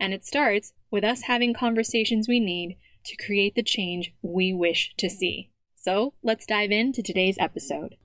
And 0.00 0.12
it 0.12 0.24
starts 0.24 0.72
with 0.90 1.04
us 1.04 1.22
having 1.22 1.54
conversations 1.54 2.28
we 2.28 2.40
need 2.40 2.76
to 3.06 3.16
create 3.16 3.54
the 3.54 3.62
change 3.62 4.12
we 4.22 4.52
wish 4.52 4.92
to 4.98 5.08
see. 5.08 5.50
So 5.76 6.14
let's 6.22 6.46
dive 6.46 6.70
into 6.70 7.02
today's 7.02 7.36
episode. 7.38 7.96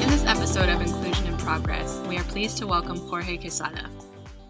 In 0.00 0.08
this 0.10 0.24
episode 0.26 0.68
of 0.68 0.80
Inclusion 0.80 1.26
in 1.26 1.36
Progress, 1.38 1.98
we 2.06 2.16
are 2.16 2.24
pleased 2.24 2.58
to 2.58 2.66
welcome 2.66 2.96
Jorge 2.96 3.38
Quesada. 3.38 3.90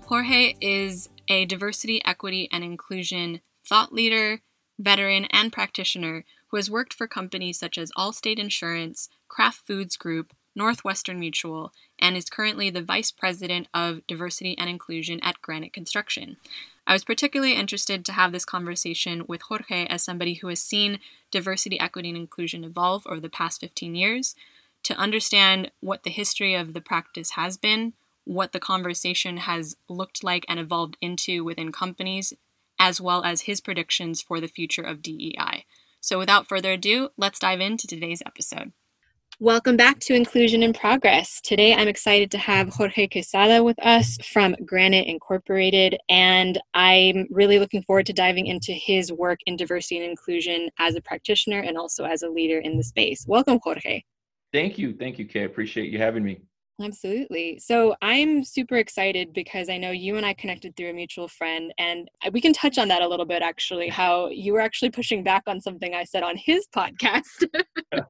Jorge 0.02 0.54
is 0.60 1.08
a 1.28 1.46
diversity, 1.46 2.04
equity, 2.04 2.48
and 2.52 2.62
inclusion 2.62 3.40
thought 3.66 3.92
leader, 3.92 4.42
veteran, 4.78 5.26
and 5.30 5.52
practitioner 5.52 6.24
who 6.52 6.58
has 6.58 6.70
worked 6.70 6.92
for 6.92 7.08
companies 7.08 7.58
such 7.58 7.78
as 7.78 7.90
Allstate 7.96 8.38
Insurance, 8.38 9.08
Kraft 9.26 9.66
Foods 9.66 9.96
Group, 9.96 10.34
Northwestern 10.54 11.18
Mutual, 11.18 11.72
and 11.98 12.14
is 12.14 12.28
currently 12.28 12.68
the 12.68 12.82
Vice 12.82 13.10
President 13.10 13.68
of 13.72 14.06
Diversity 14.06 14.56
and 14.58 14.68
Inclusion 14.68 15.18
at 15.22 15.40
Granite 15.40 15.72
Construction. 15.72 16.36
I 16.86 16.92
was 16.92 17.06
particularly 17.06 17.54
interested 17.54 18.04
to 18.04 18.12
have 18.12 18.32
this 18.32 18.44
conversation 18.44 19.24
with 19.26 19.42
Jorge 19.42 19.86
as 19.86 20.02
somebody 20.02 20.34
who 20.34 20.48
has 20.48 20.60
seen 20.60 21.00
diversity, 21.30 21.80
equity, 21.80 22.10
and 22.10 22.18
inclusion 22.18 22.64
evolve 22.64 23.06
over 23.06 23.20
the 23.20 23.30
past 23.30 23.60
15 23.62 23.94
years, 23.94 24.36
to 24.82 24.94
understand 24.96 25.70
what 25.80 26.02
the 26.02 26.10
history 26.10 26.54
of 26.54 26.74
the 26.74 26.82
practice 26.82 27.30
has 27.30 27.56
been, 27.56 27.94
what 28.24 28.52
the 28.52 28.60
conversation 28.60 29.38
has 29.38 29.74
looked 29.88 30.22
like 30.22 30.44
and 30.48 30.60
evolved 30.60 30.98
into 31.00 31.44
within 31.44 31.72
companies, 31.72 32.34
as 32.78 33.00
well 33.00 33.24
as 33.24 33.42
his 33.42 33.62
predictions 33.62 34.20
for 34.20 34.38
the 34.38 34.48
future 34.48 34.82
of 34.82 35.00
DEI. 35.00 35.64
So, 36.02 36.18
without 36.18 36.48
further 36.48 36.72
ado, 36.72 37.10
let's 37.16 37.38
dive 37.38 37.60
into 37.60 37.86
today's 37.86 38.22
episode. 38.26 38.72
Welcome 39.38 39.76
back 39.76 40.00
to 40.00 40.14
Inclusion 40.14 40.64
in 40.64 40.72
Progress. 40.72 41.40
Today 41.40 41.74
I'm 41.74 41.86
excited 41.86 42.28
to 42.32 42.38
have 42.38 42.70
Jorge 42.70 43.06
Quesada 43.06 43.62
with 43.62 43.78
us 43.78 44.18
from 44.32 44.56
Granite 44.66 45.06
Incorporated, 45.06 45.96
and 46.08 46.60
I'm 46.74 47.28
really 47.30 47.60
looking 47.60 47.84
forward 47.84 48.06
to 48.06 48.12
diving 48.12 48.48
into 48.48 48.72
his 48.72 49.12
work 49.12 49.38
in 49.46 49.54
diversity 49.54 49.98
and 49.98 50.10
inclusion 50.10 50.70
as 50.80 50.96
a 50.96 51.00
practitioner 51.00 51.60
and 51.60 51.78
also 51.78 52.04
as 52.04 52.22
a 52.22 52.28
leader 52.28 52.58
in 52.58 52.76
the 52.76 52.82
space. 52.82 53.24
Welcome, 53.28 53.60
Jorge. 53.62 54.02
Thank 54.52 54.78
you. 54.78 54.94
Thank 54.94 55.20
you, 55.20 55.24
Kay. 55.24 55.42
I 55.42 55.44
appreciate 55.44 55.92
you 55.92 55.98
having 55.98 56.24
me. 56.24 56.40
Absolutely. 56.80 57.58
So 57.58 57.94
I'm 58.02 58.44
super 58.44 58.76
excited 58.76 59.32
because 59.32 59.68
I 59.68 59.76
know 59.76 59.90
you 59.90 60.16
and 60.16 60.24
I 60.24 60.32
connected 60.34 60.74
through 60.76 60.90
a 60.90 60.92
mutual 60.94 61.28
friend, 61.28 61.72
and 61.78 62.08
we 62.32 62.40
can 62.40 62.52
touch 62.52 62.78
on 62.78 62.88
that 62.88 63.02
a 63.02 63.08
little 63.08 63.26
bit 63.26 63.42
actually. 63.42 63.88
How 63.88 64.28
you 64.28 64.52
were 64.52 64.60
actually 64.60 64.90
pushing 64.90 65.22
back 65.22 65.42
on 65.46 65.60
something 65.60 65.94
I 65.94 66.04
said 66.04 66.22
on 66.22 66.36
his 66.36 66.66
podcast. 66.76 67.46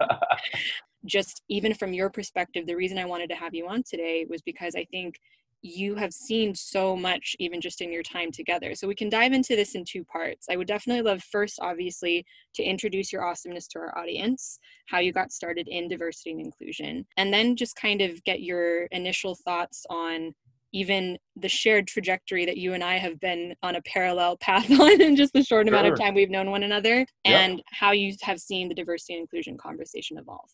Just 1.04 1.42
even 1.48 1.74
from 1.74 1.92
your 1.92 2.10
perspective, 2.10 2.66
the 2.66 2.76
reason 2.76 2.96
I 2.98 3.04
wanted 3.04 3.28
to 3.30 3.34
have 3.36 3.54
you 3.54 3.66
on 3.66 3.82
today 3.82 4.24
was 4.30 4.40
because 4.42 4.74
I 4.76 4.84
think 4.92 5.18
you 5.62 5.94
have 5.94 6.12
seen 6.12 6.54
so 6.54 6.96
much 6.96 7.36
even 7.38 7.60
just 7.60 7.80
in 7.80 7.92
your 7.92 8.02
time 8.02 8.32
together. 8.32 8.74
So 8.74 8.88
we 8.88 8.96
can 8.96 9.08
dive 9.08 9.32
into 9.32 9.54
this 9.54 9.74
in 9.74 9.84
two 9.84 10.04
parts. 10.04 10.46
I 10.50 10.56
would 10.56 10.66
definitely 10.66 11.02
love 11.02 11.22
first 11.22 11.58
obviously 11.62 12.26
to 12.54 12.62
introduce 12.62 13.12
your 13.12 13.24
awesomeness 13.24 13.68
to 13.68 13.78
our 13.78 13.96
audience, 13.96 14.58
how 14.86 14.98
you 14.98 15.12
got 15.12 15.32
started 15.32 15.68
in 15.68 15.88
diversity 15.88 16.32
and 16.32 16.40
inclusion, 16.40 17.06
and 17.16 17.32
then 17.32 17.54
just 17.54 17.76
kind 17.76 18.00
of 18.00 18.22
get 18.24 18.42
your 18.42 18.84
initial 18.86 19.36
thoughts 19.36 19.86
on 19.88 20.34
even 20.72 21.18
the 21.36 21.48
shared 21.48 21.86
trajectory 21.86 22.46
that 22.46 22.56
you 22.56 22.72
and 22.72 22.82
I 22.82 22.96
have 22.96 23.20
been 23.20 23.54
on 23.62 23.76
a 23.76 23.82
parallel 23.82 24.36
path 24.40 24.70
on 24.70 25.00
in 25.00 25.16
just 25.16 25.32
the 25.32 25.44
short 25.44 25.68
sure. 25.68 25.74
amount 25.74 25.92
of 25.92 25.98
time 25.98 26.14
we've 26.14 26.30
known 26.30 26.50
one 26.50 26.62
another 26.62 27.06
and 27.24 27.62
how 27.70 27.92
you 27.92 28.14
have 28.22 28.40
seen 28.40 28.68
the 28.68 28.74
diversity 28.74 29.14
and 29.14 29.20
inclusion 29.20 29.56
conversation 29.56 30.18
evolve. 30.18 30.50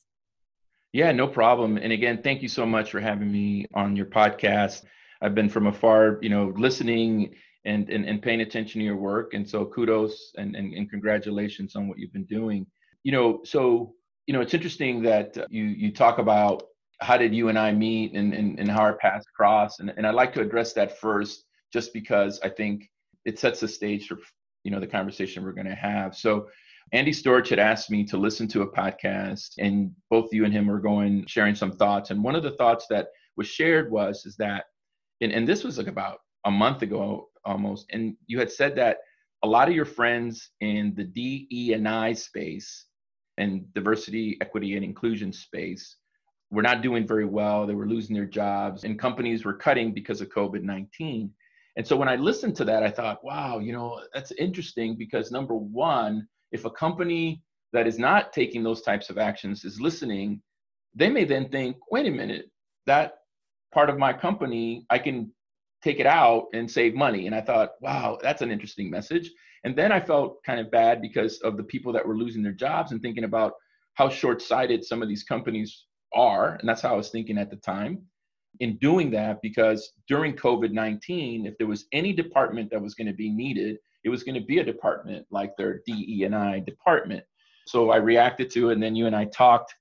Yeah, 0.93 1.13
no 1.13 1.29
problem. 1.29 1.77
And 1.77 1.93
again, 1.93 2.23
thank 2.23 2.43
you 2.43 2.49
so 2.49 2.65
much 2.67 2.91
for 2.91 3.01
having 3.01 3.31
me 3.31 3.67
on 3.75 3.95
your 3.95 4.07
podcast. 4.07 4.85
I've 5.21 5.35
been 5.35 5.49
from 5.49 5.67
afar, 5.67 6.19
you 6.23 6.29
know, 6.29 6.53
listening 6.57 7.35
and, 7.65 7.89
and, 7.91 8.05
and 8.05 8.23
paying 8.23 8.41
attention 8.41 8.81
to 8.81 8.85
your 8.85 8.97
work. 8.97 9.35
And 9.35 9.49
so 9.49 9.67
kudos 9.67 10.33
and, 10.37 10.55
and, 10.57 10.73
and 10.75 10.91
congratulations 10.91 11.77
on 11.77 11.89
what 11.89 11.99
you've 11.99 12.13
been 12.13 12.25
doing. 12.25 12.67
You 13.03 13.13
know, 13.13 13.41
so, 13.45 13.95
you 14.27 14.35
know, 14.35 14.41
it's 14.41 14.55
interesting 14.55 15.03
that 15.03 15.37
uh, 15.37 15.47
you, 15.51 15.65
you 15.65 15.93
talk 15.93 16.19
about 16.19 16.63
how 17.01 17.17
did 17.17 17.35
you 17.35 17.49
and 17.49 17.59
I 17.59 17.73
meet 17.73 18.15
and, 18.15 18.33
and, 18.35 18.59
and 18.59 18.71
how 18.71 18.81
our 18.81 18.97
paths 18.97 19.27
cross. 19.37 19.81
And, 19.81 19.93
and 19.97 20.07
I'd 20.07 20.15
like 20.15 20.33
to 20.35 20.41
address 20.41 20.73
that 20.75 20.99
first, 20.99 21.45
just 21.73 21.93
because 21.93 22.41
I 22.43 22.49
think 22.49 22.89
it 23.25 23.39
sets 23.39 23.61
the 23.61 23.69
stage 23.69 24.07
for, 24.07 24.19
you 24.65 24.71
know, 24.71 24.81
the 24.81 24.87
conversation 24.87 25.45
we're 25.45 25.53
going 25.53 25.67
to 25.67 25.75
have. 25.75 26.17
So 26.17 26.49
Andy 26.93 27.13
Storch 27.13 27.49
had 27.49 27.59
asked 27.59 27.91
me 27.91 28.05
to 28.05 28.17
listen 28.17 28.49
to 28.49 28.63
a 28.63 28.73
podcast 28.73 29.51
and 29.59 29.91
both 30.11 30.33
you 30.33 30.45
and 30.45 30.53
him 30.53 30.67
were 30.67 30.81
going, 30.81 31.25
sharing 31.27 31.55
some 31.55 31.73
thoughts. 31.73 32.11
And 32.11 32.25
one 32.25 32.35
of 32.35 32.43
the 32.43 32.53
thoughts 32.53 32.87
that 32.89 33.09
was 33.37 33.47
shared 33.47 33.91
was, 33.91 34.25
is 34.25 34.37
that 34.37 34.65
and, 35.21 35.33
and 35.33 35.47
this 35.47 35.65
was 35.65 35.79
like 35.79 35.87
about 35.87 36.19
a 36.45 36.51
month 36.51 36.83
ago 36.83 37.29
almost, 37.45 37.87
and 37.93 38.17
you 38.27 38.39
had 38.39 38.51
said 38.51 38.77
that 38.77 38.99
a 39.43 39.49
lot 39.49 39.69
of 39.69 39.75
your 39.75 39.85
friends 39.85 40.51
in 40.61 40.95
the 40.97 41.05
DE 41.05 41.73
and 41.75 41.89
I 41.89 42.13
space 42.13 42.87
and 43.37 43.73
diversity, 43.75 44.37
equity, 44.41 44.75
and 44.75 44.85
inclusion 44.85 45.33
space 45.33 45.97
were 46.51 46.63
not 46.63 46.83
doing 46.83 47.07
very 47.07 47.25
well. 47.25 47.67
They 47.67 47.75
were 47.75 47.89
losing 47.89 48.15
their 48.15 48.25
jobs, 48.25 48.85
and 48.85 48.99
companies 48.99 49.45
were 49.45 49.55
cutting 49.55 49.93
because 49.93 50.21
of 50.21 50.29
COVID 50.31 50.63
19. 50.63 51.31
And 51.77 51.87
so 51.87 51.97
when 51.97 52.09
I 52.09 52.17
listened 52.17 52.57
to 52.57 52.65
that, 52.65 52.83
I 52.83 52.91
thought, 52.91 53.23
wow, 53.23 53.61
you 53.61 53.73
know, 53.73 54.01
that's 54.13 54.33
interesting 54.33 54.97
because 54.97 55.31
number 55.31 55.55
one, 55.55 56.27
if 56.51 56.65
a 56.65 56.71
company 56.71 57.43
that 57.73 57.87
is 57.87 57.99
not 57.99 58.33
taking 58.33 58.65
those 58.65 58.83
types 58.83 59.11
of 59.11 59.19
actions 59.19 59.65
is 59.65 59.81
listening, 59.81 60.43
they 60.95 61.09
may 61.09 61.25
then 61.25 61.49
think, 61.51 61.77
wait 61.93 62.07
a 62.07 62.11
minute, 62.11 62.51
that 62.87 63.19
part 63.73 63.91
of 63.91 63.99
my 63.99 64.13
company, 64.13 64.87
I 64.91 64.99
can 64.99 65.33
take 65.83 66.01
it 66.01 66.07
out 66.07 66.47
and 66.55 66.71
save 66.71 66.95
money. 66.95 67.27
And 67.27 67.35
I 67.35 67.41
thought, 67.41 67.71
wow, 67.81 68.19
that's 68.23 68.43
an 68.43 68.51
interesting 68.51 68.91
message. 68.91 69.31
And 69.65 69.77
then 69.77 69.93
I 69.93 70.01
felt 70.01 70.43
kind 70.45 70.61
of 70.61 70.71
bad 70.71 71.01
because 71.01 71.39
of 71.41 71.57
the 71.57 71.65
people 71.65 71.93
that 71.93 72.07
were 72.07 72.17
losing 72.17 72.43
their 72.43 72.53
jobs 72.53 72.93
and 72.93 73.01
thinking 73.01 73.25
about 73.25 73.53
how 73.95 74.09
short 74.09 74.41
sighted 74.41 74.85
some 74.85 75.03
of 75.03 75.09
these 75.09 75.25
companies 75.25 75.85
are. 76.15 76.55
And 76.55 76.69
that's 76.69 76.81
how 76.81 76.95
I 76.95 76.97
was 76.97 77.11
thinking 77.11 77.39
at 77.39 77.51
the 77.51 77.57
time 77.57 78.03
in 78.61 78.77
doing 78.79 79.11
that 79.13 79.41
because 79.43 79.93
during 80.09 80.35
COVID 80.35 80.73
19, 80.73 81.47
if 81.47 81.57
there 81.59 81.67
was 81.67 81.87
any 81.93 82.13
department 82.13 82.71
that 82.71 82.83
was 82.83 82.95
going 82.95 83.07
to 83.07 83.13
be 83.13 83.31
needed, 83.31 83.79
it 84.05 84.09
was 84.09 84.23
going 84.23 84.35
to 84.35 84.47
be 84.47 84.59
a 84.59 84.65
department 84.65 85.27
like 85.31 85.57
their 85.57 85.81
DE 85.87 86.25
and 86.25 86.35
I 86.35 86.61
department. 86.61 87.25
So 87.67 87.91
I 87.91 87.97
reacted 87.97 88.51
to 88.53 88.71
it, 88.71 88.75
and 88.75 88.83
then 88.83 88.97
you 88.97 89.07
and 89.07 89.15
I 89.15 89.27
talked, 89.27 89.75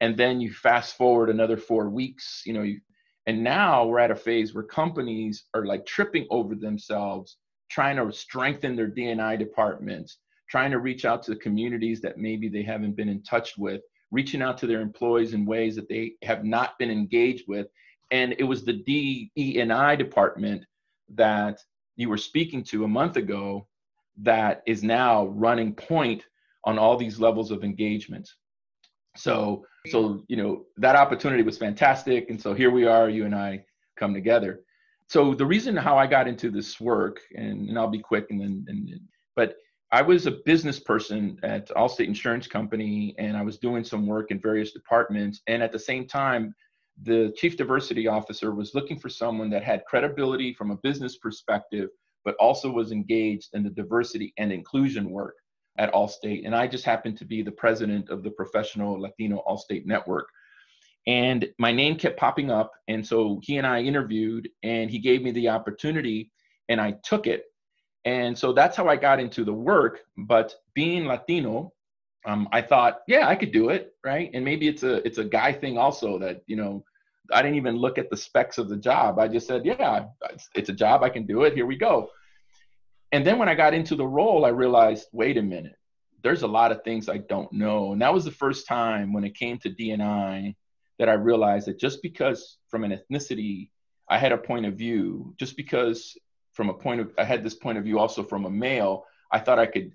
and 0.00 0.16
then 0.16 0.40
you 0.40 0.52
fast 0.52 0.96
forward 0.96 1.30
another 1.30 1.56
four 1.56 1.88
weeks. 1.88 2.42
You 2.44 2.52
know, 2.52 2.62
you 2.62 2.80
and 3.30 3.44
now 3.44 3.86
we're 3.86 4.00
at 4.00 4.10
a 4.10 4.16
phase 4.16 4.52
where 4.54 4.64
companies 4.64 5.44
are 5.54 5.64
like 5.64 5.86
tripping 5.86 6.26
over 6.30 6.56
themselves, 6.56 7.36
trying 7.70 7.94
to 7.94 8.12
strengthen 8.12 8.74
their 8.74 8.90
DNI 8.90 9.38
departments, 9.38 10.18
trying 10.48 10.72
to 10.72 10.80
reach 10.80 11.04
out 11.04 11.22
to 11.22 11.30
the 11.30 11.36
communities 11.36 12.00
that 12.00 12.18
maybe 12.18 12.48
they 12.48 12.64
haven't 12.64 12.96
been 12.96 13.08
in 13.08 13.22
touch 13.22 13.56
with, 13.56 13.82
reaching 14.10 14.42
out 14.42 14.58
to 14.58 14.66
their 14.66 14.80
employees 14.80 15.32
in 15.32 15.46
ways 15.46 15.76
that 15.76 15.88
they 15.88 16.14
have 16.24 16.44
not 16.44 16.76
been 16.80 16.90
engaged 16.90 17.44
with. 17.46 17.68
And 18.10 18.34
it 18.36 18.42
was 18.42 18.64
the 18.64 18.72
DEI 18.72 19.94
department 19.94 20.64
that 21.14 21.60
you 21.94 22.08
were 22.08 22.18
speaking 22.18 22.64
to 22.64 22.82
a 22.82 22.88
month 22.88 23.16
ago 23.16 23.68
that 24.22 24.64
is 24.66 24.82
now 24.82 25.26
running 25.26 25.72
point 25.72 26.24
on 26.64 26.80
all 26.80 26.96
these 26.96 27.20
levels 27.20 27.52
of 27.52 27.62
engagement. 27.62 28.28
So, 29.16 29.64
so 29.88 30.24
you 30.28 30.36
know 30.36 30.64
that 30.76 30.96
opportunity 30.96 31.42
was 31.42 31.58
fantastic, 31.58 32.30
and 32.30 32.40
so 32.40 32.54
here 32.54 32.70
we 32.70 32.86
are, 32.86 33.08
you 33.08 33.24
and 33.24 33.34
I 33.34 33.64
come 33.98 34.14
together. 34.14 34.60
so 35.08 35.34
the 35.34 35.46
reason 35.46 35.76
how 35.76 35.98
I 35.98 36.06
got 36.06 36.28
into 36.28 36.50
this 36.50 36.80
work, 36.80 37.20
and, 37.36 37.68
and 37.68 37.78
I'll 37.78 37.88
be 37.88 37.98
quick, 37.98 38.26
and 38.30 38.40
then, 38.40 38.64
and, 38.68 39.00
but 39.36 39.56
I 39.92 40.02
was 40.02 40.26
a 40.26 40.38
business 40.46 40.78
person 40.78 41.36
at 41.42 41.68
Allstate 41.70 42.06
Insurance 42.06 42.46
Company, 42.46 43.14
and 43.18 43.36
I 43.36 43.42
was 43.42 43.58
doing 43.58 43.82
some 43.82 44.06
work 44.06 44.30
in 44.30 44.40
various 44.40 44.72
departments. 44.72 45.40
And 45.48 45.62
at 45.64 45.72
the 45.72 45.78
same 45.80 46.06
time, 46.06 46.54
the 47.02 47.32
chief 47.36 47.56
diversity 47.56 48.06
officer 48.06 48.54
was 48.54 48.74
looking 48.74 49.00
for 49.00 49.08
someone 49.08 49.50
that 49.50 49.64
had 49.64 49.84
credibility 49.86 50.54
from 50.54 50.70
a 50.70 50.76
business 50.76 51.16
perspective, 51.18 51.88
but 52.24 52.36
also 52.38 52.70
was 52.70 52.92
engaged 52.92 53.48
in 53.54 53.64
the 53.64 53.70
diversity 53.70 54.32
and 54.38 54.52
inclusion 54.52 55.10
work 55.10 55.34
at 55.78 55.92
Allstate. 55.92 56.42
And 56.44 56.54
I 56.54 56.66
just 56.66 56.84
happened 56.84 57.16
to 57.18 57.24
be 57.24 57.42
the 57.42 57.52
president 57.52 58.10
of 58.10 58.22
the 58.22 58.30
Professional 58.30 59.00
Latino 59.00 59.42
Allstate 59.48 59.86
Network. 59.86 60.28
And 61.06 61.48
my 61.58 61.72
name 61.72 61.96
kept 61.96 62.18
popping 62.18 62.50
up. 62.50 62.72
And 62.88 63.06
so 63.06 63.40
he 63.42 63.56
and 63.56 63.66
I 63.66 63.80
interviewed, 63.80 64.48
and 64.62 64.90
he 64.90 64.98
gave 64.98 65.22
me 65.22 65.30
the 65.30 65.48
opportunity, 65.48 66.30
and 66.68 66.80
I 66.80 66.96
took 67.02 67.26
it. 67.26 67.44
And 68.04 68.36
so 68.36 68.52
that's 68.52 68.76
how 68.76 68.88
I 68.88 68.96
got 68.96 69.20
into 69.20 69.44
the 69.44 69.52
work. 69.52 70.00
But 70.16 70.54
being 70.74 71.06
Latino, 71.06 71.72
um, 72.26 72.48
I 72.52 72.62
thought, 72.62 73.00
yeah, 73.06 73.28
I 73.28 73.34
could 73.34 73.52
do 73.52 73.70
it, 73.70 73.94
right? 74.04 74.30
And 74.34 74.44
maybe 74.44 74.68
it's 74.68 74.82
a 74.82 75.06
it's 75.06 75.18
a 75.18 75.24
guy 75.24 75.52
thing 75.52 75.78
also 75.78 76.18
that 76.18 76.42
you 76.46 76.56
know, 76.56 76.84
I 77.32 77.42
didn't 77.42 77.56
even 77.56 77.76
look 77.76 77.98
at 77.98 78.10
the 78.10 78.16
specs 78.16 78.58
of 78.58 78.68
the 78.68 78.76
job. 78.76 79.18
I 79.18 79.28
just 79.28 79.46
said, 79.46 79.64
yeah, 79.64 80.04
it's 80.54 80.68
a 80.68 80.74
job, 80.74 81.02
I 81.02 81.08
can 81.08 81.26
do 81.26 81.44
it. 81.44 81.54
Here 81.54 81.66
we 81.66 81.76
go. 81.76 82.10
And 83.12 83.26
then 83.26 83.38
when 83.38 83.48
I 83.48 83.54
got 83.54 83.74
into 83.74 83.96
the 83.96 84.06
role, 84.06 84.44
I 84.44 84.50
realized, 84.50 85.08
wait 85.12 85.36
a 85.36 85.42
minute, 85.42 85.76
there's 86.22 86.42
a 86.42 86.48
lot 86.48 86.72
of 86.72 86.84
things 86.84 87.08
I 87.08 87.18
don't 87.18 87.52
know. 87.52 87.92
And 87.92 88.02
that 88.02 88.14
was 88.14 88.24
the 88.24 88.30
first 88.30 88.66
time 88.66 89.12
when 89.12 89.24
it 89.24 89.34
came 89.34 89.58
to 89.58 89.70
DNI 89.70 90.54
that 90.98 91.08
I 91.08 91.14
realized 91.14 91.66
that 91.66 91.78
just 91.78 92.02
because 92.02 92.58
from 92.68 92.84
an 92.84 92.92
ethnicity 92.92 93.70
I 94.08 94.18
had 94.18 94.32
a 94.32 94.38
point 94.38 94.66
of 94.66 94.74
view, 94.74 95.34
just 95.38 95.56
because 95.56 96.16
from 96.52 96.68
a 96.68 96.74
point 96.74 97.00
of 97.00 97.12
I 97.16 97.24
had 97.24 97.42
this 97.42 97.54
point 97.54 97.78
of 97.78 97.84
view 97.84 97.98
also 97.98 98.22
from 98.22 98.44
a 98.44 98.50
male, 98.50 99.04
I 99.32 99.38
thought 99.38 99.58
I 99.58 99.66
could 99.66 99.92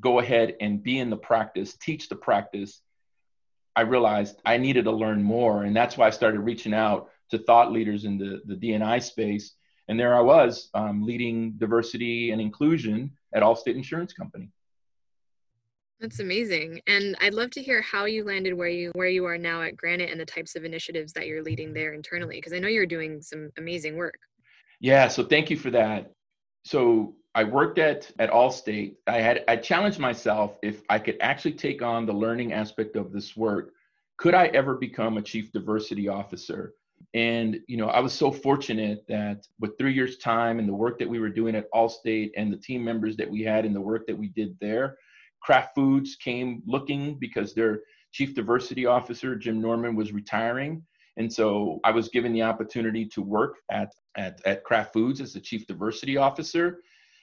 go 0.00 0.18
ahead 0.18 0.54
and 0.60 0.82
be 0.82 0.98
in 0.98 1.10
the 1.10 1.16
practice, 1.16 1.76
teach 1.76 2.08
the 2.08 2.16
practice. 2.16 2.80
I 3.74 3.82
realized 3.82 4.40
I 4.44 4.58
needed 4.58 4.84
to 4.84 4.92
learn 4.92 5.22
more. 5.22 5.64
And 5.64 5.74
that's 5.74 5.96
why 5.96 6.06
I 6.06 6.10
started 6.10 6.40
reaching 6.40 6.74
out 6.74 7.10
to 7.30 7.38
thought 7.38 7.72
leaders 7.72 8.04
in 8.04 8.18
the, 8.18 8.42
the 8.44 8.54
DNI 8.54 9.02
space. 9.02 9.54
And 9.88 9.98
there 9.98 10.14
I 10.14 10.20
was 10.20 10.70
um, 10.74 11.04
leading 11.04 11.52
diversity 11.52 12.30
and 12.30 12.40
inclusion 12.40 13.10
at 13.34 13.42
Allstate 13.42 13.76
Insurance 13.76 14.12
Company. 14.12 14.50
That's 16.00 16.20
amazing. 16.20 16.80
And 16.86 17.16
I'd 17.20 17.34
love 17.34 17.50
to 17.52 17.62
hear 17.62 17.80
how 17.80 18.04
you 18.04 18.24
landed 18.24 18.54
where 18.54 18.68
you 18.68 18.90
where 18.94 19.08
you 19.08 19.24
are 19.24 19.38
now 19.38 19.62
at 19.62 19.76
Granite 19.76 20.10
and 20.10 20.20
the 20.20 20.26
types 20.26 20.56
of 20.56 20.64
initiatives 20.64 21.12
that 21.12 21.26
you're 21.26 21.42
leading 21.42 21.72
there 21.72 21.94
internally 21.94 22.36
because 22.36 22.52
I 22.52 22.58
know 22.58 22.68
you're 22.68 22.86
doing 22.86 23.22
some 23.22 23.50
amazing 23.58 23.96
work. 23.96 24.18
Yeah, 24.80 25.08
so 25.08 25.24
thank 25.24 25.50
you 25.50 25.56
for 25.56 25.70
that. 25.70 26.12
So 26.64 27.14
I 27.34 27.44
worked 27.44 27.78
at 27.78 28.10
at 28.18 28.30
Allstate. 28.30 28.96
I 29.06 29.20
had 29.20 29.44
I 29.48 29.56
challenged 29.56 29.98
myself 29.98 30.58
if 30.62 30.82
I 30.88 30.98
could 30.98 31.16
actually 31.20 31.54
take 31.54 31.80
on 31.80 32.06
the 32.06 32.12
learning 32.12 32.52
aspect 32.52 32.96
of 32.96 33.12
this 33.12 33.36
work, 33.36 33.72
could 34.16 34.34
I 34.34 34.48
ever 34.48 34.74
become 34.74 35.16
a 35.16 35.22
chief 35.22 35.52
diversity 35.52 36.08
officer? 36.08 36.74
And 37.12 37.58
you 37.68 37.76
know, 37.76 37.88
I 37.88 38.00
was 38.00 38.12
so 38.12 38.30
fortunate 38.30 39.04
that 39.08 39.46
with 39.60 39.76
three 39.78 39.92
years' 39.92 40.18
time 40.18 40.58
and 40.58 40.68
the 40.68 40.74
work 40.74 40.98
that 40.98 41.08
we 41.08 41.18
were 41.18 41.28
doing 41.28 41.54
at 41.54 41.70
Allstate 41.72 42.30
and 42.36 42.52
the 42.52 42.56
team 42.56 42.84
members 42.84 43.16
that 43.16 43.30
we 43.30 43.42
had 43.42 43.64
and 43.64 43.74
the 43.74 43.80
work 43.80 44.06
that 44.06 44.16
we 44.16 44.28
did 44.28 44.56
there, 44.60 44.96
Kraft 45.42 45.74
Foods 45.74 46.16
came 46.16 46.62
looking 46.66 47.18
because 47.18 47.54
their 47.54 47.80
chief 48.12 48.34
diversity 48.34 48.86
officer, 48.86 49.36
Jim 49.36 49.60
Norman, 49.60 49.94
was 49.94 50.12
retiring. 50.12 50.82
And 51.16 51.32
so 51.32 51.80
I 51.84 51.90
was 51.90 52.08
given 52.08 52.32
the 52.32 52.42
opportunity 52.42 53.06
to 53.06 53.22
work 53.22 53.56
at, 53.70 53.92
at, 54.16 54.40
at 54.46 54.64
Kraft 54.64 54.92
Foods 54.92 55.20
as 55.20 55.32
the 55.32 55.40
chief 55.40 55.66
diversity 55.66 56.16
officer. 56.16 56.78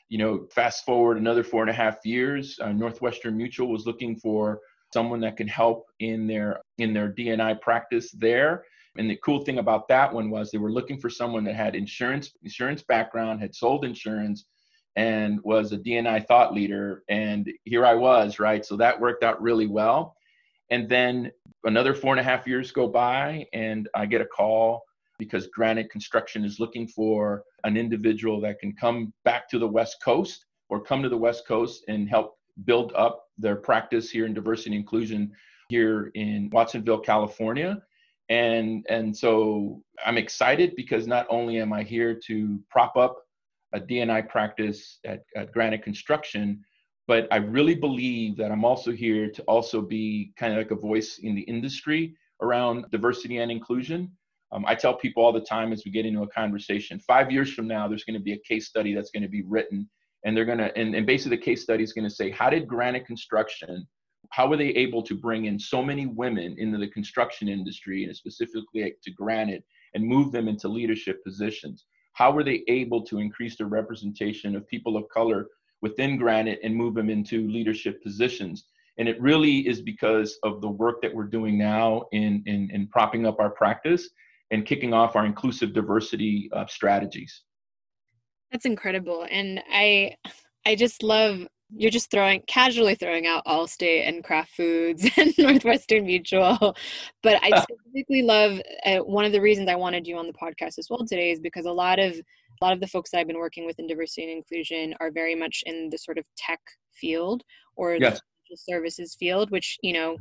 You 0.09 0.17
know, 0.17 0.47
fast 0.53 0.85
forward 0.85 1.17
another 1.17 1.43
four 1.43 1.61
and 1.61 1.69
a 1.69 1.73
half 1.73 1.97
years, 2.05 2.59
uh, 2.61 2.71
Northwestern 2.71 3.37
Mutual 3.37 3.69
was 3.69 3.85
looking 3.85 4.17
for 4.17 4.59
someone 4.93 5.21
that 5.21 5.37
could 5.37 5.49
help 5.49 5.85
in 5.99 6.27
their 6.27 6.61
in 6.77 6.93
their 6.93 7.11
DNI 7.11 7.59
practice 7.61 8.11
there. 8.11 8.65
And 8.97 9.09
the 9.09 9.17
cool 9.23 9.43
thing 9.43 9.59
about 9.59 9.87
that 9.87 10.13
one 10.13 10.29
was 10.29 10.51
they 10.51 10.57
were 10.57 10.71
looking 10.71 10.99
for 10.99 11.09
someone 11.09 11.43
that 11.45 11.55
had 11.55 11.75
insurance 11.75 12.33
insurance 12.43 12.81
background, 12.83 13.41
had 13.41 13.55
sold 13.55 13.85
insurance, 13.85 14.45
and 14.95 15.39
was 15.43 15.71
a 15.71 15.77
DNI 15.77 16.25
thought 16.27 16.53
leader. 16.53 17.03
And 17.09 17.49
here 17.63 17.85
I 17.85 17.93
was, 17.93 18.39
right? 18.39 18.65
So 18.65 18.75
that 18.77 18.99
worked 18.99 19.23
out 19.23 19.41
really 19.41 19.67
well. 19.67 20.15
And 20.69 20.87
then 20.89 21.31
another 21.63 21.93
four 21.93 22.13
and 22.13 22.19
a 22.19 22.23
half 22.23 22.47
years 22.47 22.71
go 22.71 22.87
by, 22.87 23.45
and 23.53 23.87
I 23.95 24.05
get 24.05 24.21
a 24.21 24.25
call 24.25 24.83
because 25.19 25.47
Granite 25.47 25.91
Construction 25.91 26.43
is 26.43 26.59
looking 26.59 26.87
for 26.87 27.43
an 27.63 27.77
individual 27.77 28.41
that 28.41 28.59
can 28.59 28.73
come 28.73 29.13
back 29.23 29.47
to 29.49 29.59
the 29.59 29.67
West 29.67 29.97
Coast 30.03 30.45
or 30.69 30.81
come 30.81 31.03
to 31.03 31.09
the 31.09 31.17
West 31.17 31.47
Coast 31.47 31.83
and 31.87 32.09
help 32.09 32.37
build 32.65 32.91
up 32.95 33.25
their 33.37 33.55
practice 33.55 34.09
here 34.09 34.25
in 34.25 34.33
diversity 34.33 34.71
and 34.71 34.79
inclusion 34.79 35.31
here 35.69 36.11
in 36.15 36.49
Watsonville, 36.51 36.99
California. 36.99 37.81
And, 38.31 38.85
and 38.87 39.15
so 39.15 39.83
I'm 40.05 40.17
excited 40.17 40.73
because 40.77 41.05
not 41.05 41.27
only 41.29 41.59
am 41.59 41.73
I 41.73 41.83
here 41.83 42.17
to 42.27 42.61
prop 42.69 42.95
up 42.95 43.17
a 43.73 43.79
DNI 43.79 44.29
practice 44.29 44.99
at, 45.05 45.23
at 45.35 45.51
Granite 45.51 45.83
Construction, 45.83 46.63
but 47.09 47.27
I 47.29 47.37
really 47.37 47.75
believe 47.75 48.37
that 48.37 48.49
I'm 48.49 48.63
also 48.63 48.93
here 48.93 49.29
to 49.29 49.41
also 49.49 49.81
be 49.81 50.31
kind 50.37 50.53
of 50.53 50.59
like 50.59 50.71
a 50.71 50.75
voice 50.75 51.19
in 51.21 51.35
the 51.35 51.41
industry 51.41 52.15
around 52.41 52.85
diversity 52.89 53.39
and 53.39 53.51
inclusion. 53.51 54.09
Um, 54.53 54.65
I 54.65 54.75
tell 54.75 54.93
people 54.93 55.25
all 55.25 55.33
the 55.33 55.41
time 55.41 55.73
as 55.73 55.83
we 55.83 55.91
get 55.91 56.05
into 56.05 56.23
a 56.23 56.27
conversation, 56.29 57.01
five 57.01 57.33
years 57.33 57.53
from 57.53 57.67
now, 57.67 57.89
there's 57.89 58.05
going 58.05 58.17
to 58.17 58.23
be 58.23 58.31
a 58.31 58.39
case 58.47 58.65
study 58.65 58.93
that's 58.93 59.11
going 59.11 59.23
to 59.23 59.29
be 59.29 59.43
written, 59.43 59.89
and 60.23 60.37
they're 60.37 60.45
going 60.45 60.59
to, 60.59 60.77
and, 60.77 60.95
and 60.95 61.05
basically 61.05 61.35
the 61.35 61.43
case 61.43 61.63
study 61.63 61.83
is 61.83 61.91
going 61.91 62.07
to 62.07 62.15
say, 62.15 62.29
how 62.29 62.49
did 62.49 62.65
Granite 62.65 63.05
Construction, 63.05 63.85
how 64.31 64.47
were 64.47 64.57
they 64.57 64.69
able 64.69 65.03
to 65.03 65.15
bring 65.15 65.45
in 65.45 65.59
so 65.59 65.83
many 65.83 66.07
women 66.07 66.55
into 66.57 66.77
the 66.77 66.87
construction 66.87 67.47
industry, 67.47 68.03
and 68.05 68.15
specifically 68.15 68.93
to 69.03 69.11
Granite, 69.11 69.63
and 69.93 70.05
move 70.05 70.31
them 70.31 70.47
into 70.47 70.67
leadership 70.67 71.23
positions? 71.23 71.85
how 72.13 72.31
were 72.31 72.43
they 72.43 72.63
able 72.67 73.03
to 73.05 73.19
increase 73.19 73.57
the 73.57 73.65
representation 73.65 74.55
of 74.55 74.67
people 74.67 74.97
of 74.97 75.07
color 75.09 75.47
within 75.81 76.17
Granite 76.17 76.59
and 76.63 76.75
move 76.75 76.93
them 76.93 77.09
into 77.09 77.47
leadership 77.47 78.03
positions? 78.03 78.65
And 78.97 79.07
it 79.07 79.19
really 79.21 79.67
is 79.67 79.81
because 79.81 80.37
of 80.43 80.61
the 80.61 80.69
work 80.69 81.01
that 81.01 81.13
we're 81.13 81.23
doing 81.23 81.57
now 81.57 82.03
in, 82.11 82.43
in, 82.45 82.69
in 82.71 82.87
propping 82.87 83.25
up 83.25 83.39
our 83.39 83.49
practice 83.49 84.09
and 84.51 84.65
kicking 84.65 84.93
off 84.93 85.15
our 85.15 85.25
inclusive 85.25 85.73
diversity 85.73 86.49
uh, 86.53 86.65
strategies. 86.67 87.43
That's 88.51 88.65
incredible. 88.65 89.25
And 89.31 89.63
I 89.71 90.15
I 90.65 90.75
just 90.75 91.03
love 91.03 91.47
you're 91.75 91.91
just 91.91 92.11
throwing 92.11 92.41
casually 92.47 92.95
throwing 92.95 93.25
out 93.25 93.45
Allstate 93.45 94.07
and 94.07 94.23
Kraft 94.23 94.51
Foods 94.55 95.07
and 95.17 95.33
Northwestern 95.37 96.05
Mutual. 96.05 96.75
But 97.23 97.39
I 97.43 97.61
specifically 97.61 98.21
love 98.21 98.59
uh, 98.85 98.97
one 98.97 99.25
of 99.25 99.31
the 99.31 99.41
reasons 99.41 99.69
I 99.69 99.75
wanted 99.75 100.07
you 100.07 100.17
on 100.17 100.27
the 100.27 100.33
podcast 100.33 100.77
as 100.77 100.87
well 100.89 101.05
today 101.05 101.31
is 101.31 101.39
because 101.39 101.65
a 101.65 101.71
lot 101.71 101.99
of 101.99 102.13
a 102.13 102.65
lot 102.65 102.73
of 102.73 102.79
the 102.79 102.87
folks 102.87 103.11
that 103.11 103.19
I've 103.19 103.27
been 103.27 103.37
working 103.37 103.65
with 103.65 103.79
in 103.79 103.87
diversity 103.87 104.23
and 104.23 104.37
inclusion 104.37 104.93
are 104.99 105.11
very 105.11 105.35
much 105.35 105.63
in 105.65 105.89
the 105.89 105.97
sort 105.97 106.17
of 106.17 106.25
tech 106.37 106.59
field 106.91 107.43
or 107.75 107.95
yes. 107.95 108.21
the 108.49 108.57
services 108.57 109.15
field, 109.15 109.49
which 109.49 109.77
you 109.81 109.93
know 109.93 110.17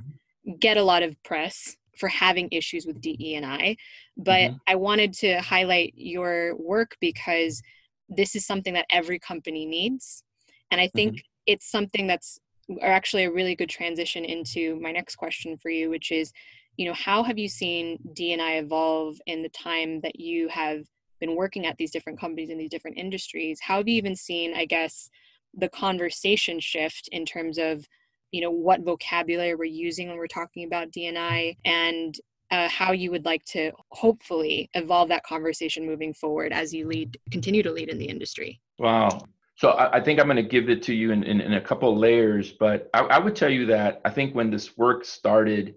get 0.59 0.77
a 0.77 0.83
lot 0.83 1.03
of 1.03 1.21
press 1.23 1.77
for 1.99 2.09
having 2.09 2.49
issues 2.51 2.87
with 2.87 3.01
DE 3.01 3.35
and 3.35 3.45
I. 3.45 3.77
But 4.17 4.33
mm-hmm. 4.33 4.57
I 4.69 4.77
wanted 4.77 5.13
to 5.15 5.41
highlight 5.41 5.93
your 5.97 6.57
work 6.57 6.97
because 7.01 7.61
this 8.09 8.35
is 8.35 8.47
something 8.47 8.75
that 8.75 8.87
every 8.91 9.19
company 9.19 9.67
needs. 9.67 10.23
And 10.71 10.81
I 10.81 10.89
think 10.95 11.15
mm-hmm 11.15 11.30
it's 11.51 11.69
something 11.69 12.07
that's 12.07 12.39
actually 12.81 13.25
a 13.25 13.33
really 13.33 13.57
good 13.57 13.69
transition 13.69 14.25
into 14.25 14.79
my 14.81 14.93
next 14.93 15.17
question 15.17 15.57
for 15.57 15.69
you, 15.69 15.91
which 15.91 16.13
is, 16.13 16.33
you 16.77 16.87
know, 16.87 16.95
how 16.95 17.25
have 17.25 17.39
you 17.39 17.49
seen 17.49 17.99
DNI 18.17 18.61
evolve 18.61 19.17
in 19.27 19.43
the 19.43 19.49
time 19.49 20.01
that 20.03 20.21
you 20.21 20.47
have 20.47 20.85
been 21.19 21.35
working 21.35 21.67
at 21.67 21.77
these 21.77 21.91
different 21.91 22.21
companies 22.21 22.51
in 22.51 22.57
these 22.57 22.71
different 22.71 22.99
industries? 22.99 23.59
How 23.61 23.79
have 23.79 23.89
you 23.89 23.97
even 23.97 24.15
seen, 24.15 24.55
I 24.55 24.65
guess, 24.65 25.11
the 25.53 25.69
conversation 25.69 26.61
shift 26.61 27.09
in 27.11 27.27
terms 27.27 27.59
of, 27.59 27.85
you 28.31 28.43
know, 28.43 28.53
what 28.53 28.83
vocabulary 28.83 29.57
we're 29.57 29.65
using 29.65 30.07
when 30.07 30.17
we're 30.17 30.29
talking 30.29 30.65
about 30.65 30.93
DNI 30.93 31.57
and 31.65 32.15
uh, 32.53 32.69
how 32.69 32.93
you 32.93 33.11
would 33.11 33.25
like 33.25 33.45
to 33.47 33.73
hopefully 33.91 34.71
evolve 34.75 35.09
that 35.09 35.25
conversation 35.25 35.85
moving 35.85 36.15
forward 36.15 36.53
as 36.53 36.73
you 36.73 36.87
lead, 36.87 37.19
continue 37.33 37.65
to 37.65 37.73
lead 37.73 37.89
in 37.89 37.99
the 37.99 38.09
industry? 38.09 38.61
Wow. 38.79 39.23
So 39.61 39.73
I, 39.73 39.99
I 39.99 40.01
think 40.01 40.19
I'm 40.19 40.27
going 40.27 40.37
to 40.37 40.43
give 40.43 40.71
it 40.71 40.83
to 40.85 40.95
you 40.95 41.13
in, 41.13 41.23
in, 41.23 41.43
in 41.43 41.53
a 41.53 41.61
couple 41.61 41.95
layers, 41.95 42.51
but 42.51 42.89
I, 42.95 43.01
I 43.01 43.19
would 43.19 43.37
tell 43.37 43.51
you 43.51 43.67
that 43.67 44.01
I 44.07 44.09
think 44.09 44.35
when 44.35 44.51
this 44.51 44.79
work 44.79 45.05
started 45.05 45.75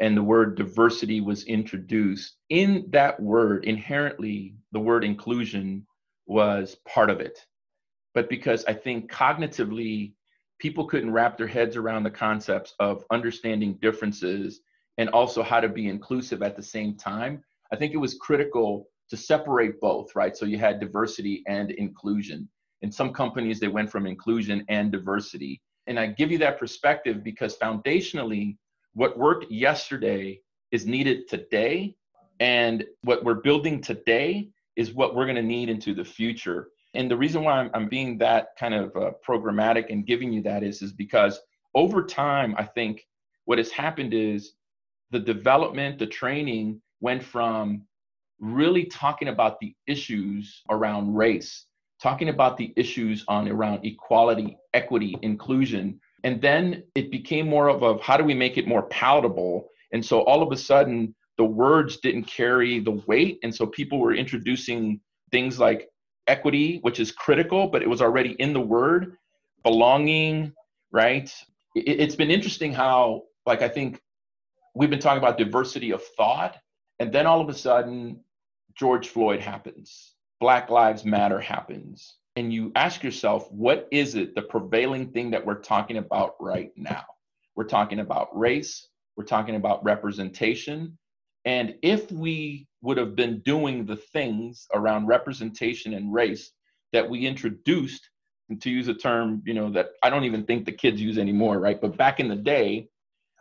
and 0.00 0.16
the 0.16 0.22
word 0.22 0.56
diversity 0.56 1.20
was 1.20 1.44
introduced, 1.44 2.38
in 2.48 2.86
that 2.88 3.20
word, 3.20 3.66
inherently, 3.66 4.56
the 4.72 4.80
word 4.80 5.04
inclusion 5.04 5.86
was 6.26 6.74
part 6.88 7.08
of 7.08 7.20
it. 7.20 7.38
But 8.14 8.28
because 8.28 8.64
I 8.64 8.72
think 8.72 9.12
cognitively, 9.12 10.14
people 10.58 10.88
couldn't 10.88 11.12
wrap 11.12 11.38
their 11.38 11.46
heads 11.46 11.76
around 11.76 12.02
the 12.02 12.10
concepts 12.10 12.74
of 12.80 13.04
understanding 13.12 13.78
differences 13.80 14.62
and 14.98 15.08
also 15.10 15.44
how 15.44 15.60
to 15.60 15.68
be 15.68 15.86
inclusive 15.86 16.42
at 16.42 16.56
the 16.56 16.64
same 16.64 16.96
time, 16.96 17.44
I 17.72 17.76
think 17.76 17.94
it 17.94 17.98
was 17.98 18.18
critical 18.20 18.88
to 19.08 19.16
separate 19.16 19.80
both, 19.80 20.16
right? 20.16 20.36
So 20.36 20.46
you 20.46 20.58
had 20.58 20.80
diversity 20.80 21.44
and 21.46 21.70
inclusion. 21.70 22.48
In 22.82 22.90
some 22.90 23.12
companies, 23.12 23.60
they 23.60 23.68
went 23.68 23.90
from 23.90 24.06
inclusion 24.06 24.64
and 24.68 24.90
diversity. 24.90 25.60
And 25.86 25.98
I 25.98 26.06
give 26.06 26.30
you 26.30 26.38
that 26.38 26.58
perspective 26.58 27.22
because 27.22 27.58
foundationally, 27.58 28.56
what 28.94 29.18
worked 29.18 29.50
yesterday 29.50 30.40
is 30.72 30.86
needed 30.86 31.28
today. 31.28 31.94
And 32.40 32.84
what 33.02 33.24
we're 33.24 33.34
building 33.34 33.80
today 33.80 34.48
is 34.76 34.92
what 34.92 35.14
we're 35.14 35.26
going 35.26 35.36
to 35.36 35.42
need 35.42 35.68
into 35.68 35.94
the 35.94 36.04
future. 36.04 36.68
And 36.94 37.10
the 37.10 37.16
reason 37.16 37.44
why 37.44 37.52
I'm, 37.54 37.70
I'm 37.74 37.88
being 37.88 38.18
that 38.18 38.56
kind 38.58 38.74
of 38.74 38.96
uh, 38.96 39.12
programmatic 39.26 39.90
and 39.90 40.06
giving 40.06 40.32
you 40.32 40.42
that 40.42 40.62
is, 40.62 40.82
is 40.82 40.92
because 40.92 41.40
over 41.74 42.02
time, 42.02 42.54
I 42.58 42.64
think 42.64 43.06
what 43.44 43.58
has 43.58 43.70
happened 43.70 44.14
is 44.14 44.54
the 45.10 45.20
development, 45.20 45.98
the 45.98 46.06
training 46.06 46.80
went 47.00 47.22
from 47.22 47.82
really 48.40 48.86
talking 48.86 49.28
about 49.28 49.60
the 49.60 49.74
issues 49.86 50.62
around 50.70 51.14
race, 51.14 51.66
talking 52.02 52.28
about 52.28 52.56
the 52.56 52.72
issues 52.76 53.24
on 53.28 53.48
around 53.48 53.84
equality, 53.84 54.56
equity, 54.74 55.16
inclusion. 55.22 56.00
And 56.24 56.40
then 56.40 56.84
it 56.94 57.10
became 57.10 57.48
more 57.48 57.68
of 57.68 57.82
a 57.82 58.02
how 58.02 58.16
do 58.16 58.24
we 58.24 58.34
make 58.34 58.56
it 58.56 58.66
more 58.66 58.82
palatable? 58.84 59.68
And 59.92 60.04
so 60.04 60.22
all 60.22 60.42
of 60.42 60.52
a 60.52 60.56
sudden, 60.56 61.14
the 61.36 61.44
words 61.44 61.98
didn't 61.98 62.24
carry 62.24 62.80
the 62.80 63.02
weight. 63.06 63.38
And 63.42 63.54
so 63.54 63.66
people 63.66 63.98
were 63.98 64.14
introducing 64.14 65.00
things 65.30 65.58
like 65.58 65.88
equity, 66.26 66.78
which 66.82 67.00
is 67.00 67.12
critical, 67.12 67.68
but 67.68 67.82
it 67.82 67.88
was 67.88 68.02
already 68.02 68.32
in 68.32 68.52
the 68.52 68.60
word, 68.60 69.16
belonging, 69.62 70.52
right? 70.92 71.32
It, 71.74 72.00
has 72.00 72.16
been 72.16 72.30
interesting 72.30 72.72
how, 72.72 73.22
like, 73.46 73.62
I 73.62 73.68
think 73.68 74.00
we've 74.74 74.90
been 74.90 75.00
talking 75.00 75.18
about 75.18 75.38
diversity 75.38 75.92
of 75.92 76.02
thought, 76.16 76.56
and 76.98 77.12
then 77.12 77.26
all 77.26 77.40
of 77.40 77.48
a 77.48 77.54
sudden, 77.54 78.20
George 78.76 79.08
Floyd 79.08 79.40
happens, 79.40 80.14
Black 80.40 80.70
Lives 80.70 81.04
Matter 81.04 81.38
happens. 81.38 82.16
And 82.34 82.52
you 82.52 82.72
ask 82.74 83.02
yourself, 83.02 83.50
what 83.52 83.86
is 83.90 84.14
it, 84.14 84.34
the 84.34 84.42
prevailing 84.42 85.12
thing 85.12 85.30
that 85.32 85.44
we're 85.44 85.60
talking 85.60 85.98
about 85.98 86.34
right 86.40 86.72
now? 86.76 87.04
We're 87.56 87.64
talking 87.64 88.00
about 88.00 88.36
race, 88.36 88.88
we're 89.16 89.24
talking 89.24 89.56
about 89.56 89.84
representation. 89.84 90.96
And 91.44 91.74
if 91.82 92.10
we 92.10 92.66
would 92.80 92.96
have 92.96 93.14
been 93.14 93.40
doing 93.40 93.84
the 93.84 93.96
things 93.96 94.66
around 94.74 95.06
representation 95.06 95.92
and 95.92 96.12
race 96.12 96.52
that 96.92 97.08
we 97.08 97.26
introduced, 97.26 98.08
and 98.48 98.60
to 98.62 98.70
use 98.70 98.88
a 98.88 98.94
term, 98.94 99.42
you 99.44 99.54
know, 99.54 99.70
that 99.70 99.90
I 100.02 100.10
don't 100.10 100.24
even 100.24 100.44
think 100.44 100.64
the 100.64 100.72
kids 100.72 101.00
use 101.00 101.18
anymore, 101.18 101.58
right? 101.58 101.80
But 101.80 101.96
back 101.96 102.18
in 102.18 102.28
the 102.28 102.36
day, 102.36 102.88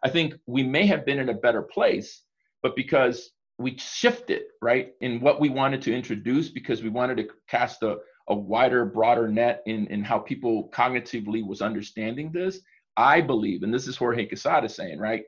I 0.03 0.09
think 0.09 0.35
we 0.45 0.63
may 0.63 0.85
have 0.85 1.05
been 1.05 1.19
in 1.19 1.29
a 1.29 1.33
better 1.33 1.61
place, 1.61 2.23
but 2.61 2.75
because 2.75 3.31
we 3.59 3.77
shifted 3.77 4.43
right 4.61 4.93
in 5.01 5.19
what 5.19 5.39
we 5.39 5.49
wanted 5.49 5.81
to 5.81 5.93
introduce 5.93 6.49
because 6.49 6.81
we 6.81 6.89
wanted 6.89 7.17
to 7.17 7.27
cast 7.47 7.83
a, 7.83 7.97
a 8.29 8.35
wider 8.35 8.85
broader 8.85 9.27
net 9.27 9.61
in, 9.65 9.85
in 9.87 10.01
how 10.01 10.17
people 10.17 10.69
cognitively 10.73 11.45
was 11.45 11.61
understanding 11.61 12.31
this. 12.31 12.61
I 12.97 13.21
believe 13.21 13.63
and 13.63 13.73
this 13.73 13.87
is 13.87 13.95
jorge 13.95 14.25
quesada 14.25 14.67
saying 14.67 14.99
right 14.99 15.23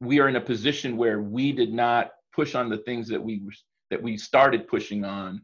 we 0.00 0.20
are 0.20 0.28
in 0.28 0.36
a 0.36 0.40
position 0.40 0.96
where 0.96 1.22
we 1.22 1.50
did 1.50 1.72
not 1.72 2.10
push 2.32 2.54
on 2.54 2.68
the 2.68 2.78
things 2.78 3.08
that 3.08 3.22
we 3.22 3.42
that 3.90 4.02
we 4.02 4.16
started 4.16 4.68
pushing 4.68 5.04
on 5.04 5.40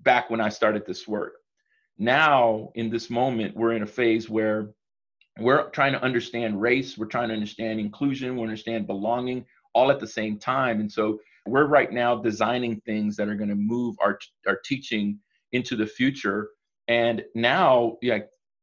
back 0.00 0.30
when 0.30 0.40
i 0.40 0.48
started 0.48 0.84
this 0.86 1.08
work. 1.08 1.34
Now 1.96 2.70
in 2.74 2.90
this 2.90 3.08
moment 3.08 3.56
we're 3.56 3.72
in 3.72 3.82
a 3.82 3.86
phase 3.86 4.28
where 4.28 4.70
we're 5.40 5.70
trying 5.70 5.92
to 5.92 6.02
understand 6.02 6.60
race 6.60 6.98
we're 6.98 7.06
trying 7.06 7.28
to 7.28 7.34
understand 7.34 7.80
inclusion 7.80 8.36
we 8.36 8.42
understand 8.42 8.86
belonging 8.86 9.44
all 9.74 9.90
at 9.90 10.00
the 10.00 10.06
same 10.06 10.38
time. 10.38 10.80
And 10.80 10.90
so 10.90 11.18
we're 11.48 11.66
right 11.66 11.92
now 11.92 12.16
designing 12.16 12.80
things 12.80 13.16
that 13.16 13.28
are 13.28 13.34
going 13.34 13.48
to 13.48 13.54
move 13.54 13.96
our 14.00 14.18
our 14.46 14.58
teaching 14.64 15.18
into 15.52 15.76
the 15.76 15.86
future. 15.86 16.50
And 16.88 17.24
now 17.34 17.96
yeah 18.02 18.20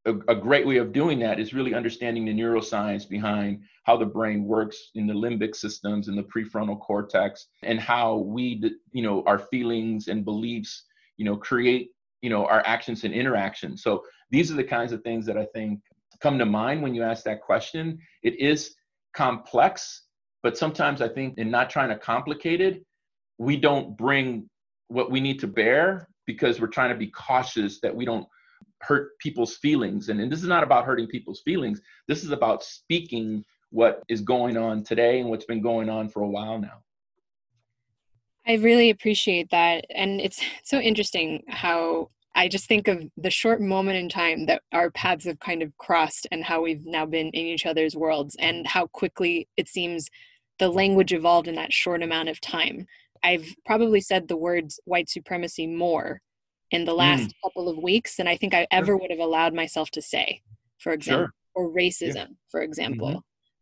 a, 0.08 0.14
a, 0.28 0.36
great 0.36 0.68
way 0.68 0.78
of 0.78 0.94
doing 0.94 1.18
that 1.18 1.40
is 1.40 1.52
really 1.52 1.74
understanding 1.74 2.26
the 2.26 2.34
neuroscience 2.34 3.10
behind 3.10 3.62
how 3.86 3.98
the 3.98 4.06
brain 4.06 4.44
works 4.44 4.92
in 4.94 5.08
the 5.08 5.14
limbic 5.14 5.56
systems 5.56 6.08
and 6.08 6.16
the 6.16 6.24
prefrontal 6.24 6.80
cortex 6.80 7.48
and 7.64 7.80
how 7.80 8.18
we 8.18 8.62
you 8.92 9.02
know 9.02 9.24
our 9.26 9.40
feelings 9.40 10.08
and 10.08 10.24
beliefs 10.24 10.86
you 11.18 11.26
know 11.26 11.36
create 11.36 11.90
you 12.22 12.30
know 12.30 12.46
our 12.46 12.62
actions 12.68 13.04
and 13.04 13.16
interactions 13.16 13.82
so 13.82 14.04
these 14.30 14.52
are 14.52 14.56
the 14.56 14.64
kinds 14.64 14.92
of 14.92 15.02
things 15.02 15.26
that 15.26 15.38
i 15.38 15.46
think 15.56 15.80
come 16.22 16.40
to 16.40 16.46
mind 16.46 16.82
when 16.82 16.94
you 16.96 17.04
ask 17.04 17.24
that 17.24 17.42
question. 17.42 18.00
It 18.24 18.40
is 18.40 18.76
complex 19.14 20.04
but 20.46 20.56
sometimes 20.56 21.02
I 21.02 21.08
think 21.08 21.40
in 21.40 21.50
not 21.50 21.72
trying 21.72 21.90
to 21.90 21.98
complicate 21.98 22.62
it, 22.62 22.86
we 23.40 23.58
don't 23.58 23.98
bring 23.98 24.48
what 24.90 25.10
we 25.10 25.20
need 25.20 25.40
to 25.40 25.48
bear 25.48 26.08
because 26.28 26.62
we're 26.62 26.68
trying 26.68 26.92
to 26.92 26.96
be 26.96 27.08
cautious 27.08 27.80
that 27.82 27.96
we 27.96 28.06
don't 28.06 28.28
hurt 28.82 29.18
people's 29.18 29.58
feelings. 29.58 30.10
And, 30.10 30.22
and 30.22 30.32
this 30.32 30.44
is 30.44 30.48
not 30.48 30.62
about 30.62 30.86
hurting 30.86 31.08
people's 31.08 31.42
feelings. 31.42 31.82
This 32.08 32.24
is 32.24 32.30
about 32.30 32.64
speaking 32.64 33.44
what 33.72 34.04
is 34.08 34.22
going 34.22 34.56
on 34.56 34.84
today 34.84 35.20
and 35.20 35.32
what's 35.32 35.46
been 35.46 35.64
going 35.64 35.90
on 35.90 36.10
for 36.10 36.22
a 36.22 36.30
while 36.30 36.60
now. 36.60 36.84
I 38.46 38.58
really 38.58 38.92
appreciate 38.92 39.50
that. 39.50 39.86
And 39.90 40.22
it's 40.22 40.40
so 40.64 40.78
interesting 40.78 41.42
how 41.48 42.12
I 42.36 42.50
just 42.50 42.68
think 42.68 42.88
of 42.88 43.02
the 43.18 43.32
short 43.32 43.62
moment 43.62 43.98
in 43.98 44.10
time 44.10 44.46
that 44.46 44.62
our 44.74 44.92
paths 44.92 45.26
have 45.26 45.40
kind 45.40 45.64
of 45.64 45.76
crossed 45.78 46.28
and 46.32 46.44
how 46.44 46.62
we've 46.62 46.86
now 46.86 47.06
been 47.06 47.28
in 47.28 47.34
each 47.34 47.66
other's 47.66 47.96
worlds 47.96 48.36
and 48.38 48.68
how 48.68 48.88
quickly 48.88 49.48
it 49.56 49.70
seems 49.70 50.10
the 50.60 50.70
language 50.70 51.14
evolved 51.14 51.48
in 51.48 51.56
that 51.56 51.74
short 51.74 52.02
amount 52.04 52.30
of 52.30 52.40
time. 52.42 52.86
I've 53.24 53.48
probably 53.66 54.02
said 54.02 54.28
the 54.28 54.38
words 54.38 54.80
white 54.86 55.10
supremacy 55.10 55.68
more 55.68 56.22
in 56.72 56.86
the 56.86 56.94
last 56.94 57.30
mm. 57.30 57.34
couple 57.44 57.70
of 57.70 57.78
weeks 57.78 58.16
than 58.16 58.28
I 58.28 58.38
think 58.38 58.54
I 58.54 58.68
ever 58.72 58.88
sure. 58.88 58.98
would 58.98 59.12
have 59.12 59.20
allowed 59.20 59.54
myself 59.54 59.90
to 59.92 60.02
say, 60.02 60.42
for 60.80 60.94
example, 60.94 61.28
sure. 61.28 61.34
or 61.56 61.72
racism, 61.72 62.16
yeah. 62.16 62.26
for 62.50 62.62
example. 62.62 63.10
Mm-hmm. 63.10 63.20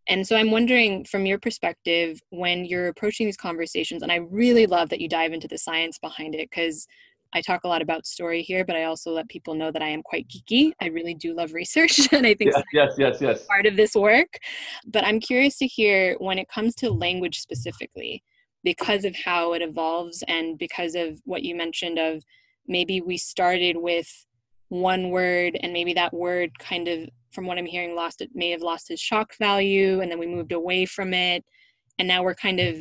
And 0.10 0.28
so 0.28 0.36
I'm 0.36 0.52
wondering 0.52 1.06
from 1.06 1.26
your 1.26 1.40
perspective, 1.40 2.20
when 2.30 2.66
you're 2.66 2.90
approaching 2.90 3.26
these 3.26 3.38
conversations, 3.38 4.04
and 4.04 4.12
I 4.12 4.18
really 4.18 4.66
love 4.66 4.90
that 4.90 5.00
you 5.00 5.08
dive 5.08 5.32
into 5.32 5.48
the 5.48 5.58
science 5.58 5.98
behind 5.98 6.36
it 6.36 6.50
because 6.50 6.88
I 7.34 7.42
talk 7.42 7.64
a 7.64 7.68
lot 7.68 7.82
about 7.82 8.06
story 8.06 8.42
here, 8.42 8.64
but 8.64 8.76
I 8.76 8.84
also 8.84 9.12
let 9.12 9.28
people 9.28 9.56
know 9.56 9.72
that 9.72 9.82
I 9.82 9.90
am 9.90 10.04
quite 10.04 10.28
geeky. 10.28 10.72
I 10.82 10.88
really 10.88 11.14
do 11.14 11.34
love 11.34 11.54
research, 11.54 12.00
and 12.12 12.26
I 12.26 12.34
think 12.34 12.52
yes, 12.56 12.64
yes, 12.74 12.94
yes, 12.98 13.18
yes, 13.22 13.46
part 13.46 13.66
of 13.66 13.76
this 13.76 13.96
work. 13.96 14.38
But 14.86 15.06
I'm 15.06 15.20
curious 15.20 15.58
to 15.58 15.68
hear 15.68 16.16
when 16.20 16.38
it 16.38 16.48
comes 16.48 16.76
to 16.76 16.92
language 16.92 17.40
specifically, 17.40 18.24
because 18.64 19.06
of 19.06 19.16
how 19.16 19.54
it 19.54 19.62
evolves 19.62 20.24
and 20.28 20.58
because 20.58 20.96
of 20.96 21.20
what 21.26 21.44
you 21.44 21.56
mentioned 21.56 22.00
of 22.00 22.24
maybe 22.68 23.02
we 23.02 23.18
started 23.18 23.78
with 23.78 24.08
one 24.70 25.10
word 25.10 25.58
and 25.62 25.74
maybe 25.74 25.94
that 25.94 26.14
word 26.14 26.50
kind 26.60 26.88
of 26.88 27.08
from 27.32 27.46
what 27.46 27.58
i'm 27.58 27.66
hearing 27.66 27.96
lost 27.96 28.22
it 28.22 28.30
may 28.34 28.50
have 28.50 28.62
lost 28.62 28.90
its 28.90 29.02
shock 29.02 29.36
value 29.38 30.02
and 30.02 30.10
then 30.10 30.18
we 30.18 30.26
moved 30.26 30.52
away 30.52 30.86
from 30.86 31.14
it 31.14 31.44
and 32.00 32.08
now 32.08 32.24
we're 32.24 32.34
kind 32.34 32.60
of 32.60 32.78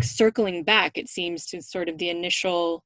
circling 0.00 0.62
back 0.62 0.92
it 0.96 1.08
seems 1.08 1.44
to 1.44 1.60
sort 1.60 1.88
of 1.88 1.98
the 1.98 2.08
initial 2.08 2.84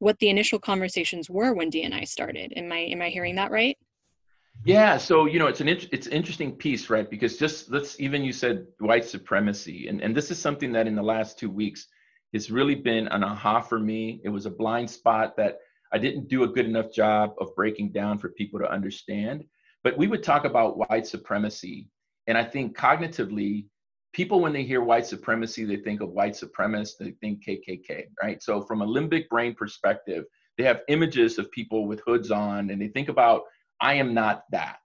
what 0.00 0.18
the 0.18 0.28
initial 0.28 0.58
conversations 0.58 1.30
were 1.30 1.54
when 1.54 1.70
DNI 1.70 2.08
started. 2.08 2.52
Am 2.56 2.72
I 2.72 2.78
am 2.78 3.00
I 3.00 3.10
hearing 3.10 3.36
that 3.36 3.52
right? 3.52 3.78
Yeah, 4.64 4.96
so 4.96 5.26
you 5.26 5.38
know 5.38 5.46
it's 5.46 5.60
an 5.60 5.68
it's 5.68 6.06
an 6.06 6.12
interesting 6.12 6.52
piece, 6.52 6.90
right? 6.90 7.08
Because 7.08 7.38
just 7.38 7.70
let's 7.70 8.00
even 8.00 8.24
you 8.24 8.32
said 8.32 8.66
white 8.78 9.04
supremacy, 9.04 9.88
and 9.88 10.00
and 10.02 10.14
this 10.14 10.30
is 10.30 10.38
something 10.38 10.72
that 10.72 10.86
in 10.86 10.96
the 10.96 11.02
last 11.02 11.38
two 11.38 11.50
weeks 11.50 11.86
has 12.32 12.50
really 12.50 12.74
been 12.74 13.08
an 13.08 13.22
aha 13.22 13.60
for 13.60 13.78
me. 13.78 14.20
It 14.24 14.28
was 14.28 14.46
a 14.46 14.50
blind 14.50 14.90
spot 14.90 15.36
that 15.36 15.58
I 15.92 15.98
didn't 15.98 16.28
do 16.28 16.44
a 16.44 16.48
good 16.48 16.66
enough 16.66 16.92
job 16.92 17.34
of 17.38 17.54
breaking 17.54 17.92
down 17.92 18.18
for 18.18 18.30
people 18.30 18.60
to 18.60 18.70
understand. 18.70 19.44
But 19.82 19.96
we 19.96 20.06
would 20.08 20.22
talk 20.22 20.44
about 20.44 20.76
white 20.76 21.06
supremacy, 21.06 21.88
and 22.26 22.36
I 22.36 22.44
think 22.44 22.76
cognitively 22.76 23.66
people 24.12 24.40
when 24.40 24.52
they 24.52 24.64
hear 24.64 24.82
white 24.82 25.06
supremacy 25.06 25.64
they 25.64 25.76
think 25.76 26.00
of 26.00 26.10
white 26.10 26.32
supremacists 26.32 26.98
they 26.98 27.12
think 27.20 27.44
kkk 27.44 28.06
right? 28.22 28.42
So 28.42 28.62
from 28.62 28.82
a 28.82 28.86
limbic 28.86 29.28
brain 29.28 29.54
perspective 29.54 30.24
they 30.58 30.64
have 30.64 30.82
images 30.88 31.38
of 31.38 31.50
people 31.50 31.86
with 31.86 32.00
hoods 32.06 32.30
on 32.30 32.70
and 32.70 32.80
they 32.80 32.88
think 32.88 33.08
about 33.08 33.42
i 33.80 33.94
am 33.94 34.14
not 34.14 34.44
that. 34.50 34.80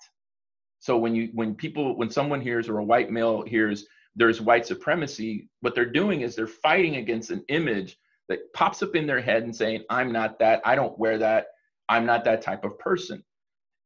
So 0.80 0.98
when 0.98 1.16
you 1.16 1.30
when 1.34 1.56
people 1.56 1.98
when 1.98 2.10
someone 2.10 2.42
hears 2.42 2.70
or 2.70 2.78
a 2.80 2.84
white 2.84 3.12
male 3.12 3.42
hears 3.42 3.88
there's 4.16 4.42
white 4.42 4.66
supremacy 4.66 5.50
what 5.62 5.76
they're 5.76 5.86
doing 5.86 6.22
is 6.22 6.36
they're 6.36 6.48
fighting 6.48 6.98
against 6.98 7.32
an 7.32 7.44
image 7.50 7.98
that 8.30 8.40
pops 8.54 8.82
up 8.82 8.96
in 8.96 9.06
their 9.08 9.22
head 9.22 9.44
and 9.44 9.56
saying 9.56 9.84
i'm 9.90 10.12
not 10.12 10.40
that. 10.40 10.62
I 10.66 10.76
don't 10.76 10.98
wear 10.98 11.18
that. 11.18 11.48
I'm 11.90 12.06
not 12.06 12.24
that 12.26 12.42
type 12.42 12.64
of 12.64 12.78
person. 12.80 13.24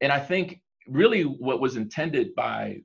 And 0.02 0.12
i 0.12 0.20
think 0.20 0.62
really 0.88 1.24
what 1.24 1.62
was 1.62 1.76
intended 1.76 2.36
by 2.36 2.82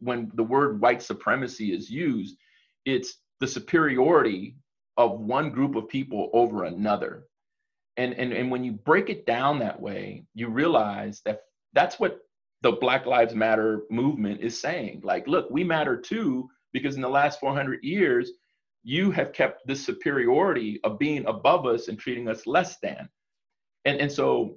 when 0.00 0.30
the 0.34 0.42
word 0.42 0.80
white 0.80 1.02
supremacy 1.02 1.72
is 1.72 1.90
used, 1.90 2.36
it's 2.84 3.18
the 3.40 3.46
superiority 3.46 4.56
of 4.96 5.20
one 5.20 5.50
group 5.50 5.76
of 5.76 5.88
people 5.88 6.30
over 6.32 6.64
another. 6.64 7.24
And, 7.96 8.14
and, 8.14 8.32
and 8.32 8.50
when 8.50 8.64
you 8.64 8.72
break 8.72 9.10
it 9.10 9.26
down 9.26 9.58
that 9.58 9.80
way, 9.80 10.24
you 10.34 10.48
realize 10.48 11.22
that 11.24 11.40
that's 11.72 11.98
what 11.98 12.18
the 12.62 12.72
Black 12.72 13.06
Lives 13.06 13.34
Matter 13.34 13.82
movement 13.90 14.40
is 14.40 14.58
saying. 14.58 15.00
Like, 15.04 15.26
look, 15.26 15.48
we 15.50 15.64
matter 15.64 15.96
too, 15.96 16.48
because 16.72 16.96
in 16.96 17.02
the 17.02 17.08
last 17.08 17.40
400 17.40 17.82
years, 17.82 18.32
you 18.82 19.10
have 19.10 19.32
kept 19.32 19.66
this 19.66 19.84
superiority 19.84 20.80
of 20.84 20.98
being 20.98 21.26
above 21.26 21.66
us 21.66 21.88
and 21.88 21.98
treating 21.98 22.28
us 22.28 22.46
less 22.46 22.78
than. 22.78 23.08
And, 23.84 24.00
and 24.00 24.10
so 24.10 24.56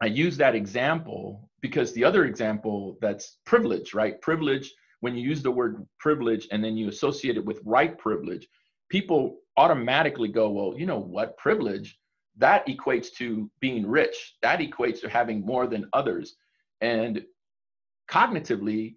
I 0.00 0.06
use 0.06 0.36
that 0.36 0.54
example 0.54 1.48
because 1.64 1.94
the 1.94 2.04
other 2.04 2.26
example 2.26 2.98
that's 3.00 3.38
privilege, 3.46 3.94
right? 3.94 4.20
Privilege, 4.20 4.70
when 5.00 5.16
you 5.16 5.26
use 5.26 5.42
the 5.42 5.50
word 5.50 5.82
privilege 5.98 6.46
and 6.52 6.62
then 6.62 6.76
you 6.76 6.90
associate 6.90 7.38
it 7.38 7.44
with 7.46 7.58
right 7.64 7.96
privilege, 7.96 8.46
people 8.90 9.38
automatically 9.56 10.28
go, 10.28 10.50
well, 10.50 10.74
you 10.76 10.84
know 10.84 10.98
what, 10.98 11.38
privilege, 11.38 11.98
that 12.36 12.66
equates 12.66 13.10
to 13.14 13.50
being 13.60 13.86
rich. 13.86 14.34
That 14.42 14.58
equates 14.60 15.00
to 15.00 15.08
having 15.08 15.40
more 15.40 15.66
than 15.66 15.88
others. 15.94 16.36
And 16.82 17.24
cognitively, 18.10 18.96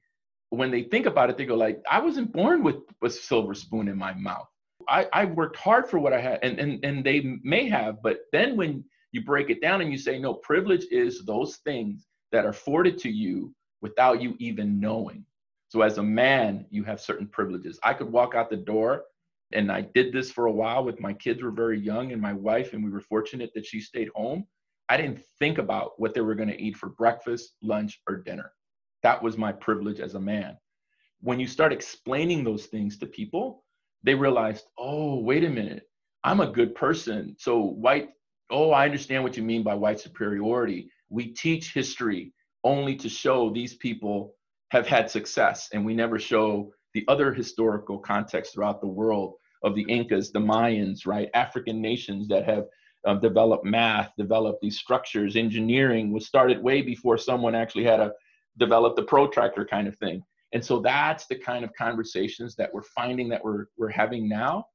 when 0.50 0.70
they 0.70 0.84
think 0.84 1.06
about 1.06 1.30
it, 1.30 1.38
they 1.38 1.46
go 1.46 1.56
like, 1.56 1.82
I 1.90 2.02
wasn't 2.02 2.34
born 2.34 2.64
with 2.64 2.80
a 3.02 3.10
silver 3.10 3.54
spoon 3.54 3.88
in 3.88 3.98
my 3.98 4.14
mouth. 4.14 4.50
I, 4.90 5.08
I 5.14 5.24
worked 5.24 5.56
hard 5.56 5.90
for 5.90 6.00
what 6.00 6.12
I 6.12 6.20
had, 6.20 6.40
and, 6.44 6.60
and 6.60 6.84
and 6.84 7.06
they 7.06 7.40
may 7.44 7.70
have, 7.70 8.02
but 8.04 8.18
then 8.34 8.58
when 8.58 8.84
you 9.14 9.24
break 9.24 9.50
it 9.50 9.62
down 9.62 9.80
and 9.80 9.90
you 9.90 9.98
say, 9.98 10.20
no, 10.20 10.34
privilege 10.34 10.86
is 10.92 11.24
those 11.24 11.58
things 11.64 12.06
that 12.32 12.46
are 12.46 12.50
afforded 12.50 12.98
to 13.00 13.10
you 13.10 13.54
without 13.82 14.22
you 14.22 14.36
even 14.40 14.80
knowing. 14.80 15.26
So 15.70 15.82
as 15.82 15.98
a 15.98 16.04
man, 16.04 16.66
you 16.70 16.84
have 16.84 17.02
certain 17.02 17.28
privileges. 17.28 17.80
I 17.84 17.94
could 17.94 18.12
walk 18.12 18.36
out 18.36 18.50
the 18.50 18.58
door, 18.58 19.04
and 19.52 19.72
I 19.72 19.82
did 19.82 20.14
this 20.14 20.32
for 20.32 20.46
a 20.46 20.52
while 20.52 20.84
with 20.84 21.00
my 21.00 21.14
kids 21.14 21.42
were 21.42 21.52
very 21.52 21.80
young 21.80 22.12
and 22.12 22.22
my 22.22 22.34
wife, 22.34 22.74
and 22.74 22.84
we 22.84 22.90
were 22.90 23.02
fortunate 23.02 23.52
that 23.54 23.66
she 23.66 23.80
stayed 23.80 24.10
home. 24.16 24.46
I 24.90 24.98
didn't 24.98 25.24
think 25.40 25.58
about 25.58 26.00
what 26.00 26.14
they 26.14 26.22
were 26.22 26.36
going 26.36 26.50
to 26.50 26.62
eat 26.62 26.78
for 26.78 26.90
breakfast, 26.90 27.54
lunch, 27.62 28.02
or 28.08 28.18
dinner. 28.18 28.52
That 29.04 29.22
was 29.22 29.38
my 29.38 29.52
privilege 29.52 30.00
as 30.00 30.16
a 30.16 30.20
man. 30.20 30.58
When 31.22 31.40
you 31.40 31.48
start 31.48 31.74
explaining 31.74 32.44
those 32.44 32.68
things 32.68 32.98
to 33.00 33.06
people, 33.06 33.64
they 34.04 34.16
realized, 34.16 34.66
oh, 34.78 35.20
wait 35.20 35.44
a 35.44 35.50
minute, 35.50 35.90
I'm 36.24 36.40
a 36.40 36.52
good 36.52 36.76
person. 36.76 37.36
So 37.38 37.60
white, 37.60 38.10
oh, 38.50 38.72
I 38.72 38.86
understand 38.86 39.24
what 39.24 39.36
you 39.36 39.44
mean 39.44 39.64
by 39.64 39.76
white 39.76 40.00
superiority. 40.00 40.90
We 41.10 41.28
teach 41.28 41.74
history 41.74 42.34
only 42.64 42.96
to 42.98 43.10
show 43.10 43.50
these 43.50 43.76
people 43.76 44.34
have 44.72 44.88
had 44.88 45.10
success, 45.10 45.70
and 45.74 45.86
we 45.86 45.94
never 45.94 46.20
show 46.20 46.72
the 46.94 47.06
other 47.08 47.34
historical 47.34 48.00
context 48.00 48.54
throughout 48.54 48.82
the 48.82 48.88
world 48.88 49.36
of 49.64 49.76
the 49.76 49.84
Incas, 49.84 50.32
the 50.32 50.40
Mayans, 50.40 51.06
right? 51.06 51.30
African 51.34 51.82
nations 51.82 52.28
that 52.28 52.46
have 52.46 52.66
um, 53.06 53.20
developed 53.20 53.66
math, 53.66 54.12
developed 54.18 54.62
these 54.62 54.78
structures. 54.78 55.36
Engineering 55.36 56.12
was 56.12 56.26
started 56.26 56.62
way 56.62 56.82
before 56.82 57.18
someone 57.18 57.56
actually 57.56 57.86
had 57.86 58.00
a 58.00 58.12
develop 58.58 58.96
the 58.96 59.04
protractor 59.04 59.66
kind 59.66 59.88
of 59.88 59.96
thing. 59.98 60.24
And 60.54 60.64
so 60.64 60.80
that's 60.80 61.28
the 61.28 61.36
kind 61.36 61.64
of 61.64 61.74
conversations 61.74 62.56
that 62.56 62.74
we're 62.74 62.84
finding 62.84 63.30
that 63.30 63.44
we're 63.44 63.66
we're 63.78 63.90
having 63.90 64.28
now 64.28 64.66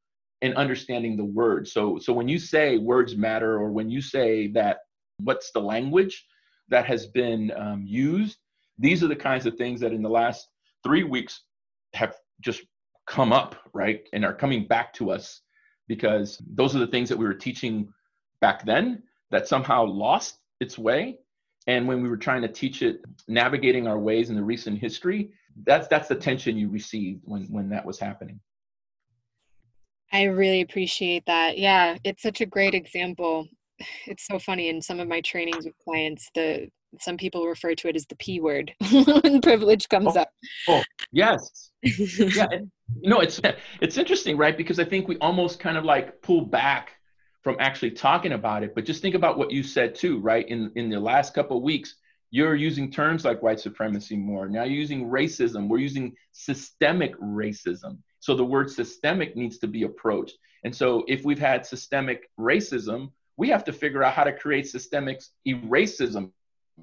and 0.43 0.55
understanding 0.55 1.17
the 1.17 1.25
words. 1.25 1.73
So 1.73 1.99
so 1.99 2.13
when 2.13 2.29
you 2.29 2.39
say 2.39 2.79
words 2.79 3.17
matter 3.17 3.55
or 3.55 3.71
when 3.71 3.91
you 3.91 4.01
say 4.01 4.49
that 4.49 4.79
what's 5.25 5.51
the 5.53 5.61
language 5.61 6.27
that 6.69 6.87
has 6.87 7.07
been 7.07 7.53
um, 7.57 7.85
used, 7.87 8.39
these 8.79 9.03
are 9.03 9.09
the 9.09 9.17
kinds 9.17 9.47
of 9.47 9.57
things 9.57 9.81
that 9.81 9.93
in 9.93 10.03
the 10.03 10.09
last 10.09 10.49
three 10.83 11.05
weeks 11.05 11.43
have 11.95 12.17
just 12.41 12.63
come 13.07 13.33
up, 13.33 13.57
right? 13.73 14.09
And 14.13 14.25
are 14.25 14.35
coming 14.35 14.67
back 14.67 14.93
to 14.95 15.11
us 15.11 15.43
because 15.89 16.41
those 16.55 16.75
are 16.75 16.79
the 16.79 16.87
things 16.87 17.09
that 17.09 17.19
we 17.19 17.25
were 17.25 17.35
teaching 17.35 17.93
back 18.41 18.65
then 18.65 19.03
that 19.31 19.49
somehow 19.49 19.85
lost 19.85 20.39
its 20.61 20.79
way. 20.79 21.19
And 21.67 21.87
when 21.87 22.03
we 22.03 22.09
were 22.09 22.17
trying 22.17 22.43
to 22.43 22.49
teach 22.49 22.83
it 22.83 23.03
navigating 23.29 23.87
our 23.87 23.99
ways 23.99 24.31
in 24.31 24.37
the 24.37 24.43
recent 24.43 24.79
history 24.79 25.33
that's 25.65 25.89
that's 25.89 26.09
the 26.09 26.15
tension 26.15 26.57
you 26.57 26.69
received 26.69 27.23
when 27.25 27.45
when 27.45 27.69
that 27.71 27.85
was 27.85 27.99
happening. 27.99 28.41
I 30.13 30.25
really 30.25 30.61
appreciate 30.61 31.25
that. 31.27 31.59
Yeah 31.59 31.97
it's 32.05 32.23
such 32.23 32.41
a 32.41 32.47
great 32.47 32.75
example 32.75 33.49
it's 34.07 34.27
so 34.27 34.39
funny 34.39 34.69
in 34.69 34.81
some 34.81 35.01
of 35.01 35.09
my 35.09 35.21
trainings 35.21 35.65
with 35.65 35.75
clients 35.85 36.31
the 36.35 36.69
some 37.01 37.17
people 37.17 37.47
refer 37.47 37.75
to 37.75 37.89
it 37.89 37.97
as 37.97 38.07
the 38.07 38.17
p 38.17 38.41
word 38.41 38.73
when 38.91 39.41
privilege 39.41 39.89
comes 39.89 40.17
oh, 40.17 40.21
up 40.21 40.29
oh 40.69 40.83
yes 41.11 41.71
yeah 41.83 42.47
you 43.01 43.09
know 43.09 43.21
it's 43.21 43.41
it's 43.81 43.97
interesting 43.97 44.37
right 44.37 44.57
because 44.57 44.79
i 44.79 44.85
think 44.85 45.09
we 45.09 45.17
almost 45.19 45.59
kind 45.59 45.77
of 45.77 45.85
like 45.85 46.21
pull 46.23 46.43
back 46.43 46.93
from 47.43 47.57
actually 47.59 47.91
talking 47.91 48.33
about 48.33 48.63
it. 48.63 48.75
But 48.75 48.85
just 48.85 49.03
think 49.03 49.15
about 49.15 49.37
what 49.37 49.51
you 49.51 49.63
said 49.63 49.95
too, 49.95 50.21
right? 50.21 50.49
In 50.49 50.71
in 50.77 50.89
the 50.89 51.01
last 51.01 51.35
couple 51.35 51.59
of 51.59 51.63
weeks, 51.63 51.97
you're 52.31 52.55
using 52.55 52.91
terms 52.91 53.25
like 53.25 53.43
white 53.43 53.61
supremacy 53.61 54.17
more. 54.17 54.49
Now 54.49 54.63
you're 54.63 54.79
using 54.79 55.09
racism. 55.09 55.69
We're 55.69 55.79
using 55.79 56.15
systemic 56.33 57.19
racism. 57.21 57.99
So 58.21 58.35
the 58.35 58.45
word 58.45 58.71
systemic 58.71 59.37
needs 59.37 59.59
to 59.59 59.67
be 59.67 59.83
approached. 59.83 60.37
And 60.65 60.75
so 60.75 61.05
if 61.09 61.25
we've 61.25 61.39
had 61.39 61.67
systemic 61.67 62.31
racism, 62.39 63.11
we 63.37 63.49
have 63.49 63.65
to 63.65 63.73
figure 63.73 64.03
out 64.03 64.15
how 64.15 64.25
to 64.25 64.33
create 64.33 64.69
systemic 64.69 65.23
racism, 65.47 66.33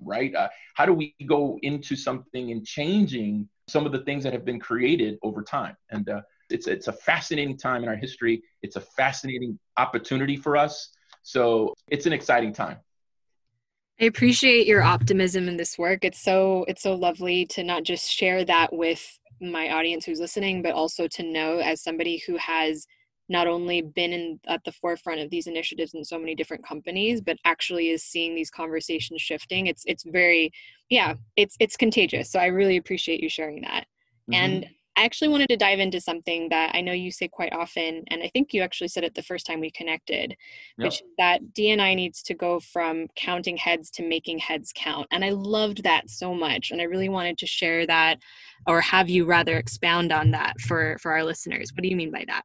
right? 0.01 0.33
Uh, 0.33 0.49
how 0.75 0.85
do 0.85 0.93
we 0.93 1.15
go 1.25 1.59
into 1.61 1.95
something 1.95 2.51
and 2.51 2.65
changing 2.65 3.47
some 3.67 3.85
of 3.85 3.91
the 3.91 3.99
things 3.99 4.23
that 4.23 4.33
have 4.33 4.45
been 4.45 4.59
created 4.59 5.17
over 5.21 5.43
time? 5.43 5.75
And 5.89 6.09
uh, 6.09 6.21
it's 6.49 6.67
it's 6.67 6.87
a 6.87 6.93
fascinating 6.93 7.57
time 7.57 7.83
in 7.83 7.89
our 7.89 7.95
history. 7.95 8.41
It's 8.61 8.75
a 8.75 8.81
fascinating 8.81 9.59
opportunity 9.77 10.35
for 10.35 10.57
us. 10.57 10.89
So 11.21 11.73
it's 11.87 12.05
an 12.05 12.13
exciting 12.13 12.53
time. 12.53 12.77
I 14.01 14.05
appreciate 14.05 14.65
your 14.65 14.81
optimism 14.81 15.49
in 15.49 15.57
this 15.57 15.77
work. 15.77 16.05
It's 16.05 16.23
so 16.23 16.65
it's 16.67 16.81
so 16.81 16.95
lovely 16.95 17.45
to 17.47 17.63
not 17.63 17.83
just 17.83 18.09
share 18.09 18.45
that 18.45 18.71
with 18.73 19.19
my 19.41 19.71
audience 19.71 20.05
who's 20.05 20.19
listening, 20.19 20.61
but 20.61 20.73
also 20.73 21.07
to 21.07 21.23
know 21.23 21.59
as 21.59 21.81
somebody 21.81 22.21
who 22.25 22.37
has 22.37 22.87
not 23.29 23.47
only 23.47 23.81
been 23.81 24.11
in 24.11 24.39
at 24.47 24.63
the 24.65 24.71
forefront 24.71 25.21
of 25.21 25.29
these 25.29 25.47
initiatives 25.47 25.93
in 25.93 26.03
so 26.03 26.17
many 26.17 26.35
different 26.35 26.65
companies, 26.65 27.21
but 27.21 27.37
actually 27.45 27.89
is 27.89 28.03
seeing 28.03 28.35
these 28.35 28.49
conversations 28.49 29.21
shifting. 29.21 29.67
It's 29.67 29.83
it's 29.85 30.03
very 30.03 30.51
yeah, 30.89 31.13
it's 31.35 31.55
it's 31.59 31.77
contagious. 31.77 32.31
So 32.31 32.39
I 32.39 32.47
really 32.47 32.77
appreciate 32.77 33.21
you 33.21 33.29
sharing 33.29 33.61
that. 33.61 33.85
Mm-hmm. 34.29 34.33
And 34.33 34.69
I 34.99 35.05
actually 35.05 35.29
wanted 35.29 35.47
to 35.47 35.55
dive 35.55 35.79
into 35.79 36.01
something 36.01 36.49
that 36.49 36.71
I 36.75 36.81
know 36.81 36.91
you 36.91 37.09
say 37.09 37.29
quite 37.29 37.53
often, 37.53 38.03
and 38.07 38.21
I 38.21 38.27
think 38.33 38.53
you 38.53 38.61
actually 38.61 38.89
said 38.89 39.05
it 39.05 39.15
the 39.15 39.23
first 39.23 39.45
time 39.45 39.61
we 39.61 39.71
connected, 39.71 40.31
yep. 40.31 40.37
which 40.77 40.95
is 40.95 41.07
that 41.17 41.41
DNI 41.53 41.95
needs 41.95 42.21
to 42.23 42.33
go 42.33 42.59
from 42.59 43.07
counting 43.15 43.55
heads 43.55 43.89
to 43.91 44.03
making 44.03 44.39
heads 44.39 44.73
count. 44.75 45.07
And 45.11 45.23
I 45.23 45.29
loved 45.29 45.83
that 45.83 46.09
so 46.09 46.33
much, 46.33 46.71
and 46.71 46.81
I 46.81 46.83
really 46.83 47.07
wanted 47.07 47.37
to 47.37 47.47
share 47.47 47.87
that, 47.87 48.19
or 48.67 48.81
have 48.81 49.09
you 49.09 49.23
rather 49.23 49.57
expound 49.57 50.11
on 50.11 50.31
that 50.31 50.59
for 50.59 50.97
for 50.99 51.13
our 51.13 51.23
listeners. 51.23 51.71
What 51.73 51.83
do 51.83 51.87
you 51.87 51.95
mean 51.95 52.11
by 52.11 52.25
that? 52.27 52.43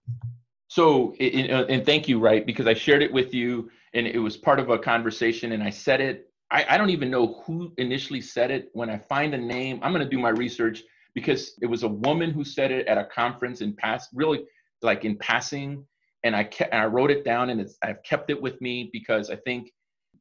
So, 0.74 1.14
uh, 1.20 1.66
and 1.68 1.86
thank 1.86 2.08
you, 2.08 2.18
right? 2.18 2.44
Because 2.44 2.66
I 2.66 2.74
shared 2.74 3.00
it 3.00 3.12
with 3.12 3.32
you, 3.32 3.70
and 3.92 4.08
it 4.08 4.18
was 4.18 4.36
part 4.36 4.58
of 4.58 4.70
a 4.70 4.76
conversation, 4.76 5.52
and 5.52 5.62
I 5.62 5.70
said 5.70 6.00
it. 6.00 6.32
I, 6.50 6.66
I 6.70 6.78
don't 6.78 6.90
even 6.90 7.12
know 7.12 7.44
who 7.46 7.72
initially 7.78 8.20
said 8.20 8.50
it. 8.50 8.70
When 8.72 8.90
I 8.90 8.98
find 8.98 9.32
a 9.34 9.38
name, 9.38 9.78
I'm 9.84 9.92
going 9.92 10.02
to 10.02 10.10
do 10.10 10.18
my 10.18 10.30
research 10.30 10.82
because 11.14 11.52
it 11.62 11.66
was 11.66 11.84
a 11.84 11.88
woman 11.88 12.30
who 12.32 12.44
said 12.44 12.72
it 12.72 12.88
at 12.88 12.98
a 12.98 13.04
conference 13.04 13.60
in 13.60 13.76
past, 13.76 14.10
really 14.14 14.46
like 14.82 15.04
in 15.04 15.16
passing, 15.16 15.86
and 16.24 16.34
I 16.34 16.42
kept 16.42 16.72
and 16.72 16.82
I 16.82 16.86
wrote 16.86 17.12
it 17.12 17.24
down 17.24 17.50
and 17.50 17.70
I've 17.84 18.02
kept 18.02 18.28
it 18.30 18.42
with 18.42 18.60
me 18.60 18.90
because 18.92 19.30
I 19.30 19.36
think 19.36 19.70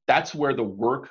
that's 0.06 0.36
where 0.36 0.54
the 0.54 0.62
work 0.62 1.10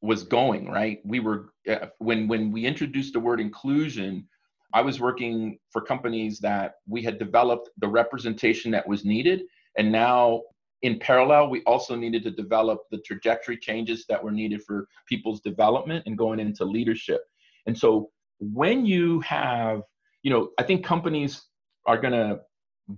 was 0.00 0.22
going. 0.22 0.70
Right, 0.70 1.00
we 1.04 1.18
were 1.18 1.54
uh, 1.68 1.86
when 1.98 2.28
when 2.28 2.52
we 2.52 2.66
introduced 2.66 3.14
the 3.14 3.20
word 3.20 3.40
inclusion. 3.40 4.28
I 4.72 4.82
was 4.82 5.00
working 5.00 5.58
for 5.70 5.80
companies 5.80 6.38
that 6.40 6.74
we 6.86 7.02
had 7.02 7.18
developed 7.18 7.70
the 7.78 7.88
representation 7.88 8.70
that 8.72 8.86
was 8.86 9.04
needed, 9.04 9.42
and 9.78 9.90
now 9.90 10.42
in 10.82 10.98
parallel, 10.98 11.50
we 11.50 11.62
also 11.64 11.94
needed 11.94 12.22
to 12.24 12.30
develop 12.30 12.80
the 12.90 12.98
trajectory 12.98 13.56
changes 13.56 14.06
that 14.08 14.22
were 14.22 14.30
needed 14.30 14.62
for 14.62 14.88
people's 15.06 15.40
development 15.40 16.04
and 16.06 16.16
going 16.16 16.40
into 16.40 16.64
leadership. 16.64 17.22
And 17.66 17.76
so 17.76 18.10
when 18.38 18.86
you 18.86 19.20
have, 19.20 19.82
you 20.22 20.30
know, 20.30 20.50
I 20.58 20.62
think 20.62 20.84
companies 20.84 21.42
are 21.86 21.98
going 21.98 22.14
to 22.14 22.40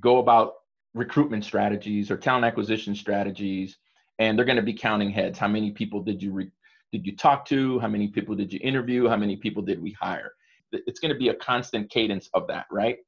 go 0.01 0.19
about 0.19 0.55
recruitment 0.95 1.45
strategies 1.45 2.11
or 2.11 2.17
talent 2.17 2.45
acquisition 2.45 2.95
strategies, 2.95 3.79
and 4.19 4.39
they're 4.39 4.47
going 4.47 4.57
to 4.57 4.63
be 4.63 4.75
counting 4.75 5.11
heads. 5.11 5.39
How 5.39 5.49
many 5.49 5.73
people 5.73 6.03
did 6.03 6.23
you 6.23 6.33
re- 6.33 6.53
did 6.93 7.07
you 7.07 7.17
talk 7.17 7.47
to? 7.47 7.81
How 7.81 7.89
many 7.89 8.09
people 8.09 8.35
did 8.37 8.53
you 8.53 8.61
interview? 8.63 9.09
How 9.09 9.17
many 9.17 9.37
people 9.37 9.63
did 9.63 9.83
we 9.83 9.93
hire? 9.93 10.33
It's 10.73 11.01
going 11.01 11.13
to 11.13 11.19
be 11.19 11.29
a 11.29 11.35
constant 11.35 11.91
cadence 11.91 12.29
of 12.35 12.47
that, 12.49 12.67
right? 12.71 12.99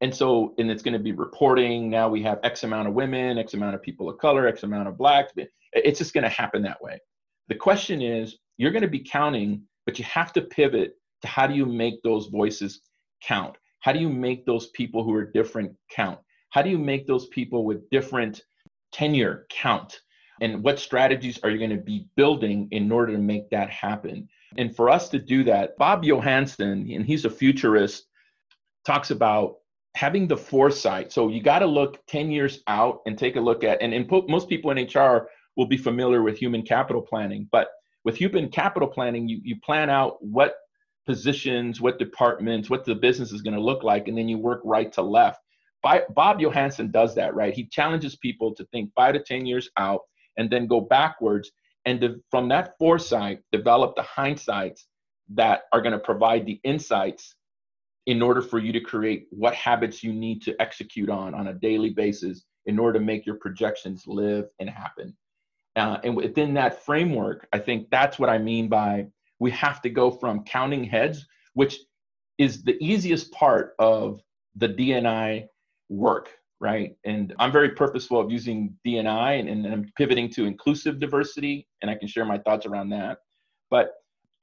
And 0.00 0.14
so, 0.14 0.54
and 0.58 0.70
it's 0.70 0.82
going 0.82 0.94
to 0.94 1.00
be 1.00 1.12
reporting. 1.12 1.88
Now 1.88 2.08
we 2.08 2.22
have 2.22 2.38
X 2.42 2.64
amount 2.64 2.88
of 2.88 2.94
women, 2.94 3.38
X 3.38 3.54
amount 3.54 3.74
of 3.74 3.82
people 3.82 4.08
of 4.10 4.18
color, 4.18 4.46
X 4.46 4.62
amount 4.62 4.88
of 4.88 4.98
blacks. 4.98 5.32
It's 5.72 5.98
just 5.98 6.12
going 6.12 6.24
to 6.24 6.30
happen 6.30 6.62
that 6.62 6.82
way. 6.82 7.00
The 7.48 7.54
question 7.54 8.02
is, 8.02 8.36
you're 8.58 8.72
going 8.72 8.82
to 8.82 8.88
be 8.88 9.00
counting, 9.00 9.62
but 9.86 9.98
you 9.98 10.04
have 10.04 10.32
to 10.34 10.42
pivot 10.42 10.94
to 11.22 11.28
how 11.28 11.46
do 11.46 11.54
you 11.54 11.64
make 11.66 12.02
those 12.02 12.26
voices 12.26 12.80
count? 13.22 13.56
How 13.80 13.92
do 13.92 13.98
you 13.98 14.08
make 14.08 14.44
those 14.44 14.68
people 14.70 15.02
who 15.04 15.14
are 15.14 15.24
different 15.24 15.72
count? 15.90 16.18
How 16.50 16.62
do 16.62 16.70
you 16.70 16.78
make 16.78 17.06
those 17.06 17.26
people 17.28 17.64
with 17.64 17.88
different 17.90 18.42
tenure 18.92 19.46
count? 19.50 20.00
And 20.40 20.62
what 20.62 20.78
strategies 20.78 21.38
are 21.42 21.50
you 21.50 21.58
going 21.58 21.70
to 21.70 21.76
be 21.76 22.08
building 22.16 22.68
in 22.70 22.92
order 22.92 23.12
to 23.12 23.18
make 23.18 23.48
that 23.50 23.70
happen? 23.70 24.28
And 24.56 24.74
for 24.74 24.88
us 24.88 25.08
to 25.10 25.18
do 25.18 25.44
that, 25.44 25.76
Bob 25.76 26.04
Johansen, 26.04 26.90
and 26.94 27.04
he's 27.04 27.24
a 27.24 27.30
futurist, 27.30 28.06
talks 28.84 29.10
about 29.10 29.56
having 29.94 30.28
the 30.28 30.36
foresight. 30.36 31.12
So 31.12 31.28
you 31.28 31.42
got 31.42 31.60
to 31.60 31.66
look 31.66 32.06
10 32.06 32.30
years 32.30 32.62
out 32.68 33.00
and 33.06 33.18
take 33.18 33.36
a 33.36 33.40
look 33.40 33.64
at, 33.64 33.80
and, 33.82 33.92
and 33.92 34.08
most 34.28 34.48
people 34.48 34.70
in 34.70 34.86
HR 34.86 35.28
will 35.56 35.66
be 35.66 35.76
familiar 35.76 36.22
with 36.22 36.38
human 36.38 36.62
capital 36.62 37.02
planning, 37.02 37.48
but 37.50 37.68
with 38.04 38.16
human 38.16 38.48
capital 38.48 38.88
planning, 38.88 39.28
you, 39.28 39.40
you 39.42 39.56
plan 39.60 39.90
out 39.90 40.18
what 40.20 40.54
positions, 41.06 41.80
what 41.80 41.98
departments, 41.98 42.68
what 42.68 42.84
the 42.84 42.94
business 42.94 43.32
is 43.32 43.42
going 43.42 43.54
to 43.54 43.60
look 43.60 43.82
like, 43.82 44.06
and 44.06 44.16
then 44.16 44.28
you 44.28 44.38
work 44.38 44.60
right 44.64 44.92
to 44.92 45.02
left. 45.02 45.40
Bob 45.82 46.40
Johansen 46.40 46.90
does 46.90 47.14
that, 47.14 47.34
right? 47.34 47.54
He 47.54 47.66
challenges 47.66 48.16
people 48.16 48.54
to 48.54 48.64
think 48.66 48.90
five 48.94 49.14
to 49.14 49.20
10 49.20 49.46
years 49.46 49.70
out 49.76 50.00
and 50.36 50.50
then 50.50 50.66
go 50.66 50.80
backwards. 50.80 51.50
And 51.86 52.20
from 52.30 52.48
that 52.48 52.74
foresight, 52.78 53.40
develop 53.52 53.94
the 53.94 54.02
hindsights 54.02 54.82
that 55.34 55.62
are 55.72 55.80
going 55.80 55.92
to 55.92 55.98
provide 55.98 56.44
the 56.44 56.60
insights 56.64 57.34
in 58.06 58.22
order 58.22 58.42
for 58.42 58.58
you 58.58 58.72
to 58.72 58.80
create 58.80 59.26
what 59.30 59.54
habits 59.54 60.02
you 60.02 60.12
need 60.12 60.42
to 60.42 60.60
execute 60.60 61.08
on 61.08 61.34
on 61.34 61.48
a 61.48 61.54
daily 61.54 61.90
basis 61.90 62.44
in 62.66 62.78
order 62.78 62.98
to 62.98 63.04
make 63.04 63.24
your 63.24 63.36
projections 63.36 64.04
live 64.06 64.46
and 64.58 64.68
happen. 64.68 65.16
Uh, 65.76 65.98
and 66.04 66.16
within 66.16 66.54
that 66.54 66.84
framework, 66.84 67.46
I 67.52 67.58
think 67.58 67.88
that's 67.90 68.18
what 68.18 68.30
I 68.30 68.38
mean 68.38 68.68
by 68.68 69.06
we 69.38 69.50
have 69.50 69.82
to 69.82 69.90
go 69.90 70.10
from 70.10 70.44
counting 70.44 70.84
heads, 70.84 71.26
which 71.54 71.78
is 72.38 72.62
the 72.62 72.76
easiest 72.80 73.30
part 73.32 73.74
of 73.78 74.20
the 74.56 74.68
DNI 74.68 75.46
work, 75.88 76.30
right? 76.60 76.96
And 77.04 77.34
I'm 77.38 77.52
very 77.52 77.70
purposeful 77.70 78.20
of 78.20 78.30
using 78.30 78.74
DNI 78.86 79.40
and, 79.40 79.48
and 79.48 79.66
I'm 79.66 79.92
pivoting 79.96 80.30
to 80.30 80.46
inclusive 80.46 80.98
diversity, 80.98 81.66
and 81.82 81.90
I 81.90 81.94
can 81.94 82.08
share 82.08 82.24
my 82.24 82.38
thoughts 82.38 82.66
around 82.66 82.90
that. 82.90 83.18
But 83.70 83.92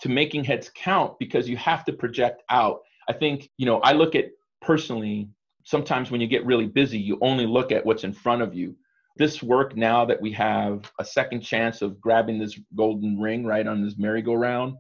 to 0.02 0.10
making 0.10 0.44
heads 0.44 0.70
count 0.76 1.18
because 1.20 1.48
you 1.48 1.58
have 1.58 1.86
to 1.86 1.94
project 1.94 2.44
out. 2.50 2.80
I 3.10 3.14
think, 3.14 3.50
you 3.58 3.66
know, 3.66 3.80
I 3.80 3.94
look 3.94 4.16
at 4.16 4.26
personally, 4.62 5.30
sometimes 5.64 6.12
when 6.12 6.22
you 6.22 6.28
get 6.28 6.46
really 6.46 6.68
busy, 6.68 7.00
you 7.00 7.18
only 7.22 7.46
look 7.46 7.72
at 7.72 7.86
what's 7.86 8.04
in 8.04 8.14
front 8.14 8.42
of 8.42 8.54
you. 8.54 8.76
This 9.16 9.42
work 9.42 9.78
now 9.78 10.06
that 10.06 10.22
we 10.22 10.32
have 10.34 10.92
a 11.00 11.06
second 11.06 11.42
chance 11.42 11.82
of 11.82 12.02
grabbing 12.02 12.40
this 12.40 12.60
golden 12.76 13.20
ring 13.20 13.46
right 13.46 13.66
on 13.66 13.84
this 13.84 13.98
merry-go-round 13.98 14.76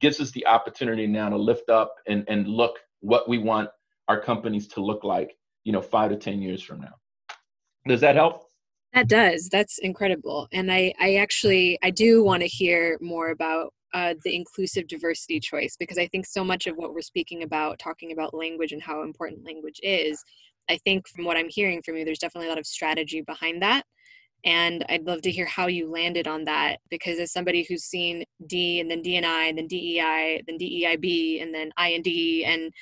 gives 0.00 0.20
us 0.20 0.30
the 0.30 0.46
opportunity 0.46 1.06
now 1.06 1.28
to 1.28 1.36
lift 1.36 1.68
up 1.68 1.94
and, 2.06 2.24
and 2.28 2.48
look 2.48 2.78
what 3.00 3.28
we 3.28 3.38
want 3.38 3.68
our 4.08 4.20
companies 4.20 4.68
to 4.68 4.80
look 4.80 5.04
like 5.04 5.36
you 5.66 5.72
know 5.72 5.82
five 5.82 6.10
to 6.10 6.16
ten 6.16 6.40
years 6.40 6.62
from 6.62 6.80
now. 6.80 6.94
Does 7.88 8.00
that 8.00 8.14
help? 8.14 8.44
That 8.94 9.08
does. 9.08 9.48
That's 9.50 9.78
incredible. 9.78 10.48
And 10.52 10.72
i 10.72 10.94
i 11.00 11.16
actually 11.16 11.78
i 11.82 11.90
do 11.90 12.22
want 12.22 12.42
to 12.42 12.48
hear 12.48 12.96
more 13.00 13.30
about 13.30 13.72
uh, 13.94 14.14
the 14.24 14.34
inclusive 14.34 14.86
diversity 14.88 15.40
choice 15.40 15.76
because 15.78 15.96
i 15.96 16.06
think 16.08 16.26
so 16.26 16.44
much 16.44 16.66
of 16.66 16.76
what 16.76 16.92
we're 16.92 17.00
speaking 17.00 17.44
about 17.44 17.78
talking 17.78 18.12
about 18.12 18.34
language 18.34 18.72
and 18.72 18.82
how 18.82 19.02
important 19.02 19.46
language 19.46 19.80
is 19.82 20.22
i 20.68 20.76
think 20.84 21.08
from 21.08 21.24
what 21.24 21.36
i'm 21.36 21.48
hearing 21.48 21.80
from 21.82 21.96
you 21.96 22.04
there's 22.04 22.18
definitely 22.18 22.48
a 22.48 22.50
lot 22.50 22.58
of 22.58 22.66
strategy 22.66 23.22
behind 23.22 23.62
that. 23.62 23.84
And 24.44 24.84
i'd 24.90 25.06
love 25.06 25.22
to 25.22 25.30
hear 25.30 25.46
how 25.46 25.66
you 25.66 25.90
landed 25.90 26.26
on 26.28 26.44
that 26.44 26.78
because 26.90 27.18
as 27.18 27.32
somebody 27.32 27.64
who's 27.66 27.84
seen 27.84 28.24
d 28.46 28.80
and 28.80 28.90
then 28.90 29.02
dni 29.02 29.48
and 29.48 29.56
then 29.58 29.66
dei 29.66 30.42
then 30.46 30.58
deib 30.58 31.42
and 31.42 31.54
then 31.54 31.68
ind 31.78 32.08
and 32.52 32.72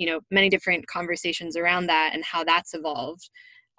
you 0.00 0.06
know 0.06 0.18
many 0.30 0.48
different 0.48 0.84
conversations 0.86 1.56
around 1.56 1.86
that 1.86 2.10
and 2.14 2.24
how 2.24 2.42
that's 2.42 2.74
evolved. 2.74 3.30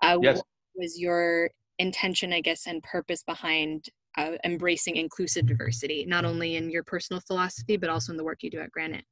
Uh, 0.03 0.17
yes. 0.21 0.38
what 0.38 0.45
was 0.75 0.99
your 0.99 1.49
intention 1.79 2.31
i 2.31 2.39
guess 2.39 2.67
and 2.67 2.81
purpose 2.84 3.23
behind 3.23 3.86
uh, 4.17 4.34
embracing 4.45 4.95
inclusive 4.95 5.45
diversity 5.45 6.05
not 6.07 6.25
only 6.25 6.55
in 6.55 6.69
your 6.69 6.84
personal 6.84 7.21
philosophy 7.27 7.75
but 7.75 7.89
also 7.89 8.12
in 8.12 8.17
the 8.17 8.23
work 8.23 8.39
you 8.41 8.51
do 8.51 8.60
at 8.60 8.71
granite? 8.71 9.05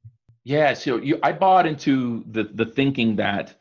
Yeah 0.44 0.72
so 0.72 0.96
you, 0.96 1.18
i 1.22 1.32
bought 1.32 1.66
into 1.66 2.24
the 2.30 2.44
the 2.54 2.64
thinking 2.64 3.16
that 3.16 3.56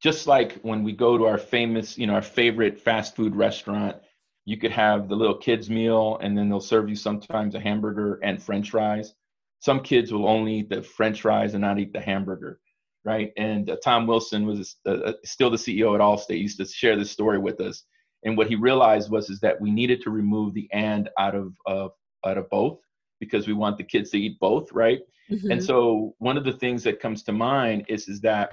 just 0.00 0.26
like 0.26 0.60
when 0.62 0.84
we 0.84 0.92
go 0.92 1.18
to 1.18 1.24
our 1.24 1.38
famous 1.38 1.98
you 1.98 2.06
know 2.06 2.14
our 2.14 2.22
favorite 2.22 2.80
fast 2.80 3.16
food 3.16 3.34
restaurant 3.34 3.96
you 4.44 4.56
could 4.56 4.72
have 4.72 5.08
the 5.08 5.16
little 5.16 5.36
kids 5.36 5.70
meal 5.70 6.18
and 6.20 6.36
then 6.36 6.48
they'll 6.48 6.60
serve 6.60 6.88
you 6.88 6.96
sometimes 6.96 7.54
a 7.54 7.60
hamburger 7.60 8.18
and 8.24 8.42
french 8.42 8.70
fries. 8.70 9.14
Some 9.60 9.80
kids 9.80 10.12
will 10.12 10.26
only 10.26 10.56
eat 10.56 10.68
the 10.68 10.82
french 10.82 11.20
fries 11.22 11.54
and 11.54 11.60
not 11.60 11.78
eat 11.78 11.92
the 11.92 12.00
hamburger 12.00 12.58
right? 13.04 13.32
And 13.36 13.70
uh, 13.70 13.76
Tom 13.82 14.06
Wilson 14.06 14.46
was 14.46 14.76
uh, 14.86 14.90
uh, 14.90 15.12
still 15.24 15.50
the 15.50 15.56
CEO 15.56 15.94
at 15.94 16.00
Allstate. 16.00 16.36
He 16.36 16.42
used 16.42 16.58
to 16.58 16.66
share 16.66 16.96
this 16.96 17.10
story 17.10 17.38
with 17.38 17.60
us. 17.60 17.84
And 18.24 18.36
what 18.36 18.46
he 18.46 18.54
realized 18.54 19.10
was 19.10 19.30
is 19.30 19.40
that 19.40 19.60
we 19.60 19.70
needed 19.70 20.00
to 20.02 20.10
remove 20.10 20.54
the 20.54 20.68
and 20.72 21.08
out 21.18 21.34
of 21.34 21.54
uh, 21.66 21.88
out 22.24 22.38
of 22.38 22.48
both 22.50 22.78
because 23.18 23.46
we 23.46 23.52
want 23.52 23.78
the 23.78 23.84
kids 23.84 24.10
to 24.10 24.18
eat 24.18 24.38
both, 24.38 24.70
right? 24.72 25.00
Mm-hmm. 25.30 25.50
And 25.50 25.64
so 25.64 26.14
one 26.18 26.36
of 26.36 26.44
the 26.44 26.52
things 26.52 26.84
that 26.84 27.00
comes 27.00 27.22
to 27.24 27.32
mind 27.32 27.84
is 27.88 28.08
is 28.08 28.20
that 28.20 28.52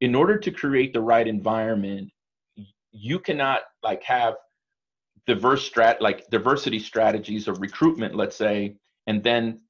in 0.00 0.14
order 0.14 0.38
to 0.38 0.50
create 0.50 0.92
the 0.92 1.00
right 1.00 1.26
environment, 1.26 2.10
you 2.92 3.18
cannot 3.18 3.62
like 3.82 4.02
have 4.02 4.34
diverse 5.26 5.68
strat 5.68 6.00
like 6.00 6.28
diversity 6.30 6.78
strategies 6.78 7.48
of 7.48 7.60
recruitment, 7.60 8.14
let's 8.14 8.36
say, 8.36 8.76
and 9.06 9.22
then 9.22 9.60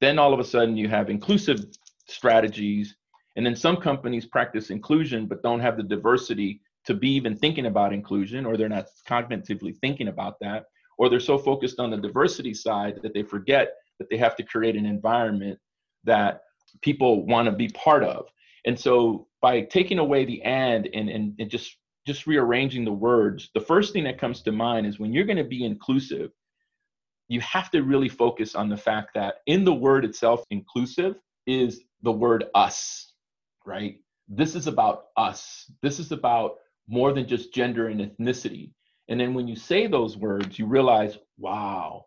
then 0.00 0.18
all 0.18 0.34
of 0.34 0.40
a 0.40 0.44
sudden 0.44 0.76
you 0.76 0.88
have 0.88 1.08
inclusive 1.08 1.64
strategies 2.08 2.96
and 3.36 3.46
then 3.46 3.56
some 3.56 3.76
companies 3.76 4.26
practice 4.26 4.70
inclusion 4.70 5.26
but 5.26 5.42
don't 5.42 5.60
have 5.60 5.76
the 5.76 5.82
diversity 5.82 6.60
to 6.84 6.94
be 6.94 7.10
even 7.10 7.36
thinking 7.36 7.66
about 7.66 7.92
inclusion, 7.92 8.44
or 8.44 8.56
they're 8.56 8.68
not 8.68 8.88
cognitively 9.08 9.76
thinking 9.78 10.08
about 10.08 10.38
that, 10.40 10.64
or 10.98 11.08
they're 11.08 11.20
so 11.20 11.38
focused 11.38 11.78
on 11.78 11.90
the 11.90 11.96
diversity 11.96 12.52
side 12.52 12.98
that 13.02 13.14
they 13.14 13.22
forget 13.22 13.74
that 13.98 14.10
they 14.10 14.16
have 14.16 14.36
to 14.36 14.42
create 14.42 14.76
an 14.76 14.86
environment 14.86 15.58
that 16.04 16.42
people 16.80 17.24
want 17.26 17.46
to 17.46 17.52
be 17.52 17.68
part 17.68 18.02
of. 18.02 18.26
And 18.66 18.78
so 18.78 19.28
by 19.40 19.62
taking 19.62 19.98
away 19.98 20.24
the 20.24 20.42
and 20.42 20.88
and, 20.92 21.08
and, 21.08 21.34
and 21.38 21.50
just 21.50 21.76
just 22.04 22.26
rearranging 22.26 22.84
the 22.84 22.92
words, 22.92 23.50
the 23.54 23.60
first 23.60 23.92
thing 23.92 24.02
that 24.04 24.18
comes 24.18 24.42
to 24.42 24.50
mind 24.50 24.86
is 24.86 24.98
when 24.98 25.12
you're 25.12 25.24
going 25.24 25.36
to 25.36 25.44
be 25.44 25.64
inclusive, 25.64 26.32
you 27.28 27.40
have 27.40 27.70
to 27.70 27.82
really 27.82 28.08
focus 28.08 28.56
on 28.56 28.68
the 28.68 28.76
fact 28.76 29.10
that 29.14 29.36
in 29.46 29.64
the 29.64 29.72
word 29.72 30.04
itself, 30.04 30.44
inclusive 30.50 31.14
is 31.46 31.82
the 32.02 32.10
word 32.10 32.46
us 32.56 33.11
right? 33.66 33.96
This 34.28 34.54
is 34.54 34.66
about 34.66 35.04
us. 35.16 35.70
This 35.82 35.98
is 35.98 36.12
about 36.12 36.56
more 36.88 37.12
than 37.12 37.26
just 37.26 37.54
gender 37.54 37.88
and 37.88 38.00
ethnicity. 38.00 38.70
And 39.08 39.20
then 39.20 39.34
when 39.34 39.48
you 39.48 39.56
say 39.56 39.86
those 39.86 40.16
words, 40.16 40.58
you 40.58 40.66
realize, 40.66 41.18
wow, 41.38 42.06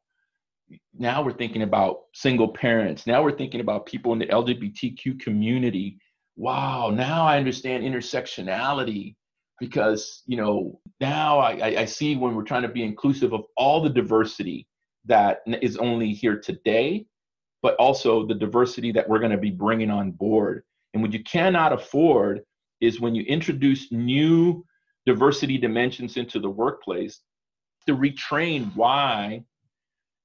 now 0.98 1.24
we're 1.24 1.34
thinking 1.34 1.62
about 1.62 2.02
single 2.14 2.48
parents. 2.48 3.06
Now 3.06 3.24
we're 3.24 3.38
thinking 3.38 3.62
about 3.62 3.86
people 3.86 4.14
in 4.14 4.20
the 4.20 4.28
LGBTQ 4.28 5.20
community. 5.20 6.00
Wow, 6.36 6.90
now 6.90 7.26
I 7.26 7.38
understand 7.38 7.84
intersectionality 7.84 9.16
because, 9.60 10.24
you 10.26 10.38
know, 10.38 10.80
now 11.00 11.40
I, 11.40 11.82
I 11.82 11.86
see 11.86 12.16
when 12.16 12.36
we're 12.36 12.44
trying 12.44 12.64
to 12.64 12.68
be 12.68 12.84
inclusive 12.84 13.34
of 13.34 13.44
all 13.56 13.82
the 13.82 13.90
diversity 13.90 14.68
that 15.06 15.42
is 15.62 15.78
only 15.78 16.12
here 16.12 16.40
today, 16.40 17.06
but 17.62 17.76
also 17.76 18.26
the 18.26 18.36
diversity 18.36 18.92
that 18.92 19.08
we're 19.08 19.20
going 19.20 19.32
to 19.32 19.38
be 19.38 19.52
bringing 19.52 19.92
on 19.92 20.12
board. 20.12 20.64
And 20.96 21.04
what 21.04 21.12
you 21.12 21.22
cannot 21.24 21.74
afford 21.74 22.42
is 22.80 23.02
when 23.02 23.14
you 23.16 23.24
introduce 23.24 23.92
new 23.92 24.66
diversity 25.06 25.58
dimensions 25.58 26.16
into 26.16 26.40
the 26.40 26.50
workplace 26.50 27.20
to 27.86 27.98
retrain 27.98 28.74
why 28.76 29.44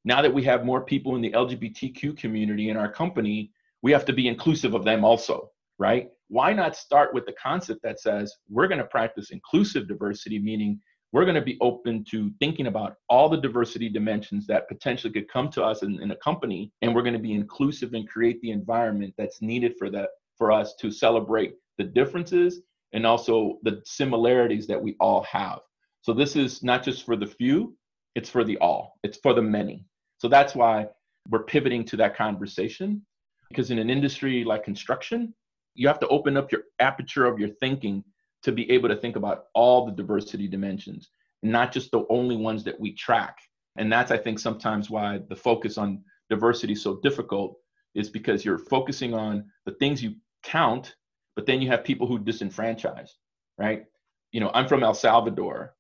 now 0.05 0.23
that 0.23 0.33
we 0.33 0.45
have 0.45 0.65
more 0.65 0.81
people 0.81 1.17
in 1.17 1.23
the 1.23 1.33
LGBTQ 1.33 2.17
community 2.17 2.71
in 2.71 2.77
our 2.77 2.91
company, 2.91 3.51
we 3.83 3.91
have 3.91 4.05
to 4.05 4.13
be 4.13 4.29
inclusive 4.29 4.75
of 4.75 4.85
them 4.85 5.05
also, 5.05 5.51
right? 5.81 6.09
Why 6.29 6.53
not 6.53 6.77
start 6.77 7.13
with 7.13 7.27
the 7.27 7.33
concept 7.33 7.83
that 7.83 7.99
says 7.99 8.33
we're 8.49 8.69
going 8.69 8.79
to 8.79 8.85
practice 8.85 9.31
inclusive 9.31 9.89
diversity, 9.89 10.39
meaning 10.39 10.81
we're 11.13 11.25
going 11.25 11.35
to 11.35 11.43
be 11.43 11.59
open 11.61 12.05
to 12.13 12.31
thinking 12.39 12.69
about 12.69 12.95
all 13.09 13.29
the 13.29 13.41
diversity 13.41 13.89
dimensions 13.89 14.47
that 14.47 14.69
potentially 14.69 15.13
could 15.13 15.29
come 15.29 15.51
to 15.51 15.65
us 15.65 15.83
in, 15.83 16.01
in 16.01 16.13
a 16.13 16.17
company, 16.17 16.71
and 16.81 16.95
we're 16.95 17.03
going 17.03 17.13
to 17.13 17.19
be 17.19 17.35
inclusive 17.35 17.93
and 17.95 18.09
create 18.09 18.41
the 18.41 18.53
environment 18.53 19.13
that's 19.19 19.43
needed 19.43 19.75
for 19.77 19.91
that 19.91 20.11
for 20.40 20.50
us 20.50 20.74
to 20.76 20.90
celebrate 20.90 21.57
the 21.76 21.85
differences 21.85 22.62
and 22.94 23.07
also 23.07 23.59
the 23.62 23.83
similarities 23.85 24.66
that 24.66 24.83
we 24.83 24.96
all 24.98 25.22
have. 25.24 25.59
So 26.00 26.14
this 26.14 26.35
is 26.35 26.62
not 26.62 26.83
just 26.83 27.05
for 27.05 27.14
the 27.14 27.26
few, 27.26 27.76
it's 28.14 28.31
for 28.31 28.42
the 28.42 28.57
all, 28.57 28.94
it's 29.05 29.18
for 29.18 29.35
the 29.35 29.42
many. 29.42 29.85
So 30.16 30.29
that's 30.29 30.55
why 30.55 30.87
we're 31.29 31.44
pivoting 31.44 31.85
to 31.85 31.96
that 31.98 32.16
conversation 32.16 33.05
because 33.50 33.70
in 33.70 33.79
an 33.79 33.90
industry 33.90 34.42
like 34.42 34.64
construction, 34.64 35.35
you 35.74 35.87
have 35.88 36.00
to 36.00 36.09
open 36.09 36.38
up 36.38 36.50
your 36.50 36.62
aperture 36.79 37.26
of 37.26 37.38
your 37.38 37.50
thinking 37.61 38.03
to 38.42 38.50
be 38.50 38.70
able 38.70 38.88
to 38.88 38.96
think 38.96 39.16
about 39.16 39.44
all 39.55 39.85
the 39.85 39.92
diversity 39.92 40.48
dimensions, 40.48 41.11
not 41.42 41.70
just 41.70 41.90
the 41.90 42.07
only 42.09 42.37
ones 42.37 42.64
that 42.64 42.81
we 42.81 42.94
track. 42.94 43.37
And 43.76 43.92
that's, 43.92 44.11
I 44.11 44.16
think, 44.16 44.38
sometimes 44.38 44.88
why 44.88 45.20
the 45.29 45.37
focus 45.37 45.76
on 45.76 46.03
diversity 46.31 46.72
is 46.72 46.83
so 46.83 46.98
difficult 47.03 47.59
is 47.94 48.09
because 48.09 48.42
you're 48.42 48.59
focusing 48.59 49.12
on 49.12 49.44
the 49.66 49.72
things 49.72 50.03
you 50.03 50.14
count, 50.51 50.97
but 51.37 51.47
then 51.47 51.61
you 51.63 51.69
have 51.69 51.85
people 51.85 52.07
who 52.07 52.19
disenfranchise, 52.19 53.11
right? 53.59 53.85
You 54.33 54.41
know, 54.41 54.51
I'm 54.55 54.69
from 54.69 54.83
El 54.83 54.95
Salvador. 54.95 55.75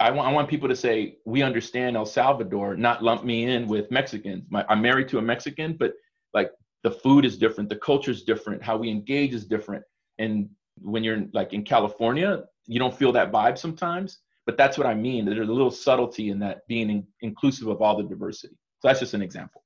I 0.00 0.10
want, 0.10 0.28
I 0.28 0.32
want 0.32 0.48
people 0.48 0.68
to 0.68 0.76
say, 0.76 1.16
we 1.24 1.42
understand 1.42 1.96
El 1.96 2.06
Salvador, 2.06 2.76
not 2.76 3.02
lump 3.02 3.24
me 3.24 3.44
in 3.44 3.66
with 3.66 3.90
Mexicans. 3.90 4.44
My, 4.50 4.64
I'm 4.68 4.82
married 4.82 5.08
to 5.08 5.18
a 5.18 5.22
Mexican, 5.22 5.76
but 5.78 5.94
like 6.34 6.50
the 6.82 6.90
food 6.90 7.24
is 7.24 7.38
different, 7.38 7.70
the 7.70 7.76
culture 7.76 8.10
is 8.10 8.22
different, 8.22 8.62
how 8.62 8.76
we 8.76 8.90
engage 8.90 9.32
is 9.32 9.46
different. 9.46 9.84
And 10.18 10.48
when 10.80 11.02
you're 11.04 11.24
like 11.32 11.52
in 11.52 11.62
California, 11.64 12.44
you 12.66 12.78
don't 12.78 12.96
feel 12.96 13.12
that 13.12 13.32
vibe 13.32 13.58
sometimes. 13.58 14.20
But 14.46 14.56
that's 14.56 14.78
what 14.78 14.86
I 14.86 14.94
mean. 14.94 15.24
There's 15.24 15.48
a 15.48 15.52
little 15.52 15.72
subtlety 15.72 16.30
in 16.30 16.38
that 16.38 16.66
being 16.68 16.88
in, 16.88 17.06
inclusive 17.20 17.66
of 17.66 17.82
all 17.82 17.96
the 17.96 18.04
diversity. 18.04 18.54
So 18.78 18.88
that's 18.88 19.00
just 19.00 19.14
an 19.14 19.22
example. 19.22 19.62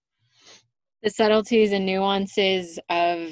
The 1.02 1.10
subtleties 1.10 1.72
and 1.72 1.86
nuances 1.86 2.78
of 2.90 3.30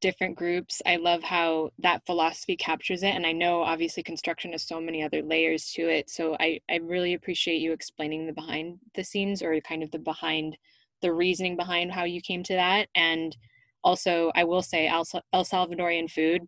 different 0.00 0.36
groups. 0.36 0.80
I 0.86 0.96
love 0.96 1.22
how 1.22 1.70
that 1.78 2.04
philosophy 2.06 2.56
captures 2.56 3.02
it. 3.02 3.14
And 3.14 3.26
I 3.26 3.32
know 3.32 3.62
obviously 3.62 4.02
construction 4.02 4.52
has 4.52 4.62
so 4.62 4.80
many 4.80 5.02
other 5.02 5.22
layers 5.22 5.70
to 5.72 5.82
it. 5.82 6.08
So 6.08 6.36
I, 6.40 6.60
I 6.70 6.76
really 6.76 7.14
appreciate 7.14 7.60
you 7.60 7.72
explaining 7.72 8.26
the 8.26 8.32
behind 8.32 8.78
the 8.94 9.04
scenes 9.04 9.42
or 9.42 9.60
kind 9.60 9.82
of 9.82 9.90
the 9.90 9.98
behind 9.98 10.56
the 11.02 11.12
reasoning 11.12 11.56
behind 11.56 11.92
how 11.92 12.04
you 12.04 12.20
came 12.20 12.42
to 12.44 12.54
that. 12.54 12.88
And 12.94 13.36
also, 13.82 14.30
I 14.34 14.44
will 14.44 14.62
say 14.62 14.88
El, 14.88 15.06
El 15.32 15.44
Salvadorian 15.44 16.10
food, 16.10 16.42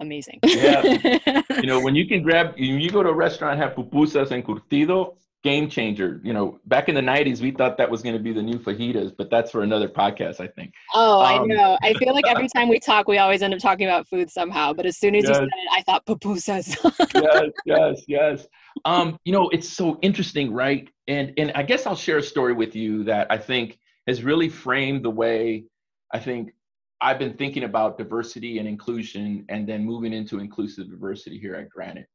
amazing. 0.00 0.40
yeah. 0.44 1.42
You 1.58 1.66
know, 1.66 1.80
when 1.80 1.96
you 1.96 2.06
can 2.06 2.22
grab, 2.22 2.54
when 2.54 2.80
you 2.80 2.90
go 2.90 3.02
to 3.02 3.08
a 3.08 3.14
restaurant, 3.14 3.58
have 3.58 3.72
pupusas 3.74 4.30
and 4.30 4.44
curtido, 4.44 5.16
game 5.44 5.68
changer. 5.68 6.20
You 6.24 6.32
know, 6.32 6.58
back 6.66 6.88
in 6.88 6.94
the 6.94 7.00
90s, 7.00 7.40
we 7.40 7.50
thought 7.50 7.78
that 7.78 7.90
was 7.90 8.02
going 8.02 8.16
to 8.16 8.22
be 8.22 8.32
the 8.32 8.42
new 8.42 8.58
fajitas, 8.58 9.12
but 9.16 9.30
that's 9.30 9.50
for 9.50 9.62
another 9.62 9.88
podcast, 9.88 10.40
I 10.40 10.48
think. 10.48 10.72
Oh, 10.94 11.20
um, 11.20 11.42
I 11.42 11.46
know. 11.46 11.78
I 11.82 11.94
feel 11.94 12.12
like 12.12 12.26
every 12.26 12.48
time 12.48 12.68
we 12.68 12.78
talk, 12.78 13.08
we 13.08 13.18
always 13.18 13.42
end 13.42 13.54
up 13.54 13.60
talking 13.60 13.86
about 13.86 14.08
food 14.08 14.30
somehow. 14.30 14.72
But 14.72 14.86
as 14.86 14.98
soon 14.98 15.14
as 15.14 15.24
yes. 15.24 15.30
you 15.30 15.34
said 15.34 15.44
it, 15.44 15.68
I 15.72 15.82
thought 15.82 16.06
pupusas. 16.06 16.76
yes, 17.14 17.50
yes, 17.66 18.02
yes. 18.08 18.46
Um, 18.84 19.18
you 19.24 19.32
know, 19.32 19.48
it's 19.50 19.68
so 19.68 19.98
interesting, 20.02 20.52
right? 20.52 20.88
And 21.06 21.32
and 21.36 21.52
I 21.54 21.62
guess 21.62 21.86
I'll 21.86 21.96
share 21.96 22.18
a 22.18 22.22
story 22.22 22.52
with 22.52 22.74
you 22.74 23.04
that 23.04 23.26
I 23.30 23.38
think 23.38 23.78
has 24.06 24.22
really 24.22 24.48
framed 24.48 25.04
the 25.04 25.10
way 25.10 25.64
I 26.12 26.18
think 26.18 26.52
I've 27.00 27.18
been 27.18 27.34
thinking 27.34 27.64
about 27.64 27.98
diversity 27.98 28.58
and 28.58 28.66
inclusion 28.66 29.44
and 29.48 29.68
then 29.68 29.84
moving 29.84 30.12
into 30.12 30.38
inclusive 30.40 30.90
diversity 30.90 31.38
here 31.38 31.54
at 31.54 31.68
Granite 31.68 32.08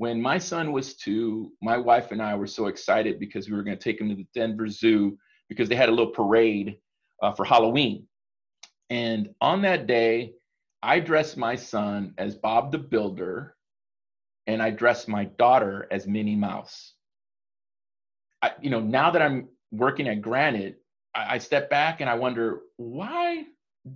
when 0.00 0.18
my 0.18 0.38
son 0.38 0.72
was 0.72 0.94
two, 0.94 1.52
my 1.60 1.76
wife 1.76 2.10
and 2.10 2.22
I 2.22 2.34
were 2.34 2.46
so 2.46 2.68
excited 2.68 3.20
because 3.20 3.50
we 3.50 3.54
were 3.54 3.62
going 3.62 3.76
to 3.76 3.84
take 3.84 4.00
him 4.00 4.08
to 4.08 4.14
the 4.14 4.26
Denver 4.34 4.66
Zoo 4.66 5.18
because 5.46 5.68
they 5.68 5.74
had 5.74 5.90
a 5.90 5.92
little 5.92 6.14
parade 6.14 6.78
uh, 7.22 7.32
for 7.32 7.44
Halloween. 7.44 8.06
And 8.88 9.28
on 9.42 9.60
that 9.60 9.86
day, 9.86 10.32
I 10.82 11.00
dressed 11.00 11.36
my 11.36 11.54
son 11.54 12.14
as 12.16 12.34
Bob 12.34 12.72
the 12.72 12.78
Builder, 12.78 13.56
and 14.46 14.62
I 14.62 14.70
dressed 14.70 15.06
my 15.06 15.26
daughter 15.38 15.86
as 15.90 16.06
Minnie 16.06 16.34
Mouse. 16.34 16.94
I, 18.40 18.52
you 18.62 18.70
know, 18.70 18.80
now 18.80 19.10
that 19.10 19.20
I'm 19.20 19.50
working 19.70 20.08
at 20.08 20.22
Granite, 20.22 20.80
I, 21.14 21.34
I 21.34 21.38
step 21.38 21.68
back 21.68 22.00
and 22.00 22.08
I 22.08 22.14
wonder 22.14 22.60
why 22.78 23.44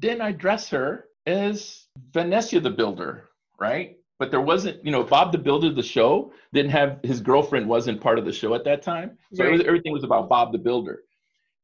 didn't 0.00 0.20
I 0.20 0.32
dress 0.32 0.68
her 0.68 1.06
as 1.26 1.86
Vanessa 2.12 2.60
the 2.60 2.68
Builder, 2.68 3.30
right? 3.58 3.96
But 4.18 4.30
there 4.30 4.40
wasn't, 4.40 4.84
you 4.84 4.92
know, 4.92 5.02
Bob 5.02 5.32
the 5.32 5.38
Builder, 5.38 5.70
the 5.70 5.82
show 5.82 6.32
didn't 6.52 6.70
have 6.70 7.00
his 7.02 7.20
girlfriend 7.20 7.68
wasn't 7.68 8.00
part 8.00 8.18
of 8.18 8.24
the 8.24 8.32
show 8.32 8.54
at 8.54 8.64
that 8.64 8.82
time. 8.82 9.18
So 9.32 9.44
right. 9.44 9.52
was, 9.52 9.62
everything 9.62 9.92
was 9.92 10.04
about 10.04 10.28
Bob 10.28 10.52
the 10.52 10.58
Builder. 10.58 11.02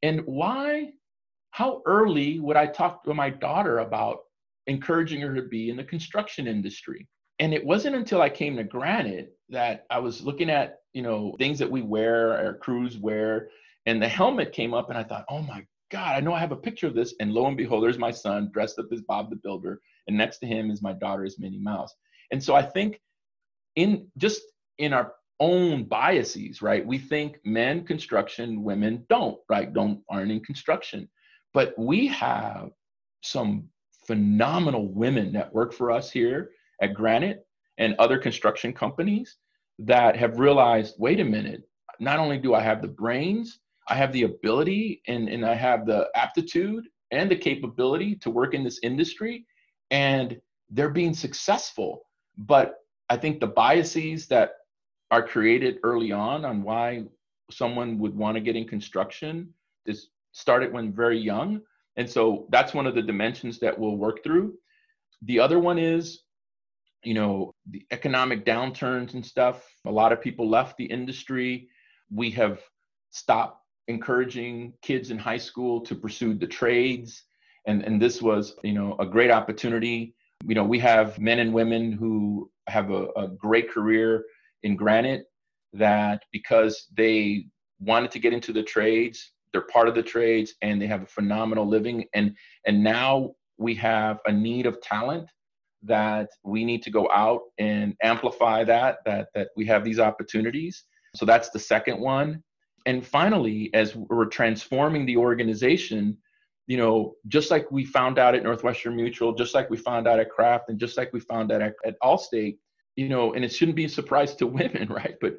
And 0.03 0.23
why, 0.27 0.93
how 1.53 1.83
early 1.87 2.41
would 2.41 2.57
I 2.57 2.67
talk 2.67 3.05
to 3.05 3.15
my 3.15 3.31
daughter 3.31 3.79
about 3.79 4.21
encouraging 4.67 5.21
her 5.21 5.35
to 5.35 5.43
be 5.43 5.71
in 5.71 5.77
the 5.77 5.85
construction 5.85 6.47
industry? 6.47 7.07
And 7.39 7.55
it 7.55 7.65
wasn't 7.65 7.97
until 7.97 8.21
I 8.21 8.29
came 8.29 8.57
to 8.57 8.65
Granite 8.65 9.33
that 9.49 9.87
I 9.91 9.99
was 9.99 10.23
looking 10.23 10.51
at, 10.51 10.81
you 10.93 11.03
know, 11.03 11.35
things 11.39 11.59
that 11.59 11.71
we 11.71 11.83
wear, 11.83 12.37
our 12.37 12.55
crews 12.55 12.99
wear, 12.99 13.49
and 13.87 14.03
the 14.03 14.09
helmet 14.09 14.53
came 14.53 14.75
up, 14.75 14.91
and 14.91 14.99
I 14.99 15.05
thought, 15.05 15.25
oh 15.31 15.43
my 15.43 15.65
God, 15.91 16.17
I 16.17 16.21
know 16.21 16.35
I 16.35 16.41
have 16.41 16.53
a 16.53 16.57
picture 16.57 16.87
of 16.87 16.95
this. 16.95 17.15
And 17.19 17.33
lo 17.33 17.47
and 17.47 17.57
behold, 17.57 17.83
there's 17.83 17.99
my 17.99 18.11
son 18.11 18.51
dressed 18.53 18.79
up 18.79 18.87
as 18.93 19.01
Bob 19.03 19.31
the 19.31 19.37
Builder, 19.37 19.81
and 20.07 20.17
next 20.17 20.39
to 20.39 20.47
him 20.47 20.71
is 20.71 20.83
my 20.83 20.93
daughter 20.93 21.25
as 21.25 21.39
Minnie 21.39 21.59
Mouse. 21.59 21.95
And 22.31 22.43
so 22.43 22.55
I 22.55 22.63
think 22.63 23.01
in 23.77 24.09
just 24.19 24.43
in 24.79 24.93
our 24.93 25.13
own 25.41 25.85
biases, 25.85 26.61
right? 26.61 26.87
We 26.87 26.99
think 26.99 27.39
men 27.45 27.85
construction, 27.85 28.63
women 28.63 29.07
don't, 29.09 29.39
right? 29.49 29.73
Don't 29.73 30.03
aren't 30.09 30.31
in 30.31 30.41
construction. 30.41 31.09
But 31.55 31.75
we 31.79 32.07
have 32.09 32.71
some 33.23 33.69
phenomenal 34.07 34.89
women 34.93 35.33
that 35.33 35.53
work 35.53 35.73
for 35.73 35.91
us 35.91 36.11
here 36.11 36.51
at 36.83 36.95
Granite 36.95 37.47
and 37.79 37.95
other 37.99 38.19
construction 38.19 38.73
companies 38.73 39.37
that 39.79 40.17
have 40.17 40.39
realized, 40.39 40.97
wait 40.99 41.21
a 41.21 41.25
minute, 41.25 41.63
not 41.99 42.19
only 42.19 42.39
do 42.39 42.55
I 42.55 42.61
have 42.61 42.83
the 42.83 42.89
brains, 42.89 43.61
I 43.89 43.95
have 43.95 44.13
the 44.13 44.25
ability 44.25 45.03
and, 45.09 45.29
and 45.29 45.45
I 45.45 45.55
have 45.55 45.87
the 45.87 46.09
aptitude 46.15 46.85
and 47.11 47.31
the 47.31 47.37
capability 47.37 48.15
to 48.17 48.31
work 48.31 48.55
in 48.55 48.63
this 48.63 48.79
industry, 48.83 49.47
and 49.91 50.39
they're 50.71 50.91
being 50.91 51.15
successful. 51.15 52.03
But 52.37 52.77
I 53.09 53.17
think 53.17 53.41
the 53.41 53.47
biases 53.47 54.27
that 54.29 54.53
are 55.11 55.27
created 55.27 55.79
early 55.83 56.13
on 56.13 56.45
on 56.45 56.63
why 56.63 57.05
someone 57.51 57.99
would 57.99 58.17
want 58.17 58.37
to 58.37 58.41
get 58.41 58.57
in 58.57 58.67
construction 58.67 59.53
is 59.87 60.09
started 60.33 60.73
when 60.73 60.93
very 60.93 61.19
young. 61.19 61.61
And 61.97 62.09
so 62.09 62.47
that's 62.51 62.73
one 62.73 62.87
of 62.87 62.95
the 62.95 63.03
dimensions 63.03 63.59
that 63.61 63.77
we'll 63.77 63.97
work 63.97 64.23
through. 64.23 64.55
The 65.23 65.41
other 65.41 65.59
one 65.59 65.79
is, 65.79 66.23
you 67.03 67.15
know, 67.15 67.55
the 67.71 67.85
economic 67.91 68.45
downturns 68.45 69.15
and 69.15 69.27
stuff. 69.27 69.67
A 69.87 69.91
lot 69.91 70.13
of 70.13 70.21
people 70.21 70.49
left 70.49 70.77
the 70.77 70.85
industry. 70.85 71.69
We 72.11 72.31
have 72.33 72.61
stopped 73.11 73.65
encouraging 73.89 74.73
kids 74.83 75.11
in 75.11 75.19
high 75.19 75.39
school 75.39 75.81
to 75.81 75.95
pursue 75.95 76.35
the 76.35 76.47
trades. 76.47 77.25
And, 77.67 77.83
and 77.83 78.01
this 78.01 78.23
was, 78.23 78.55
you 78.63 78.73
know, 78.73 78.97
a 79.01 79.07
great 79.07 79.31
opportunity 79.31 80.15
you 80.47 80.55
know, 80.55 80.65
we 80.65 80.79
have 80.79 81.19
men 81.19 81.39
and 81.39 81.53
women 81.53 81.93
who 81.93 82.51
have 82.69 82.91
a, 82.91 83.09
a 83.17 83.29
great 83.29 83.71
career 83.71 84.25
in 84.63 84.77
granite 84.77 85.25
that 85.73 86.23
because 86.33 86.87
they 86.97 87.47
wanted 87.81 88.11
to 88.11 88.19
get 88.19 88.33
into 88.33 88.53
the 88.53 88.63
trades, 88.63 89.33
they're 89.53 89.63
part 89.63 89.89
of 89.89 89.95
the 89.95 90.03
trades 90.03 90.55
and 90.63 90.81
they 90.81 90.87
have 90.87 91.03
a 91.03 91.07
phenomenal 91.07 91.67
living. 91.67 92.05
And 92.15 92.37
and 92.67 92.83
now 92.83 93.33
we 93.59 93.75
have 93.75 94.19
a 94.27 94.33
need 94.33 94.67
of 94.67 94.81
talent 94.81 95.29
that 95.83 96.29
we 96.45 96.65
need 96.65 96.83
to 96.83 96.91
go 96.91 97.09
out 97.11 97.43
and 97.59 97.95
amplify 98.03 98.65
that 98.65 98.99
that 99.05 99.29
that 99.35 99.49
we 99.57 99.67
have 99.67 99.85
these 99.85 99.99
opportunities 99.99 100.85
so 101.15 101.25
that's 101.25 101.51
the 101.51 101.59
second 101.59 101.99
one 101.99 102.43
and 102.87 103.07
finally 103.07 103.71
as 103.73 103.97
we're 103.97 104.27
transforming 104.27 105.07
the 105.07 105.17
organization 105.17 106.17
you 106.71 106.77
know, 106.77 107.17
just 107.27 107.51
like 107.51 107.69
we 107.73 107.85
found 107.85 108.17
out 108.17 108.37
at 108.37 108.45
Northwestern 108.45 108.95
Mutual, 108.95 109.35
just 109.35 109.57
like 109.57 109.69
we 109.71 109.77
found 109.77 110.07
out 110.07 110.21
at 110.21 110.31
Kraft, 110.31 110.69
and 110.69 110.79
just 110.79 110.97
like 110.97 111.13
we 111.13 111.19
found 111.19 111.51
out 111.51 111.61
at, 111.61 111.75
at 111.85 111.99
Allstate, 112.01 112.59
you 112.95 113.09
know, 113.09 113.35
and 113.35 113.45
it 113.45 113.53
shouldn't 113.53 113.75
be 113.75 113.87
a 113.87 113.89
surprise 113.89 114.37
to 114.37 114.47
women, 114.61 114.87
right? 114.87 115.17
But 115.21 115.35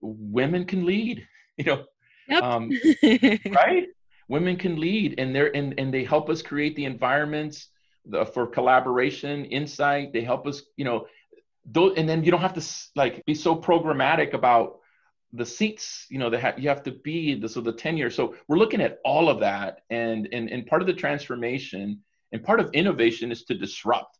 women 0.00 0.64
can 0.64 0.86
lead, 0.86 1.26
you 1.56 1.64
know, 1.64 1.84
yep. 2.28 2.44
um, 2.44 2.70
right? 3.50 3.88
Women 4.28 4.56
can 4.56 4.78
lead, 4.78 5.18
and 5.18 5.34
they're 5.34 5.50
and 5.56 5.74
and 5.78 5.92
they 5.92 6.04
help 6.04 6.30
us 6.30 6.42
create 6.42 6.76
the 6.76 6.84
environments 6.84 7.70
the, 8.04 8.24
for 8.24 8.46
collaboration, 8.46 9.46
insight. 9.46 10.12
They 10.12 10.20
help 10.20 10.46
us, 10.46 10.62
you 10.76 10.84
know, 10.84 11.08
those, 11.64 11.94
and 11.96 12.08
then 12.08 12.22
you 12.22 12.30
don't 12.30 12.40
have 12.40 12.54
to 12.54 12.64
like 12.94 13.26
be 13.26 13.34
so 13.34 13.56
programmatic 13.56 14.32
about 14.32 14.78
the 15.32 15.44
seats 15.44 16.06
you 16.08 16.18
know 16.18 16.30
that 16.30 16.58
you 16.58 16.68
have 16.68 16.82
to 16.82 16.92
be 16.92 17.34
the, 17.34 17.48
so 17.48 17.60
the 17.60 17.72
tenure 17.72 18.10
so 18.10 18.34
we're 18.48 18.56
looking 18.56 18.80
at 18.80 18.98
all 19.04 19.28
of 19.28 19.40
that 19.40 19.82
and, 19.90 20.28
and 20.32 20.48
and 20.48 20.66
part 20.66 20.80
of 20.80 20.86
the 20.86 20.94
transformation 20.94 22.00
and 22.32 22.42
part 22.42 22.60
of 22.60 22.70
innovation 22.72 23.30
is 23.30 23.44
to 23.44 23.54
disrupt 23.54 24.18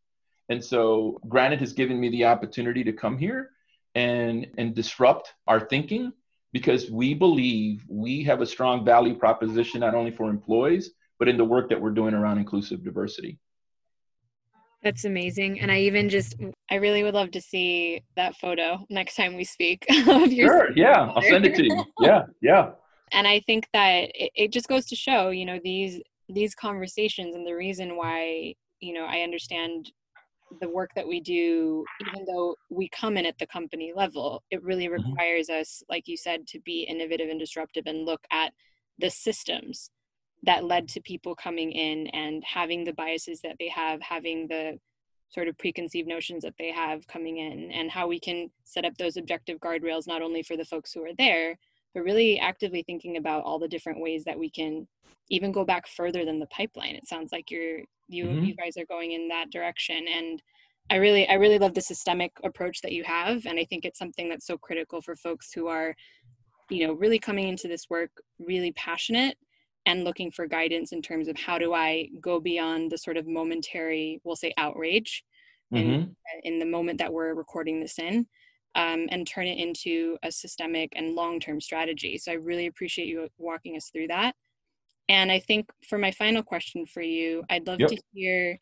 and 0.51 0.62
so 0.62 1.18
granite 1.29 1.61
has 1.61 1.73
given 1.73 1.99
me 1.99 2.11
the 2.11 2.25
opportunity 2.25 2.85
to 2.85 2.92
come 2.92 3.16
here 3.16 3.51
and 3.94 4.47
and 4.59 4.75
disrupt 4.75 5.33
our 5.47 5.61
thinking 5.61 6.12
because 6.53 6.90
we 6.90 7.14
believe 7.14 7.85
we 7.88 8.23
have 8.23 8.42
a 8.42 8.47
strong 8.47 8.85
value 8.85 9.14
proposition 9.14 9.81
not 9.81 9.94
only 9.94 10.11
for 10.11 10.29
employees 10.29 10.90
but 11.18 11.29
in 11.29 11.38
the 11.38 11.44
work 11.44 11.71
that 11.71 11.81
we're 11.81 11.90
doing 11.90 12.12
around 12.12 12.37
inclusive 12.37 12.85
diversity 12.85 13.38
that's 14.83 15.05
amazing. 15.05 15.61
And 15.61 15.73
I 15.73 15.81
even 15.81 16.09
just, 16.09 16.37
I 16.70 16.76
really 16.76 17.02
would 17.02 17.14
love 17.14 17.31
to 17.33 17.40
see 17.40 18.02
that 18.16 18.37
photo 18.37 18.85
next 18.90 19.16
time 19.16 19.37
we 19.37 19.44
speak. 19.44 19.87
of 20.09 20.33
your 20.33 20.48
sure. 20.48 20.72
Yeah. 20.76 21.11
I'll 21.14 21.22
send 21.22 21.46
it 21.46 21.54
to 21.57 21.64
you. 21.64 21.85
Yeah. 22.00 22.24
Yeah. 22.42 22.70
and 23.12 23.26
I 23.26 23.40
think 23.40 23.68
that 23.72 24.11
it, 24.14 24.31
it 24.35 24.52
just 24.52 24.68
goes 24.68 24.87
to 24.87 24.96
show, 24.96 25.31
you 25.31 25.46
know, 25.46 25.59
these, 25.62 26.00
these 26.28 26.54
conversations 26.54 27.35
and 27.35 27.46
the 27.46 27.54
reason 27.54 27.96
why, 27.96 28.54
you 28.81 28.92
know, 28.92 29.07
I 29.07 29.20
understand 29.20 29.90
the 30.61 30.68
work 30.68 30.90
that 30.94 31.07
we 31.07 31.20
do, 31.20 31.85
even 32.07 32.24
though 32.26 32.57
we 32.70 32.88
come 32.88 33.16
in 33.16 33.26
at 33.26 33.38
the 33.38 33.46
company 33.46 33.92
level, 33.94 34.42
it 34.50 34.62
really 34.62 34.87
mm-hmm. 34.87 35.11
requires 35.11 35.48
mm-hmm. 35.48 35.61
us, 35.61 35.83
like 35.88 36.09
you 36.09 36.16
said, 36.16 36.46
to 36.48 36.61
be 36.61 36.83
innovative 36.83 37.28
and 37.28 37.40
disruptive 37.40 37.85
and 37.87 38.04
look 38.04 38.20
at 38.31 38.52
the 38.98 39.11
systems 39.11 39.90
that 40.44 40.64
led 40.64 40.88
to 40.88 41.00
people 41.00 41.35
coming 41.35 41.72
in 41.72 42.07
and 42.09 42.42
having 42.44 42.85
the 42.85 42.92
biases 42.92 43.40
that 43.40 43.57
they 43.59 43.68
have, 43.68 44.00
having 44.00 44.46
the 44.48 44.78
sort 45.31 45.49
of 45.49 45.59
preconceived 45.59 46.09
notions 46.09 46.43
that 46.43 46.55
they 46.59 46.71
have 46.71 47.07
coming 47.07 47.38
in, 47.38 47.71
and 47.71 47.91
how 47.91 48.07
we 48.07 48.19
can 48.19 48.51
set 48.64 48.85
up 48.85 48.97
those 48.97 49.17
objective 49.17 49.59
guardrails 49.59 50.07
not 50.07 50.23
only 50.23 50.43
for 50.43 50.57
the 50.57 50.64
folks 50.64 50.93
who 50.93 51.05
are 51.05 51.14
there, 51.19 51.59
but 51.95 52.03
really 52.03 52.38
actively 52.38 52.83
thinking 52.83 53.17
about 53.17 53.45
all 53.45 53.59
the 53.59 53.69
different 53.69 54.01
ways 54.01 54.25
that 54.25 54.38
we 54.38 54.51
can 54.51 54.87
even 55.31 55.53
go 55.53 55.64
back 55.64 55.87
further 55.87 56.25
than 56.25 56.38
the 56.38 56.47
pipeline. 56.47 56.95
It 56.95 57.07
sounds 57.07 57.33
like 57.33 57.51
you're 57.51 57.81
you 58.09 58.25
mm-hmm. 58.25 58.45
you 58.45 58.55
guys 58.55 58.77
are 58.77 58.87
going 58.87 59.12
in 59.12 59.29
that 59.29 59.51
direction 59.51 60.07
and 60.09 60.43
I 60.91 60.97
really 60.97 61.29
I 61.29 61.35
really 61.35 61.59
love 61.59 61.75
the 61.75 61.81
systemic 61.81 62.33
approach 62.43 62.81
that 62.83 62.93
you 62.93 63.05
have 63.05 63.47
and 63.47 63.59
I 63.59 63.64
think 63.64 63.85
it's 63.85 63.99
something 63.99 64.29
that's 64.29 64.47
so 64.47 64.57
critical 64.57 65.03
for 65.03 65.14
folks 65.14 65.53
who 65.53 65.69
are 65.69 65.95
you 66.71 66.87
know 66.87 66.95
really 66.95 67.19
coming 67.19 67.49
into 67.49 67.69
this 67.69 67.91
work 67.91 68.11
really 68.38 68.73
passionate 68.73 69.37
and 69.88 70.05
looking 70.05 70.31
for 70.31 70.46
guidance 70.46 70.92
in 70.92 71.01
terms 71.01 71.29
of 71.29 71.37
how 71.38 71.59
do 71.59 71.72
I 71.72 72.11
go 72.20 72.38
beyond 72.38 72.92
the 72.92 72.98
sort 72.98 73.16
of 73.16 73.27
momentary 73.27 74.20
we'll 74.22 74.37
say 74.37 74.53
outrage 74.57 75.24
mm-hmm. 75.74 75.90
in 75.90 76.16
in 76.44 76.59
the 76.59 76.66
moment 76.66 76.98
that 76.98 77.12
we're 77.12 77.35
recording 77.35 77.81
this 77.81 77.98
in 77.98 78.27
um, 78.74 79.07
and 79.11 79.27
turn 79.27 79.46
it 79.46 79.59
into 79.59 80.18
a 80.22 80.31
systemic 80.31 80.92
and 80.94 81.14
long-term 81.14 81.61
strategy 81.61 82.18
so 82.18 82.31
I 82.31 82.35
really 82.35 82.66
appreciate 82.66 83.09
you 83.09 83.29
walking 83.38 83.77
us 83.77 83.88
through 83.90 84.09
that 84.09 84.37
and 85.09 85.33
I 85.33 85.40
think 85.40 85.70
for 85.88 85.96
my 85.96 86.12
final 86.12 86.42
question 86.42 86.85
for 86.85 87.03
you 87.03 87.42
I'd 87.48 87.66
love 87.66 87.81
yep. 87.81 87.88
to 87.88 87.98
hear 88.12 88.59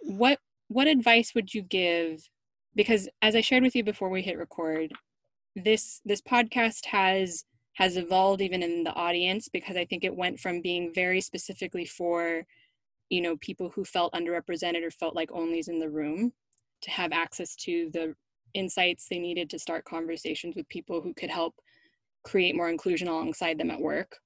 what 0.00 0.38
what 0.68 0.86
advice 0.86 1.34
would 1.34 1.52
you 1.52 1.62
give 1.62 2.26
because 2.74 3.08
as 3.22 3.36
i 3.36 3.40
shared 3.40 3.62
with 3.62 3.76
you 3.76 3.84
before 3.84 4.08
we 4.08 4.22
hit 4.22 4.38
record 4.38 4.92
this 5.56 6.00
this 6.04 6.20
podcast 6.20 6.86
has 6.86 7.44
has 7.74 7.96
evolved 7.96 8.40
even 8.40 8.62
in 8.62 8.84
the 8.84 8.92
audience 8.94 9.48
because 9.48 9.76
i 9.76 9.84
think 9.84 10.04
it 10.04 10.14
went 10.14 10.38
from 10.38 10.60
being 10.60 10.92
very 10.94 11.20
specifically 11.20 11.84
for 11.84 12.44
you 13.10 13.20
know 13.20 13.36
people 13.38 13.70
who 13.74 13.84
felt 13.84 14.12
underrepresented 14.12 14.82
or 14.82 14.90
felt 14.90 15.14
like 15.14 15.30
onlys 15.30 15.68
in 15.68 15.78
the 15.78 15.90
room 15.90 16.32
to 16.80 16.90
have 16.90 17.12
access 17.12 17.54
to 17.56 17.90
the 17.92 18.14
insights 18.54 19.06
they 19.08 19.18
needed 19.18 19.50
to 19.50 19.58
start 19.58 19.84
conversations 19.84 20.54
with 20.54 20.68
people 20.68 21.00
who 21.00 21.12
could 21.14 21.30
help 21.30 21.54
create 22.22 22.54
more 22.54 22.70
inclusion 22.70 23.08
alongside 23.08 23.58
them 23.58 23.70
at 23.70 23.80
work 23.80 24.18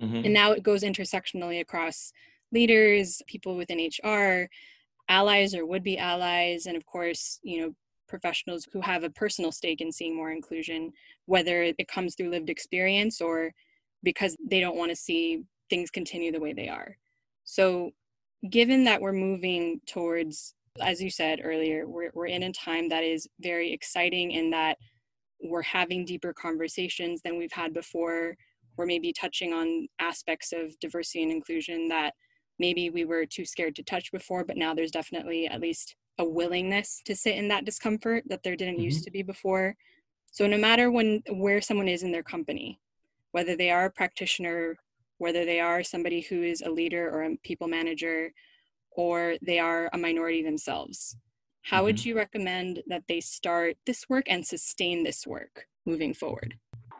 mm-hmm. 0.00 0.16
and 0.24 0.32
now 0.32 0.52
it 0.52 0.62
goes 0.62 0.82
intersectionally 0.82 1.60
across 1.60 2.12
leaders 2.52 3.22
people 3.26 3.56
within 3.56 3.88
hr 4.04 4.48
allies 5.08 5.54
or 5.54 5.66
would 5.66 5.82
be 5.82 5.98
allies, 5.98 6.66
and 6.66 6.76
of 6.76 6.84
course, 6.86 7.40
you 7.42 7.60
know, 7.60 7.74
professionals 8.08 8.66
who 8.72 8.80
have 8.80 9.04
a 9.04 9.10
personal 9.10 9.52
stake 9.52 9.80
in 9.80 9.92
seeing 9.92 10.16
more 10.16 10.32
inclusion, 10.32 10.92
whether 11.26 11.62
it 11.62 11.88
comes 11.88 12.14
through 12.14 12.30
lived 12.30 12.50
experience 12.50 13.20
or 13.20 13.52
because 14.02 14.36
they 14.48 14.60
don't 14.60 14.76
want 14.76 14.90
to 14.90 14.96
see 14.96 15.42
things 15.70 15.90
continue 15.90 16.32
the 16.32 16.40
way 16.40 16.52
they 16.52 16.68
are. 16.68 16.96
So, 17.44 17.90
given 18.50 18.84
that 18.84 19.00
we're 19.00 19.12
moving 19.12 19.80
towards, 19.86 20.54
as 20.80 21.02
you 21.02 21.10
said 21.10 21.40
earlier, 21.42 21.88
we're, 21.88 22.10
we're 22.14 22.26
in 22.26 22.44
a 22.44 22.52
time 22.52 22.88
that 22.88 23.02
is 23.02 23.28
very 23.40 23.72
exciting 23.72 24.32
in 24.32 24.50
that 24.50 24.78
we're 25.42 25.62
having 25.62 26.04
deeper 26.04 26.32
conversations 26.32 27.20
than 27.22 27.36
we've 27.36 27.52
had 27.52 27.72
before. 27.72 28.36
We're 28.76 28.86
maybe 28.86 29.12
touching 29.12 29.52
on 29.52 29.88
aspects 30.00 30.52
of 30.52 30.78
diversity 30.78 31.22
and 31.22 31.32
inclusion 31.32 31.88
that 31.88 32.14
maybe 32.58 32.90
we 32.90 33.04
were 33.04 33.26
too 33.26 33.44
scared 33.44 33.76
to 33.76 33.82
touch 33.82 34.12
before, 34.12 34.44
but 34.44 34.56
now 34.56 34.74
there's 34.74 34.90
definitely 34.90 35.46
at 35.46 35.60
least 35.60 35.96
a 36.18 36.24
willingness 36.24 37.00
to 37.04 37.14
sit 37.14 37.36
in 37.36 37.48
that 37.48 37.64
discomfort 37.64 38.24
that 38.26 38.42
there 38.42 38.56
didn't 38.56 38.74
mm-hmm. 38.74 38.84
used 38.84 39.04
to 39.04 39.10
be 39.10 39.22
before. 39.22 39.76
So 40.30 40.46
no 40.46 40.58
matter 40.58 40.90
when 40.90 41.22
where 41.30 41.60
someone 41.60 41.88
is 41.88 42.02
in 42.02 42.12
their 42.12 42.22
company, 42.22 42.80
whether 43.32 43.56
they 43.56 43.70
are 43.70 43.86
a 43.86 43.90
practitioner, 43.90 44.76
whether 45.18 45.44
they 45.44 45.60
are 45.60 45.82
somebody 45.82 46.20
who 46.20 46.42
is 46.42 46.62
a 46.62 46.70
leader 46.70 47.08
or 47.08 47.24
a 47.24 47.36
people 47.42 47.68
manager, 47.68 48.32
or 48.92 49.36
they 49.42 49.58
are 49.58 49.88
a 49.92 49.98
minority 49.98 50.42
themselves, 50.42 51.16
how 51.62 51.78
mm-hmm. 51.78 51.84
would 51.86 52.04
you 52.04 52.16
recommend 52.16 52.82
that 52.86 53.04
they 53.08 53.20
start 53.20 53.76
this 53.86 54.08
work 54.08 54.24
and 54.28 54.46
sustain 54.46 55.04
this 55.04 55.26
work 55.26 55.66
moving 55.86 56.14
forward? 56.14 56.54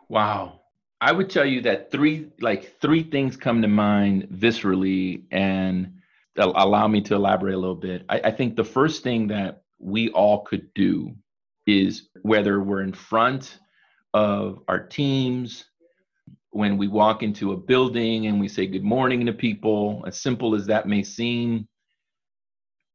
Wow. 0.08 0.60
I 1.00 1.12
would 1.12 1.30
tell 1.30 1.44
you 1.44 1.60
that 1.62 1.90
three 1.90 2.28
like 2.40 2.80
three 2.80 3.04
things 3.04 3.36
come 3.36 3.62
to 3.62 3.68
mind 3.68 4.28
viscerally 4.32 5.22
and 5.30 5.97
allow 6.36 6.86
me 6.86 7.00
to 7.02 7.14
elaborate 7.14 7.54
a 7.54 7.58
little 7.58 7.74
bit. 7.74 8.04
I, 8.08 8.20
I 8.24 8.30
think 8.30 8.56
the 8.56 8.64
first 8.64 9.02
thing 9.02 9.28
that 9.28 9.62
we 9.78 10.10
all 10.10 10.42
could 10.42 10.72
do 10.74 11.14
is 11.66 12.08
whether 12.22 12.60
we're 12.60 12.82
in 12.82 12.92
front 12.92 13.58
of 14.14 14.60
our 14.68 14.80
teams, 14.80 15.64
when 16.50 16.78
we 16.78 16.88
walk 16.88 17.22
into 17.22 17.52
a 17.52 17.56
building 17.56 18.26
and 18.26 18.40
we 18.40 18.48
say 18.48 18.66
good 18.66 18.84
morning 18.84 19.26
to 19.26 19.32
people, 19.32 20.04
as 20.06 20.20
simple 20.20 20.54
as 20.54 20.66
that 20.66 20.88
may 20.88 21.02
seem, 21.02 21.68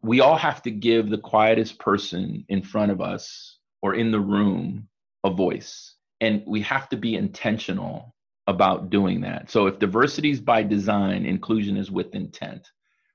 we 0.02 0.20
all 0.20 0.36
have 0.36 0.62
to 0.64 0.72
give 0.72 1.10
the 1.10 1.18
quietest 1.18 1.80
person 1.80 2.44
in 2.50 2.62
front 2.62 2.92
of 2.92 3.00
us 3.00 3.60
or 3.82 3.96
in 3.96 4.12
the 4.12 4.20
room 4.20 4.88
a 5.24 5.30
voice 5.30 5.96
and 6.24 6.42
we 6.48 6.62
have 6.62 6.88
to 6.88 6.96
be 6.96 7.16
intentional 7.16 8.16
about 8.48 8.90
doing 8.90 9.20
that. 9.20 9.52
So 9.52 9.68
if 9.68 9.78
diversity 9.78 10.32
is 10.32 10.40
by 10.40 10.64
design, 10.64 11.26
inclusion 11.26 11.76
is 11.76 11.92
with 11.92 12.16
intent, 12.16 12.66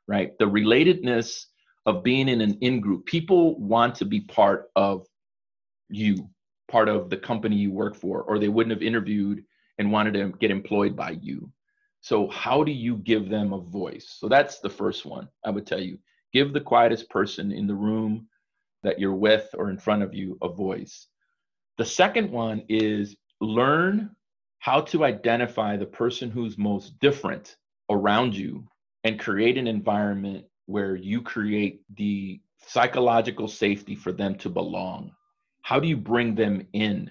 right? 0.09 0.33
The 0.39 0.47
relatedness 0.47 1.45
of 1.87 2.03
being 2.03 2.29
in 2.29 2.41
an 2.41 2.59
in 2.61 2.81
group, 2.81 3.07
people 3.07 3.59
want 3.61 3.95
to 3.97 4.05
be 4.05 4.23
part 4.23 4.71
of 4.75 5.07
you, 5.89 6.29
part 6.69 6.89
of 6.89 7.11
the 7.11 7.17
company 7.17 7.57
you 7.57 7.71
work 7.71 7.95
for, 7.95 8.23
or 8.23 8.39
they 8.39 8.49
wouldn't 8.49 8.75
have 8.75 8.83
interviewed 8.83 9.45
and 9.79 9.93
wanted 9.93 10.15
to 10.15 10.33
get 10.41 10.51
employed 10.51 10.97
by 10.97 11.11
you. 11.11 11.51
So 12.01 12.29
how 12.29 12.65
do 12.65 12.73
you 12.73 12.97
give 12.97 13.29
them 13.29 13.53
a 13.53 13.61
voice? 13.61 14.17
So 14.19 14.29
that's 14.29 14.61
the 14.61 14.71
first 14.71 15.05
one 15.05 15.29
I 15.45 15.51
would 15.51 15.67
tell 15.67 15.81
you. 15.81 15.99
Give 16.33 16.53
the 16.53 16.61
quietest 16.61 17.09
person 17.11 17.53
in 17.53 17.67
the 17.67 17.75
room 17.75 18.27
that 18.83 18.99
you're 18.99 19.15
with 19.15 19.49
or 19.55 19.71
in 19.71 19.79
front 19.79 20.03
of 20.03 20.15
you 20.15 20.39
a 20.43 20.49
voice. 20.49 21.07
The 21.77 21.85
second 21.85 22.31
one 22.31 22.63
is 22.69 23.17
learn 23.41 24.11
how 24.59 24.81
to 24.83 25.05
identify 25.05 25.77
the 25.77 25.87
person 25.87 26.31
who's 26.31 26.59
most 26.59 26.99
different 26.99 27.57
around 27.91 28.35
you 28.35 28.67
and 29.05 29.19
create 29.19 29.59
an 29.59 29.67
environment 29.67 30.45
where 30.67 30.97
you 30.97 31.23
create 31.23 31.83
the 31.97 32.41
psychological 32.67 33.49
safety 33.49 33.95
for 33.95 34.13
them 34.13 34.35
to 34.37 34.49
belong. 34.49 35.13
How 35.63 35.81
do 35.81 35.89
you 35.89 35.97
bring 35.97 36.35
them 36.35 36.67
in? 36.73 37.11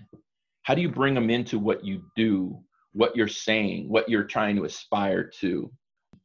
How 0.63 0.76
do 0.76 0.82
you 0.82 0.89
bring 0.89 1.13
them 1.13 1.30
into 1.30 1.58
what 1.58 1.84
you 1.84 2.04
do, 2.15 2.60
what 2.93 3.15
you're 3.15 3.28
saying, 3.28 3.89
what 3.89 4.10
you're 4.10 4.23
trying 4.23 4.56
to 4.58 4.65
aspire 4.65 5.23
to? 5.39 5.71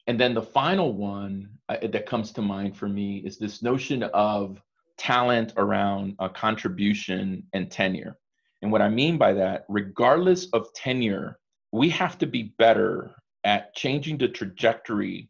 And 0.06 0.18
then 0.18 0.34
the 0.34 0.42
final 0.42 0.92
one 0.92 1.48
uh, 1.68 1.76
that 1.86 2.06
comes 2.06 2.32
to 2.32 2.42
mind 2.42 2.76
for 2.76 2.88
me 2.88 3.18
is 3.18 3.38
this 3.38 3.62
notion 3.62 4.02
of 4.02 4.60
talent 4.98 5.52
around 5.56 6.16
a 6.18 6.28
contribution 6.28 7.44
and 7.52 7.70
tenure. 7.70 8.18
And 8.62 8.70
what 8.70 8.82
I 8.82 8.88
mean 8.88 9.16
by 9.16 9.32
that, 9.34 9.64
regardless 9.68 10.46
of 10.52 10.72
tenure, 10.74 11.38
we 11.72 11.88
have 11.90 12.18
to 12.18 12.26
be 12.26 12.54
better 12.58 13.14
at 13.44 13.74
changing 13.74 14.18
the 14.18 14.28
trajectory 14.28 15.28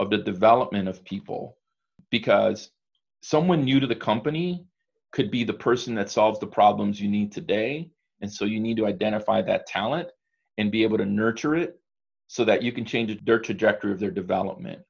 of 0.00 0.10
the 0.10 0.18
development 0.18 0.88
of 0.88 1.04
people 1.04 1.56
because 2.10 2.70
someone 3.22 3.64
new 3.64 3.80
to 3.80 3.86
the 3.86 3.94
company 3.94 4.66
could 5.12 5.30
be 5.30 5.44
the 5.44 5.52
person 5.52 5.94
that 5.94 6.10
solves 6.10 6.40
the 6.40 6.46
problems 6.46 7.00
you 7.00 7.08
need 7.08 7.32
today. 7.32 7.88
And 8.20 8.32
so 8.32 8.44
you 8.44 8.60
need 8.60 8.76
to 8.78 8.86
identify 8.86 9.42
that 9.42 9.66
talent 9.66 10.08
and 10.58 10.72
be 10.72 10.82
able 10.82 10.98
to 10.98 11.06
nurture 11.06 11.54
it 11.54 11.78
so 12.26 12.44
that 12.44 12.62
you 12.62 12.72
can 12.72 12.84
change 12.84 13.24
their 13.24 13.38
trajectory 13.38 13.92
of 13.92 14.00
their 14.00 14.10
development. 14.10 14.80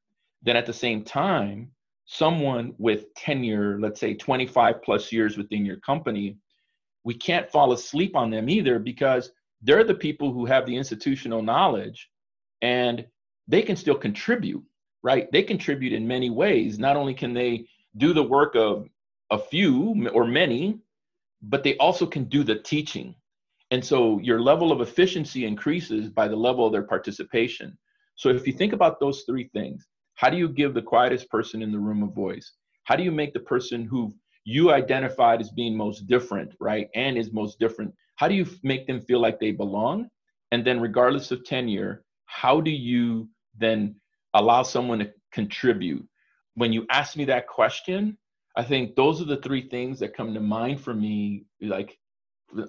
Then 0.43 0.57
at 0.57 0.67
the 0.67 0.73
same 0.73 1.05
time, 1.05 1.71
someone 2.07 2.75
with 2.79 3.13
tenure, 3.15 3.79
let's 3.81 4.01
say 4.01 4.15
25 4.15 4.83
plus 4.83 5.11
years 5.13 5.37
within 5.37 5.65
your 5.65 5.79
company, 5.81 6.39
we 7.05 7.15
can't 7.15 7.51
fall 7.51 7.73
asleep 7.73 8.17
on 8.17 8.31
them 8.31 8.49
either 8.49 8.79
because 8.79 9.31
they're 9.63 9.85
the 9.85 9.95
people 9.95 10.33
who 10.33 10.47
have 10.47 10.67
the 10.67 10.77
institutional 10.77 11.43
knowledge 11.43 12.09
and 12.63 13.07
they 13.47 13.63
can 13.63 13.77
still 13.77 13.95
contribute 13.95 14.65
right 15.05 15.31
they 15.31 15.43
contribute 15.43 15.93
in 15.93 16.07
many 16.07 16.31
ways 16.31 16.79
not 16.79 16.97
only 16.97 17.15
can 17.15 17.33
they 17.33 17.65
do 17.97 18.13
the 18.13 18.23
work 18.23 18.57
of 18.57 18.89
a 19.31 19.39
few 19.39 20.09
or 20.13 20.25
many 20.27 20.79
but 21.43 21.63
they 21.63 21.77
also 21.77 22.07
can 22.07 22.25
do 22.25 22.43
the 22.43 22.57
teaching 22.57 23.15
and 23.71 23.85
so 23.85 24.19
your 24.19 24.41
level 24.41 24.73
of 24.73 24.81
efficiency 24.81 25.45
increases 25.45 26.09
by 26.09 26.27
the 26.27 26.37
level 26.37 26.67
of 26.67 26.73
their 26.73 26.83
participation 26.83 27.79
so 28.17 28.29
if 28.29 28.47
you 28.47 28.53
think 28.53 28.73
about 28.73 28.99
those 28.99 29.23
three 29.23 29.49
things 29.55 29.87
how 30.17 30.29
do 30.29 30.37
you 30.37 30.49
give 30.49 30.75
the 30.75 30.83
quietest 30.83 31.31
person 31.31 31.63
in 31.63 31.71
the 31.71 31.79
room 31.79 32.03
a 32.03 32.07
voice 32.07 32.55
how 32.85 32.97
do 32.97 33.05
you 33.05 33.13
make 33.13 33.33
the 33.33 33.41
person 33.55 33.85
who 33.85 34.13
you 34.45 34.71
identified 34.71 35.41
as 35.41 35.51
being 35.51 35.77
most 35.77 36.07
different, 36.07 36.55
right? 36.61 36.89
And 36.95 37.17
is 37.17 37.33
most 37.33 37.59
different. 37.59 37.95
How 38.17 38.29
do 38.29 38.35
you 38.35 38.47
make 38.63 38.87
them 38.87 39.01
feel 39.01 39.21
like 39.21 39.41
they 39.41 39.53
belong? 39.53 40.09
And 40.53 40.65
then, 40.65 40.81
regardless 40.81 41.31
of 41.31 41.45
tenure, 41.45 42.05
how 42.27 42.61
do 42.61 42.71
you 42.71 43.29
then 43.59 43.97
allow 44.35 44.63
someone 44.63 44.99
to 45.01 45.13
contribute? 45.33 46.07
When 46.55 46.73
you 46.73 46.87
ask 46.91 47.17
me 47.17 47.25
that 47.27 47.47
question, 47.47 48.19
I 48.57 48.63
think 48.63 48.95
those 48.95 49.21
are 49.21 49.27
the 49.27 49.39
three 49.39 49.69
things 49.69 49.99
that 49.99 50.17
come 50.17 50.35
to 50.35 50.41
mind 50.41 50.81
for 50.81 50.95
me, 50.95 51.45
like 51.61 51.99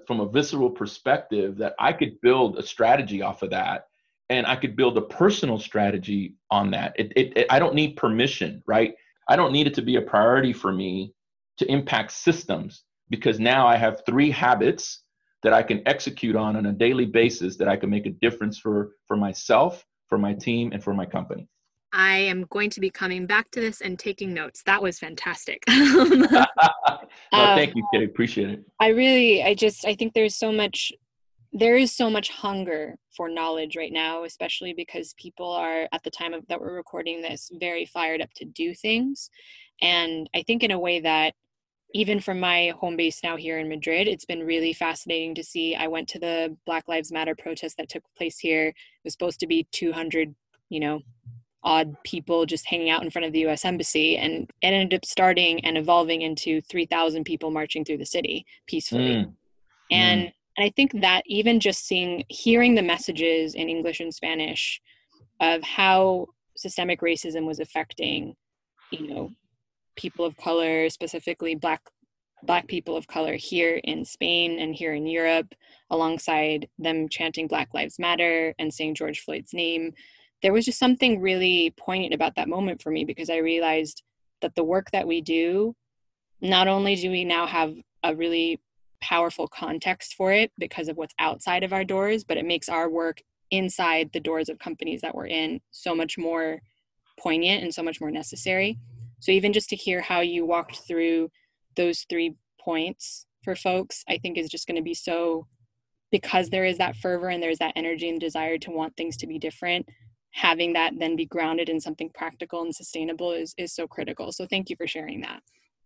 from 0.08 0.20
a 0.20 0.28
visceral 0.28 0.70
perspective, 0.70 1.58
that 1.58 1.76
I 1.80 1.94
could 1.94 2.20
build 2.22 2.58
a 2.58 2.64
strategy 2.64 3.22
off 3.22 3.44
of 3.44 3.52
that. 3.52 3.88
And 4.32 4.48
I 4.48 4.56
could 4.56 4.76
build 4.76 4.98
a 4.98 5.02
personal 5.02 5.60
strategy 5.60 6.34
on 6.50 6.72
that. 6.72 6.94
It, 6.98 7.14
it, 7.16 7.38
it 7.38 7.48
I 7.52 7.60
don't 7.60 7.76
need 7.76 7.96
permission, 7.96 8.64
right? 8.66 8.96
I 9.30 9.36
don't 9.36 9.52
need 9.52 9.68
it 9.68 9.76
to 9.76 9.84
be 9.84 9.98
a 9.98 10.02
priority 10.02 10.54
for 10.54 10.72
me 10.72 11.14
to 11.58 11.72
impact 11.72 12.12
systems 12.12 12.84
because 13.10 13.40
now 13.40 13.68
I 13.68 13.76
have 13.78 14.02
three 14.06 14.32
habits 14.32 15.04
that 15.44 15.54
I 15.54 15.62
can 15.62 15.84
execute 15.86 16.36
on 16.36 16.56
on 16.56 16.66
a 16.66 16.72
daily 16.72 17.06
basis 17.06 17.56
that 17.58 17.68
I 17.68 17.78
can 17.78 17.92
make 17.92 18.08
a 18.08 18.10
difference 18.10 18.58
for 18.58 18.94
for 19.08 19.16
myself, 19.16 19.86
for 20.08 20.18
my 20.18 20.34
team, 20.34 20.72
and 20.74 20.84
for 20.84 20.94
my 20.94 21.06
company. 21.06 21.48
I 21.94 22.18
am 22.18 22.46
going 22.50 22.70
to 22.72 22.80
be 22.80 22.90
coming 22.90 23.26
back 23.26 23.52
to 23.52 23.62
this 23.62 23.82
and 23.82 23.98
taking 23.98 24.34
notes. 24.34 24.64
That 24.66 24.82
was 24.82 25.00
fantastic. 25.00 25.64
Um, 27.32 27.40
well, 27.40 27.58
thank 27.58 27.76
you, 27.76 27.88
Kate. 27.94 28.04
Appreciate 28.04 28.50
it. 28.50 28.66
I 28.80 28.90
really, 28.90 29.44
I 29.44 29.54
just, 29.56 29.86
I 29.86 29.96
think 29.96 30.14
there's 30.14 30.36
so 30.36 30.52
much, 30.52 30.92
there 31.54 31.76
is 31.76 31.92
so 31.92 32.10
much 32.10 32.30
hunger 32.30 32.96
for 33.16 33.30
knowledge 33.30 33.76
right 33.76 33.92
now, 33.92 34.24
especially 34.24 34.74
because 34.74 35.14
people 35.18 35.50
are 35.50 35.88
at 35.92 36.04
the 36.04 36.12
time 36.12 36.34
of 36.34 36.46
that 36.48 36.60
we're 36.62 36.76
recording 36.76 37.22
this 37.22 37.50
very 37.54 37.86
fired 37.86 38.22
up 38.22 38.30
to 38.36 38.46
do 38.46 38.74
things, 38.74 39.30
and 39.82 40.30
I 40.36 40.44
think 40.44 40.64
in 40.64 40.72
a 40.72 40.80
way 40.80 41.00
that 41.02 41.34
even 41.94 42.20
from 42.20 42.40
my 42.40 42.74
home 42.80 42.98
base 42.98 43.22
now 43.24 43.38
here 43.38 43.58
in 43.58 43.70
Madrid, 43.70 44.08
it's 44.08 44.26
been 44.26 44.46
really 44.46 44.74
fascinating 44.74 45.34
to 45.36 45.44
see. 45.44 45.76
I 45.76 45.88
went 45.88 46.10
to 46.10 46.20
the 46.20 46.56
Black 46.66 46.88
Lives 46.88 47.12
Matter 47.12 47.36
protest 47.36 47.78
that 47.78 47.90
took 47.90 48.04
place 48.18 48.38
here. 48.38 48.68
It 48.68 48.76
was 49.06 49.14
supposed 49.14 49.40
to 49.40 49.48
be 49.48 49.68
200, 49.72 50.36
you 50.70 50.82
know, 50.82 51.00
odd 51.66 51.96
people 52.04 52.46
just 52.46 52.68
hanging 52.68 52.90
out 52.90 53.04
in 53.04 53.10
front 53.10 53.26
of 53.26 53.34
the 53.34 53.46
US 53.48 53.66
Embassy, 53.66 54.18
and 54.18 54.50
it 54.62 54.68
ended 54.68 54.98
up 54.98 55.06
starting 55.06 55.66
and 55.66 55.78
evolving 55.78 56.22
into 56.22 56.62
3,000 56.62 57.24
people 57.26 57.52
marching 57.52 57.84
through 57.84 57.98
the 57.98 58.06
city 58.06 58.46
peacefully. 58.68 59.16
Mm. 59.16 59.34
And 59.92 60.22
mm. 60.22 60.34
and 60.58 60.66
I 60.66 60.70
think 60.76 61.02
that 61.02 61.24
even 61.26 61.60
just 61.60 61.86
seeing, 61.86 62.24
hearing 62.30 62.76
the 62.76 62.82
messages 62.82 63.56
in 63.56 63.68
English 63.68 64.00
and 64.00 64.14
Spanish 64.14 64.80
of 65.42 65.62
how 65.64 66.28
systemic 66.56 67.02
racism 67.02 67.46
was 67.46 67.60
affecting, 67.60 68.36
you 68.92 69.08
know, 69.08 69.32
people 69.98 70.24
of 70.24 70.38
color, 70.38 70.90
specifically 70.90 71.56
black 71.56 71.82
black 72.44 72.68
people 72.68 72.96
of 72.96 73.08
color 73.08 73.34
here 73.34 73.82
in 73.84 74.06
Spain 74.06 74.60
and 74.60 74.76
here 74.76 74.94
in 74.94 75.08
Europe, 75.08 75.56
alongside 75.90 76.68
them 76.78 77.10
chanting 77.10 77.48
Black 77.48 77.74
Lives 77.74 77.98
Matter 77.98 78.54
and 78.60 78.72
saying 78.72 78.96
George 78.96 79.22
Floyd's 79.22 79.54
name. 79.54 79.94
There 80.42 80.54
was 80.54 80.66
just 80.66 80.80
something 80.80 81.22
really 81.22 81.74
poignant 81.78 82.14
about 82.14 82.36
that 82.36 82.50
moment 82.50 82.82
for 82.82 82.92
me 82.92 83.06
because 83.06 83.30
I 83.30 83.38
realized 83.38 84.04
that 84.42 84.56
the 84.56 84.64
work 84.64 84.92
that 84.92 85.08
we 85.08 85.22
do, 85.22 85.76
not 86.42 86.68
only 86.68 86.96
do 86.96 87.10
we 87.10 87.26
now 87.26 87.48
have 87.48 87.74
a 88.04 88.16
really 88.16 88.60
powerful 89.02 89.48
context 89.48 90.16
for 90.16 90.32
it 90.32 90.52
because 90.58 90.88
of 90.88 90.98
what's 90.98 91.14
outside 91.20 91.64
of 91.64 91.74
our 91.74 91.84
doors, 91.84 92.24
but 92.24 92.38
it 92.38 92.46
makes 92.46 92.70
our 92.70 92.90
work 92.90 93.22
inside 93.52 94.10
the 94.14 94.20
doors 94.20 94.50
of 94.50 94.60
companies 94.60 95.02
that 95.02 95.16
we're 95.16 95.28
in 95.28 95.62
so 95.72 95.96
much 95.96 96.18
more 96.18 96.60
poignant 97.20 97.64
and 97.64 97.74
so 97.74 97.84
much 97.84 98.02
more 98.02 98.12
necessary. 98.12 98.78
So 99.20 99.32
even 99.32 99.54
just 99.54 99.70
to 99.70 99.76
hear 99.76 100.02
how 100.02 100.22
you 100.22 100.46
walked 100.46 100.82
through 100.88 101.30
those 101.76 102.06
three 102.10 102.36
points 102.60 103.26
for 103.44 103.56
folks, 103.56 104.04
I 104.10 104.18
think 104.18 104.38
is 104.38 104.50
just 104.50 104.68
going 104.68 104.76
to 104.76 104.84
be 104.84 104.94
so 104.94 105.48
because 106.12 106.50
there 106.50 106.66
is 106.66 106.78
that 106.78 106.96
fervor 106.96 107.30
and 107.30 107.42
there's 107.42 107.60
that 107.60 107.74
energy 107.76 108.10
and 108.10 108.20
desire 108.20 108.58
to 108.60 108.72
want 108.72 108.96
things 108.96 109.18
to 109.18 109.28
be 109.28 109.40
different 109.40 109.88
having 110.36 110.74
that 110.74 110.94
then 111.00 111.16
be 111.16 111.26
grounded 111.26 111.70
in 111.70 111.80
something 111.80 112.10
practical 112.14 112.62
and 112.62 112.76
sustainable 112.76 113.32
is 113.32 113.54
is 113.58 113.74
so 113.74 113.88
critical 113.88 114.32
so 114.32 114.46
thank 114.46 114.70
you 114.70 114.76
for 114.76 114.88
sharing 114.88 115.22
that 115.22 115.42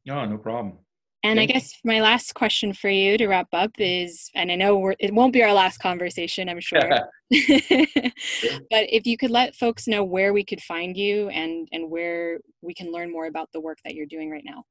no 0.05 0.25
no 0.25 0.37
problem 0.37 0.77
and 1.23 1.39
I 1.39 1.45
guess 1.45 1.73
my 1.83 1.99
last 1.99 2.33
question 2.33 2.71
for 2.71 2.89
you 2.89 3.17
to 3.17 3.27
wrap 3.27 3.49
up 3.51 3.71
is, 3.77 4.29
and 4.35 4.49
I 4.49 4.55
know 4.55 4.93
it 4.99 5.13
won't 5.13 5.33
be 5.33 5.43
our 5.43 5.51
last 5.51 5.79
conversation, 5.79 6.47
I'm 6.47 6.61
sure. 6.61 6.79
but 7.29 8.85
if 8.89 9.05
you 9.05 9.17
could 9.17 9.29
let 9.29 9.55
folks 9.55 9.85
know 9.85 10.03
where 10.03 10.31
we 10.31 10.45
could 10.45 10.61
find 10.61 10.95
you 10.95 11.27
and 11.29 11.67
and 11.73 11.89
where 11.91 12.39
we 12.61 12.73
can 12.73 12.91
learn 12.91 13.11
more 13.11 13.25
about 13.25 13.49
the 13.51 13.59
work 13.59 13.79
that 13.83 13.95
you're 13.95 14.05
doing 14.05 14.31
right 14.31 14.45
now. 14.45 14.63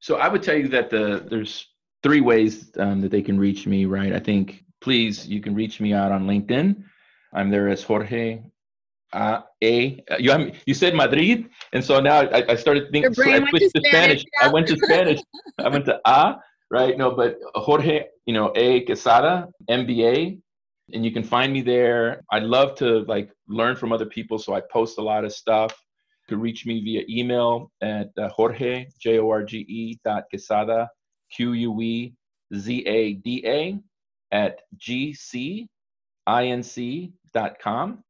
So 0.00 0.16
I 0.16 0.28
would 0.28 0.42
tell 0.42 0.56
you 0.56 0.68
that 0.68 0.88
the 0.88 1.26
there's 1.28 1.66
three 2.02 2.22
ways 2.22 2.70
um, 2.78 3.02
that 3.02 3.10
they 3.10 3.22
can 3.22 3.38
reach 3.38 3.66
me. 3.66 3.84
Right. 3.84 4.14
I 4.14 4.20
think 4.20 4.64
please 4.80 5.28
you 5.28 5.42
can 5.42 5.54
reach 5.54 5.80
me 5.80 5.92
out 5.92 6.12
on 6.12 6.26
LinkedIn. 6.26 6.82
I'm 7.34 7.50
there 7.50 7.68
as 7.68 7.82
Jorge 7.82 8.40
uh, 9.12 9.40
a 9.62 10.02
you 10.18 10.52
you 10.66 10.74
said 10.74 10.94
Madrid, 10.94 11.48
and 11.72 11.84
so 11.84 12.00
now 12.00 12.20
I, 12.20 12.44
I 12.50 12.54
started 12.56 12.90
thinking. 12.92 13.14
So 13.14 13.22
I 13.22 13.48
switched 13.48 13.74
to, 13.74 13.82
Spanish. 13.86 14.20
Spanish. 14.20 14.24
I 14.40 14.48
went 14.48 14.66
to 14.68 14.76
Spanish. 14.76 15.20
I 15.58 15.68
went 15.68 15.86
to 15.86 15.98
A, 16.04 16.36
right? 16.70 16.96
No, 16.96 17.12
but 17.12 17.38
Jorge, 17.54 18.04
you 18.26 18.34
know, 18.34 18.52
A 18.54 18.84
Quezada, 18.84 19.46
MBA, 19.70 20.40
and 20.92 21.04
you 21.04 21.10
can 21.10 21.22
find 21.22 21.52
me 21.52 21.62
there. 21.62 22.22
I 22.30 22.40
love 22.40 22.74
to 22.76 23.00
like 23.04 23.30
learn 23.48 23.76
from 23.76 23.92
other 23.92 24.06
people, 24.06 24.38
so 24.38 24.54
I 24.54 24.62
post 24.70 24.98
a 24.98 25.02
lot 25.02 25.24
of 25.24 25.32
stuff. 25.32 25.72
You 26.28 26.36
can 26.36 26.42
reach 26.42 26.66
me 26.66 26.80
via 26.80 27.04
email 27.08 27.70
at 27.80 28.08
uh, 28.18 28.28
Jorge 28.28 28.86
J 29.00 29.18
O 29.20 29.30
R 29.30 29.42
G 29.42 29.58
E 29.58 29.98
dot 30.04 30.24
Quezada 30.32 30.86
Q 31.34 31.52
U 31.52 31.80
E 31.80 32.12
Z 32.54 32.86
A 32.86 33.14
D 33.14 33.42
A 33.46 33.78
at 34.32 34.60
G 34.76 35.14
C 35.14 35.66
I 36.26 36.46
N 36.48 36.62
C 36.62 37.12
dot 37.32 37.58
com 37.58 38.04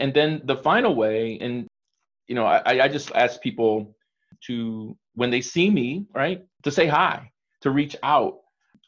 and 0.00 0.12
then 0.14 0.40
the 0.44 0.56
final 0.56 0.94
way 0.94 1.38
and 1.40 1.66
you 2.26 2.34
know 2.34 2.46
i, 2.46 2.84
I 2.84 2.88
just 2.88 3.12
ask 3.12 3.40
people 3.40 3.94
to 4.46 4.96
when 5.14 5.30
they 5.30 5.40
see 5.40 5.70
me 5.70 6.06
right 6.14 6.44
to 6.62 6.70
say 6.70 6.86
hi 6.86 7.30
to 7.60 7.70
reach 7.70 7.96
out. 8.02 8.38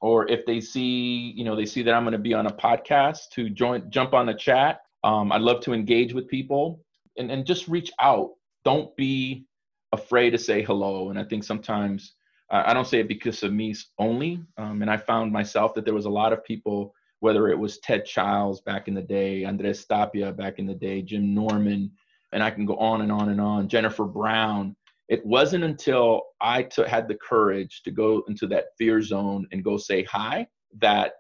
Or 0.01 0.29
if 0.29 0.45
they 0.47 0.61
see 0.61 1.33
you 1.37 1.45
know 1.45 1.55
they 1.55 1.67
see 1.67 1.83
that 1.83 1.95
i'm 1.95 2.03
going 2.03 2.13
to 2.13 2.19
be 2.19 2.35
on 2.35 2.47
a 2.47 2.53
podcast 2.53 3.29
to 3.33 3.49
join 3.49 3.89
jump 3.91 4.15
on 4.15 4.29
a 4.29 4.37
chat. 4.37 4.81
Um, 5.05 5.31
i'd 5.33 5.43
love 5.43 5.61
to 5.63 5.73
engage 5.73 6.13
with 6.13 6.29
people. 6.29 6.81
And, 7.19 7.31
and 7.31 7.45
just 7.45 7.69
reach 7.69 7.93
out. 8.01 8.31
Don't 8.65 8.97
be 8.97 9.45
afraid 9.93 10.31
to 10.31 10.39
say 10.39 10.63
hello. 10.63 11.11
And 11.11 11.19
i 11.19 11.25
think 11.25 11.45
sometimes 11.45 12.15
i 12.51 12.75
don't 12.75 12.87
say 12.87 13.01
it 13.01 13.09
because 13.09 13.43
of 13.43 13.53
me 13.53 13.75
only. 13.99 14.43
Um, 14.59 14.83
and 14.83 14.91
i 14.91 14.97
found 14.97 15.33
myself 15.33 15.75
that 15.75 15.85
there 15.85 15.95
was 15.95 16.07
a 16.07 16.11
lot 16.11 16.33
of 16.33 16.45
people 16.45 16.95
whether 17.23 17.49
it 17.49 17.59
was 17.59 17.79
Ted 17.79 18.05
Childs 18.05 18.61
back 18.63 18.89
in 18.89 18.95
the 18.95 19.01
day, 19.01 19.45
Andres 19.45 19.85
Tapia 19.85 20.33
back 20.33 20.59
in 20.59 20.67
the 20.67 20.75
day, 20.75 21.03
Jim 21.03 21.33
Norman, 21.33 21.89
and 22.33 22.43
I 22.43 22.51
can 22.51 22.67
go 22.67 22.75
on 22.79 23.01
and 23.01 23.13
on 23.13 23.29
and 23.29 23.41
on, 23.41 23.69
Jennifer 23.69 24.05
Brown. 24.05 24.75
It 25.09 25.25
wasn't 25.25 25.63
until 25.63 26.23
I 26.41 26.65
t- 26.65 26.83
had 26.83 27.07
the 27.07 27.15
courage 27.15 27.83
to 27.85 27.93
go 27.93 28.25
into 28.27 28.49
that 28.49 28.71
fear 28.77 29.01
zone 29.01 29.47
and 29.53 29.63
go 29.63 29.77
say 29.77 30.03
hi 30.03 30.49
that 30.81 31.13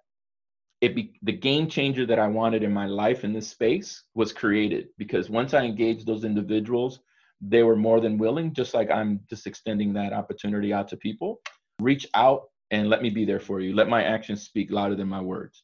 it 0.80 0.96
be, 0.96 1.12
the 1.22 1.30
game 1.30 1.68
changer 1.68 2.04
that 2.04 2.18
I 2.18 2.26
wanted 2.26 2.64
in 2.64 2.74
my 2.74 2.86
life 2.86 3.22
in 3.22 3.32
this 3.32 3.48
space 3.48 4.02
was 4.16 4.32
created 4.32 4.88
because 4.98 5.30
once 5.30 5.54
I 5.54 5.62
engaged 5.62 6.08
those 6.08 6.24
individuals, 6.24 6.98
they 7.40 7.62
were 7.62 7.76
more 7.76 8.00
than 8.00 8.18
willing, 8.18 8.52
just 8.52 8.74
like 8.74 8.90
I'm 8.90 9.20
just 9.30 9.46
extending 9.46 9.92
that 9.92 10.12
opportunity 10.12 10.72
out 10.72 10.88
to 10.88 10.96
people. 10.96 11.40
Reach 11.78 12.08
out 12.14 12.42
and 12.72 12.88
let 12.88 13.02
me 13.02 13.10
be 13.10 13.24
there 13.24 13.38
for 13.38 13.60
you. 13.60 13.72
Let 13.72 13.88
my 13.88 14.02
actions 14.02 14.42
speak 14.42 14.72
louder 14.72 14.96
than 14.96 15.06
my 15.06 15.20
words. 15.20 15.62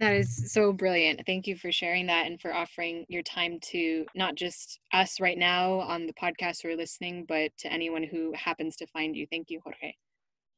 That 0.00 0.14
is 0.14 0.52
so 0.52 0.72
brilliant. 0.72 1.22
Thank 1.26 1.48
you 1.48 1.56
for 1.56 1.72
sharing 1.72 2.06
that 2.06 2.26
and 2.26 2.40
for 2.40 2.54
offering 2.54 3.04
your 3.08 3.22
time 3.22 3.58
to 3.70 4.06
not 4.14 4.36
just 4.36 4.78
us 4.92 5.20
right 5.20 5.36
now 5.36 5.80
on 5.80 6.06
the 6.06 6.12
podcast 6.12 6.64
or 6.64 6.76
listening, 6.76 7.24
but 7.28 7.50
to 7.58 7.72
anyone 7.72 8.04
who 8.04 8.32
happens 8.34 8.76
to 8.76 8.86
find 8.86 9.16
you. 9.16 9.26
Thank 9.28 9.50
you, 9.50 9.60
Jorge. 9.64 9.94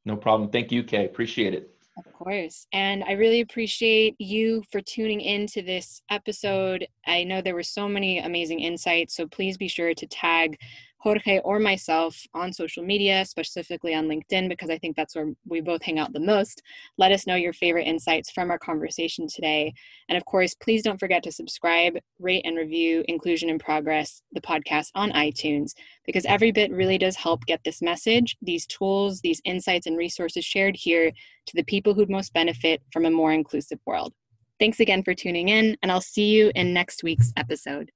No 0.04 0.16
problem. 0.16 0.50
Thank 0.50 0.70
you, 0.70 0.82
Kay. 0.82 1.06
Appreciate 1.06 1.54
it. 1.54 1.70
Of 1.96 2.12
course. 2.12 2.66
And 2.72 3.02
I 3.04 3.12
really 3.12 3.40
appreciate 3.40 4.14
you 4.18 4.62
for 4.70 4.80
tuning 4.80 5.20
in 5.20 5.46
to 5.48 5.62
this 5.62 6.02
episode. 6.10 6.86
I 7.06 7.24
know 7.24 7.40
there 7.40 7.54
were 7.54 7.62
so 7.62 7.88
many 7.88 8.18
amazing 8.18 8.60
insights, 8.60 9.16
so 9.16 9.26
please 9.26 9.56
be 9.56 9.68
sure 9.68 9.94
to 9.94 10.06
tag 10.06 10.58
Jorge 11.00 11.40
or 11.44 11.58
myself 11.58 12.20
on 12.34 12.52
social 12.52 12.84
media, 12.84 13.24
specifically 13.24 13.94
on 13.94 14.06
LinkedIn, 14.06 14.48
because 14.48 14.68
I 14.68 14.78
think 14.78 14.96
that's 14.96 15.16
where 15.16 15.32
we 15.46 15.62
both 15.62 15.82
hang 15.82 15.98
out 15.98 16.12
the 16.12 16.20
most. 16.20 16.62
Let 16.98 17.10
us 17.10 17.26
know 17.26 17.36
your 17.36 17.54
favorite 17.54 17.86
insights 17.86 18.30
from 18.30 18.50
our 18.50 18.58
conversation 18.58 19.26
today. 19.26 19.72
And 20.08 20.18
of 20.18 20.24
course, 20.26 20.54
please 20.54 20.82
don't 20.82 21.00
forget 21.00 21.22
to 21.22 21.32
subscribe, 21.32 21.96
rate, 22.18 22.42
and 22.44 22.56
review 22.56 23.02
Inclusion 23.08 23.48
in 23.48 23.58
Progress, 23.58 24.22
the 24.32 24.42
podcast 24.42 24.88
on 24.94 25.10
iTunes, 25.12 25.72
because 26.04 26.26
every 26.26 26.52
bit 26.52 26.70
really 26.70 26.98
does 26.98 27.16
help 27.16 27.46
get 27.46 27.60
this 27.64 27.80
message, 27.80 28.36
these 28.42 28.66
tools, 28.66 29.20
these 29.20 29.40
insights, 29.44 29.86
and 29.86 29.96
resources 29.96 30.44
shared 30.44 30.76
here 30.76 31.10
to 31.46 31.56
the 31.56 31.64
people 31.64 31.94
who'd 31.94 32.10
most 32.10 32.34
benefit 32.34 32.82
from 32.92 33.06
a 33.06 33.10
more 33.10 33.32
inclusive 33.32 33.78
world. 33.86 34.12
Thanks 34.58 34.80
again 34.80 35.02
for 35.02 35.14
tuning 35.14 35.48
in, 35.48 35.78
and 35.82 35.90
I'll 35.90 36.02
see 36.02 36.28
you 36.28 36.52
in 36.54 36.74
next 36.74 37.02
week's 37.02 37.32
episode. 37.38 37.90